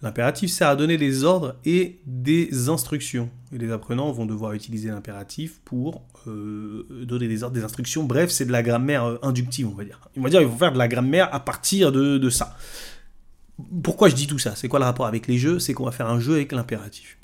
l'impératif 0.01 0.51
sert 0.51 0.67
à 0.67 0.75
donner 0.75 0.97
des 0.97 1.23
ordres 1.23 1.55
et 1.63 1.99
des 2.05 2.69
instructions. 2.69 3.29
Et 3.53 3.57
les 3.57 3.71
apprenants 3.71 4.11
vont 4.11 4.25
devoir 4.25 4.53
utiliser 4.53 4.89
l'impératif 4.89 5.59
pour 5.63 6.03
donner 6.25 7.27
des 7.27 7.43
ordres, 7.43 7.53
des 7.53 7.63
instructions. 7.63 8.03
Bref, 8.03 8.29
c'est 8.29 8.45
de 8.45 8.51
la 8.51 8.63
grammaire 8.63 9.19
inductive, 9.21 9.67
on 9.67 9.75
va 9.75 9.83
dire. 9.83 9.99
On 10.15 10.21
va 10.21 10.29
dire 10.29 10.39
qu'ils 10.39 10.47
vont 10.47 10.57
faire 10.57 10.71
de 10.71 10.77
la 10.77 10.87
grammaire 10.87 11.33
à 11.33 11.41
partir 11.41 11.91
de, 11.91 12.17
de 12.17 12.29
ça 12.29 12.55
pourquoi 13.83 14.09
je 14.09 14.15
dis 14.15 14.27
tout 14.27 14.39
ça? 14.39 14.55
C'est 14.55 14.67
quoi 14.67 14.79
le 14.79 14.85
rapport 14.85 15.05
avec 15.05 15.27
les 15.27 15.37
jeux? 15.37 15.59
C'est 15.59 15.73
qu'on 15.73 15.85
va 15.85 15.91
faire 15.91 16.09
un 16.09 16.19
jeu 16.19 16.35
avec 16.35 16.51
l'impératif. 16.51 17.17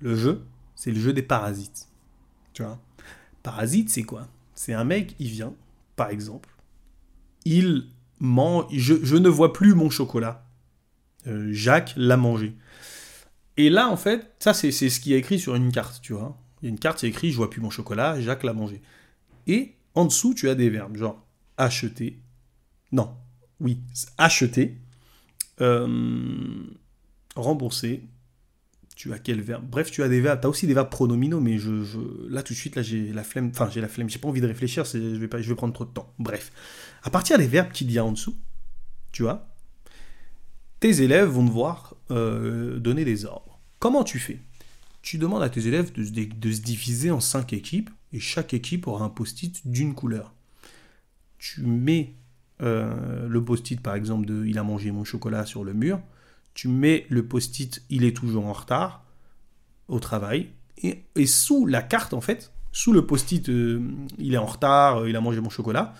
Le 0.00 0.14
jeu, 0.14 0.44
c'est 0.74 0.90
le 0.90 1.00
jeu 1.00 1.12
des 1.12 1.22
parasites. 1.22 1.88
Tu 2.52 2.62
vois? 2.62 2.80
Parasite, 3.42 3.88
c'est 3.88 4.02
quoi? 4.02 4.28
C'est 4.54 4.74
un 4.74 4.84
mec, 4.84 5.14
il 5.18 5.28
vient, 5.28 5.54
par 5.96 6.10
exemple, 6.10 6.50
il 7.44 7.86
mange, 8.20 8.66
je, 8.70 9.16
ne 9.16 9.28
vois 9.28 9.52
plus 9.52 9.74
mon 9.74 9.90
chocolat. 9.90 10.46
Euh, 11.26 11.48
Jacques 11.52 11.94
l'a 11.96 12.16
mangé. 12.16 12.54
Et 13.56 13.70
là, 13.70 13.88
en 13.88 13.96
fait, 13.96 14.34
ça, 14.38 14.54
c'est 14.54 14.70
ce 14.70 15.00
qui 15.00 15.14
est 15.14 15.18
écrit 15.18 15.38
sur 15.38 15.54
une 15.54 15.72
carte, 15.72 16.00
tu 16.02 16.12
vois? 16.12 16.38
Il 16.60 16.66
y 16.66 16.68
a 16.68 16.70
une 16.70 16.78
carte, 16.78 17.00
c'est 17.00 17.08
écrit, 17.08 17.30
je 17.30 17.36
vois 17.36 17.50
plus 17.50 17.60
mon 17.60 17.70
chocolat, 17.70 18.20
Jacques 18.20 18.44
l'a 18.44 18.52
mangé. 18.52 18.82
Et 19.46 19.74
en 19.94 20.04
dessous, 20.04 20.34
tu 20.34 20.48
as 20.48 20.54
des 20.54 20.70
verbes, 20.70 20.96
genre 20.96 21.26
acheter. 21.56 22.20
Non, 22.92 23.14
oui, 23.60 23.80
acheter. 24.18 24.78
Euh, 25.60 26.64
rembourser. 27.36 28.04
Tu 28.94 29.12
as 29.12 29.18
quel 29.18 29.40
verbe? 29.40 29.64
Bref, 29.68 29.90
tu 29.90 30.02
as 30.02 30.08
des 30.08 30.20
verbes. 30.20 30.40
Tu 30.40 30.46
as 30.46 30.50
aussi 30.50 30.66
des 30.66 30.74
verbes 30.74 30.90
pronominaux, 30.90 31.40
mais 31.40 31.58
je, 31.58 31.70
là, 32.28 32.42
tout 32.42 32.52
de 32.52 32.58
suite, 32.58 32.76
là, 32.76 32.82
j'ai 32.82 33.12
la 33.12 33.24
flemme. 33.24 33.50
Enfin, 33.50 33.68
j'ai 33.72 33.80
la 33.80 33.88
flemme. 33.88 34.08
J'ai 34.08 34.18
pas 34.18 34.28
envie 34.28 34.40
de 34.40 34.46
réfléchir. 34.46 34.84
Je 34.84 34.98
vais, 34.98 35.28
pas, 35.28 35.40
je 35.40 35.48
vais 35.48 35.54
prendre 35.54 35.72
trop 35.72 35.84
de 35.84 35.90
temps. 35.90 36.12
Bref. 36.18 36.52
À 37.02 37.10
partir 37.10 37.38
des 37.38 37.46
verbes 37.46 37.72
qu'il 37.72 37.90
y 37.90 37.98
a 37.98 38.04
en 38.04 38.12
dessous, 38.12 38.36
tu 39.10 39.22
vois, 39.22 39.52
tes 40.80 41.02
élèves 41.02 41.28
vont 41.28 41.44
devoir 41.44 41.94
euh, 42.10 42.78
donner 42.78 43.04
des 43.04 43.24
ordres. 43.24 43.60
Comment 43.78 44.04
tu 44.04 44.18
fais? 44.18 44.40
Tu 45.02 45.18
demandes 45.18 45.42
à 45.42 45.48
tes 45.48 45.66
élèves 45.66 45.92
de, 45.92 46.04
se 46.04 46.60
diviser 46.60 47.10
en 47.10 47.20
cinq 47.20 47.52
équipes 47.52 47.90
et 48.12 48.20
chaque 48.20 48.54
équipe 48.54 48.86
aura 48.86 49.04
un 49.04 49.08
post-it 49.08 49.66
d'une 49.66 49.94
couleur. 49.94 50.34
Tu 51.38 51.62
mets 51.62 52.14
euh, 52.62 53.28
le 53.28 53.44
post-it 53.44 53.80
par 53.80 53.94
exemple 53.94 54.26
de 54.26 54.44
il 54.46 54.58
a 54.58 54.62
mangé 54.62 54.90
mon 54.90 55.04
chocolat 55.04 55.44
sur 55.46 55.64
le 55.64 55.72
mur. 55.72 56.00
Tu 56.54 56.68
mets 56.68 57.06
le 57.08 57.26
post-it 57.26 57.82
il 57.90 58.04
est 58.04 58.16
toujours 58.16 58.46
en 58.46 58.52
retard 58.52 59.04
au 59.88 59.98
travail. 59.98 60.50
Et, 60.82 61.26
sous 61.26 61.66
la 61.66 61.82
carte 61.82 62.12
en 62.12 62.20
fait, 62.20 62.52
sous 62.72 62.92
le 62.92 63.06
post-it 63.06 63.48
euh, 63.48 63.80
il 64.18 64.34
est 64.34 64.38
en 64.38 64.46
retard, 64.46 65.06
il 65.06 65.14
a 65.16 65.20
mangé 65.20 65.40
mon 65.40 65.50
chocolat, 65.50 65.94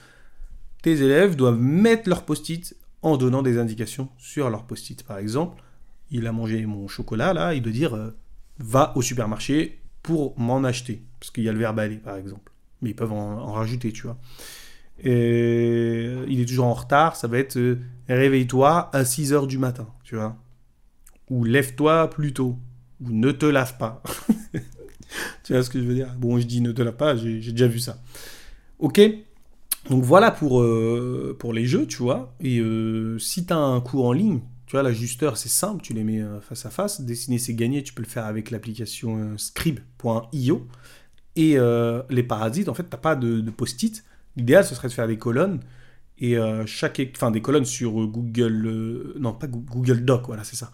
tes 0.83 1.03
élèves 1.03 1.37
doivent 1.37 1.61
mettre 1.61 2.09
leur 2.09 2.25
post-it 2.25 2.77
en 3.03 3.17
donnant 3.17 3.43
des 3.43 3.59
indications 3.59 4.09
sur 4.19 4.51
leur 4.51 4.65
post-it. 4.65 5.05
Par 5.05 5.19
exemple, 5.19 5.63
il 6.11 6.27
a 6.27 6.33
mangé 6.33 6.65
mon 6.67 6.89
chocolat, 6.89 7.33
là, 7.33 7.55
il 7.55 7.63
doit 7.63 7.73
dire 7.73 7.95
euh, 7.95 8.11
va 8.59 8.93
au 8.97 9.03
supermarché 9.03 9.81
pour 10.03 10.39
m'en 10.39 10.65
acheter. 10.65 11.03
Parce 11.21 11.31
qu'il 11.31 11.45
y 11.45 11.49
a 11.49 11.53
le 11.53 11.59
verbe 11.59 11.79
aller, 11.79 11.97
par 11.97 12.17
exemple. 12.17 12.53
Mais 12.81 12.91
ils 12.91 12.97
peuvent 12.97 13.13
en, 13.13 13.53
rajouter, 13.53 13.93
tu 13.93 14.03
vois. 14.03 14.19
Et 14.99 16.13
il 16.29 16.41
est 16.41 16.47
toujours 16.47 16.67
en 16.67 16.75
retard, 16.75 17.17
ça 17.17 17.27
va 17.27 17.39
être 17.39 17.57
euh, 17.57 17.79
réveille-toi 18.09 18.95
à 18.95 19.05
6 19.05 19.33
heures 19.33 19.47
du 19.47 19.59
matin, 19.59 19.89
tu 20.05 20.17
vois. 20.17 20.37
Ou 21.31 21.45
lève-toi 21.45 22.11
plus 22.11 22.33
tôt. 22.33 22.59
Ou 23.01 23.11
ne 23.11 23.33
te 23.33 23.47
lave 23.47 23.77
pas. 23.79 24.03
tu 25.45 25.53
vois 25.53 25.63
ce 25.63 25.71
que 25.71 25.81
je 25.81 25.85
veux 25.85 25.95
dire? 25.95 26.15
Bon, 26.19 26.39
je 26.39 26.47
dis 26.47 26.61
ne 26.61 26.73
te 26.73 26.83
lave 26.83 26.97
pas, 26.97 27.17
j'ai 27.17 27.41
déjà 27.41 27.67
vu 27.67 27.81
ça. 27.81 27.99
Ok? 28.79 29.01
Donc 29.91 30.05
voilà 30.05 30.31
pour, 30.31 30.61
euh, 30.61 31.37
pour 31.39 31.53
les 31.53 31.67
jeux, 31.67 31.87
tu 31.87 31.99
vois. 31.99 32.35
Et 32.41 32.61
euh, 32.61 33.19
si 33.19 33.45
tu 33.45 33.53
as 33.53 33.59
un 33.59 33.81
cours 33.81 34.07
en 34.07 34.13
ligne, 34.13 34.41
tu 34.67 34.73
vois, 34.73 34.83
l'ajusteur, 34.83 35.37
c'est 35.37 35.49
simple, 35.49 35.83
tu 35.83 35.93
les 35.93 36.05
mets 36.05 36.21
euh, 36.21 36.41
face 36.41 36.67
à 36.67 36.71
face. 36.71 37.01
Dessiner, 37.01 37.39
c'est 37.39 37.55
gagné, 37.55 37.83
tu 37.83 37.93
peux 37.93 38.03
le 38.03 38.09
faire 38.09 38.27
avec 38.27 38.51
l'application 38.51 39.37
scribe.io. 39.37 40.67
Et 41.35 41.57
les 42.11 42.23
parasites, 42.23 42.69
en 42.69 42.75
fait, 42.75 42.89
tu 42.89 42.97
pas 42.97 43.17
de, 43.17 43.51
post-it. 43.51 44.05
L'idéal, 44.37 44.65
ce 44.65 44.75
serait 44.75 44.89
de 44.89 44.93
faire 44.93 45.09
des 45.09 45.19
colonnes. 45.19 45.61
Et 46.19 46.37
chaque, 46.67 47.01
enfin, 47.17 47.33
des 47.33 47.41
colonnes 47.41 47.65
sur 47.65 47.93
Google, 48.07 49.15
non, 49.19 49.33
pas 49.33 49.49
Google 49.49 50.05
Doc, 50.05 50.27
voilà, 50.27 50.45
c'est 50.45 50.55
ça. 50.55 50.71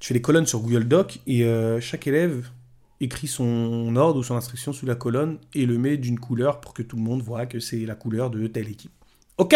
Tu 0.00 0.08
fais 0.08 0.14
des 0.14 0.22
colonnes 0.22 0.46
sur 0.46 0.58
Google 0.58 0.88
Doc 0.88 1.20
et 1.26 1.46
chaque 1.80 2.08
élève 2.08 2.48
écrit 3.00 3.28
son 3.28 3.94
ordre 3.94 4.18
ou 4.18 4.22
son 4.24 4.34
instruction 4.34 4.72
sous 4.72 4.86
la 4.86 4.96
colonne 4.96 5.38
et 5.54 5.66
le 5.66 5.78
met 5.78 5.98
d'une 5.98 6.18
couleur 6.18 6.60
pour 6.60 6.74
que 6.74 6.82
tout 6.82 6.96
le 6.96 7.02
monde 7.02 7.22
voit 7.22 7.46
que 7.46 7.60
c'est 7.60 7.86
la 7.86 7.94
couleur 7.94 8.28
de 8.30 8.44
telle 8.48 8.68
équipe. 8.68 8.90
Ok? 9.36 9.54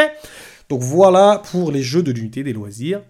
Donc 0.69 0.81
voilà 0.83 1.43
pour 1.51 1.73
les 1.73 1.83
jeux 1.83 2.05
de 2.05 2.13
l'unité 2.13 2.45
des 2.45 2.53
loisirs. 2.53 3.03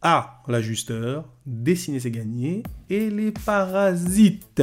A, 0.00 0.42
l'ajusteur, 0.46 1.28
dessiner 1.44 1.98
c'est 1.98 2.10
gagner, 2.10 2.62
et 2.88 3.10
les 3.10 3.32
parasites. 3.32 4.62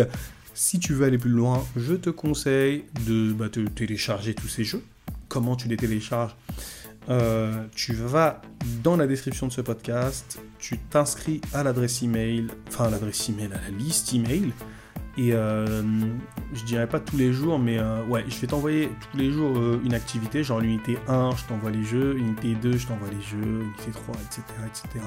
Si 0.54 0.80
tu 0.80 0.94
veux 0.94 1.06
aller 1.06 1.18
plus 1.18 1.32
loin, 1.32 1.66
je 1.76 1.96
te 1.96 2.10
conseille 2.10 2.86
de 3.06 3.34
bah, 3.34 3.48
télécharger 3.50 4.34
tous 4.34 4.48
ces 4.48 4.64
jeux. 4.64 4.84
Comment 5.32 5.56
tu 5.56 5.70
les 5.70 5.78
télécharges 5.78 6.36
euh, 7.10 7.66
tu 7.74 7.94
vas 7.94 8.42
dans 8.84 8.96
la 8.96 9.08
description 9.08 9.48
de 9.48 9.52
ce 9.52 9.62
podcast, 9.62 10.40
tu 10.60 10.78
t'inscris 10.78 11.42
à 11.54 11.64
l'adresse 11.64 12.04
email, 12.04 12.48
enfin 12.68 12.86
à 12.86 12.90
l'adresse 12.92 13.28
email, 13.30 13.48
à 13.48 13.62
la 13.62 13.76
liste 13.76 14.14
email, 14.14 14.52
et 15.18 15.34
euh, 15.34 15.82
je 16.54 16.64
dirais 16.64 16.88
pas 16.88 17.00
tous 17.00 17.18
les 17.18 17.34
jours, 17.34 17.58
mais 17.58 17.80
euh, 17.80 18.06
ouais, 18.06 18.24
je 18.28 18.38
vais 18.40 18.48
t'envoyer 18.48 18.92
tous 19.10 19.18
les 19.18 19.32
jours 19.32 19.58
une 19.84 19.96
activité. 19.96 20.44
Genre 20.44 20.60
l'unité 20.60 21.00
1, 21.08 21.32
je 21.38 21.46
t'envoie 21.46 21.72
les 21.72 21.84
jeux, 21.84 22.18
unité 22.18 22.54
2, 22.54 22.78
je 22.78 22.88
t'envoie 22.88 23.10
les 23.10 23.22
jeux, 23.22 23.62
unité 23.64 23.92
3, 23.92 24.16
etc., 24.16 24.44
etc. 24.68 25.06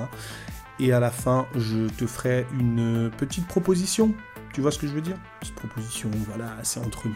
Et 0.80 0.92
à 0.92 0.98
la 0.98 1.10
fin, 1.10 1.46
je 1.54 1.86
te 1.90 2.06
ferai 2.06 2.44
une 2.58 3.10
petite 3.16 3.46
proposition. 3.46 4.12
Tu 4.54 4.60
vois 4.60 4.70
ce 4.70 4.78
que 4.78 4.86
je 4.86 4.92
veux 4.92 5.00
dire? 5.00 5.16
Petite 5.40 5.56
proposition, 5.56 6.08
voilà, 6.28 6.56
c'est 6.62 6.78
entre 6.78 7.08
nous, 7.08 7.14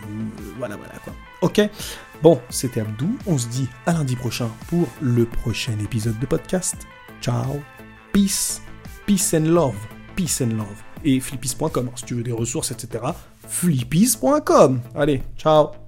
voilà, 0.58 0.76
voilà 0.76 0.94
quoi. 1.04 1.14
Ok 1.40 1.60
Bon, 2.20 2.40
c'était 2.50 2.80
Abdou. 2.80 3.16
On 3.26 3.38
se 3.38 3.46
dit 3.46 3.68
à 3.86 3.92
lundi 3.92 4.16
prochain 4.16 4.50
pour 4.68 4.88
le 5.00 5.24
prochain 5.24 5.78
épisode 5.78 6.18
de 6.18 6.26
podcast. 6.26 6.74
Ciao 7.22 7.62
Peace 8.12 8.60
Peace 9.06 9.34
and 9.34 9.44
love 9.44 9.76
Peace 10.16 10.42
and 10.42 10.56
love 10.56 10.82
et 11.04 11.20
flippies.com. 11.20 11.90
Si 11.94 12.04
tu 12.04 12.14
veux 12.14 12.24
des 12.24 12.32
ressources, 12.32 12.72
etc., 12.72 13.04
flippies.com. 13.46 14.80
Allez, 14.96 15.22
ciao 15.36 15.87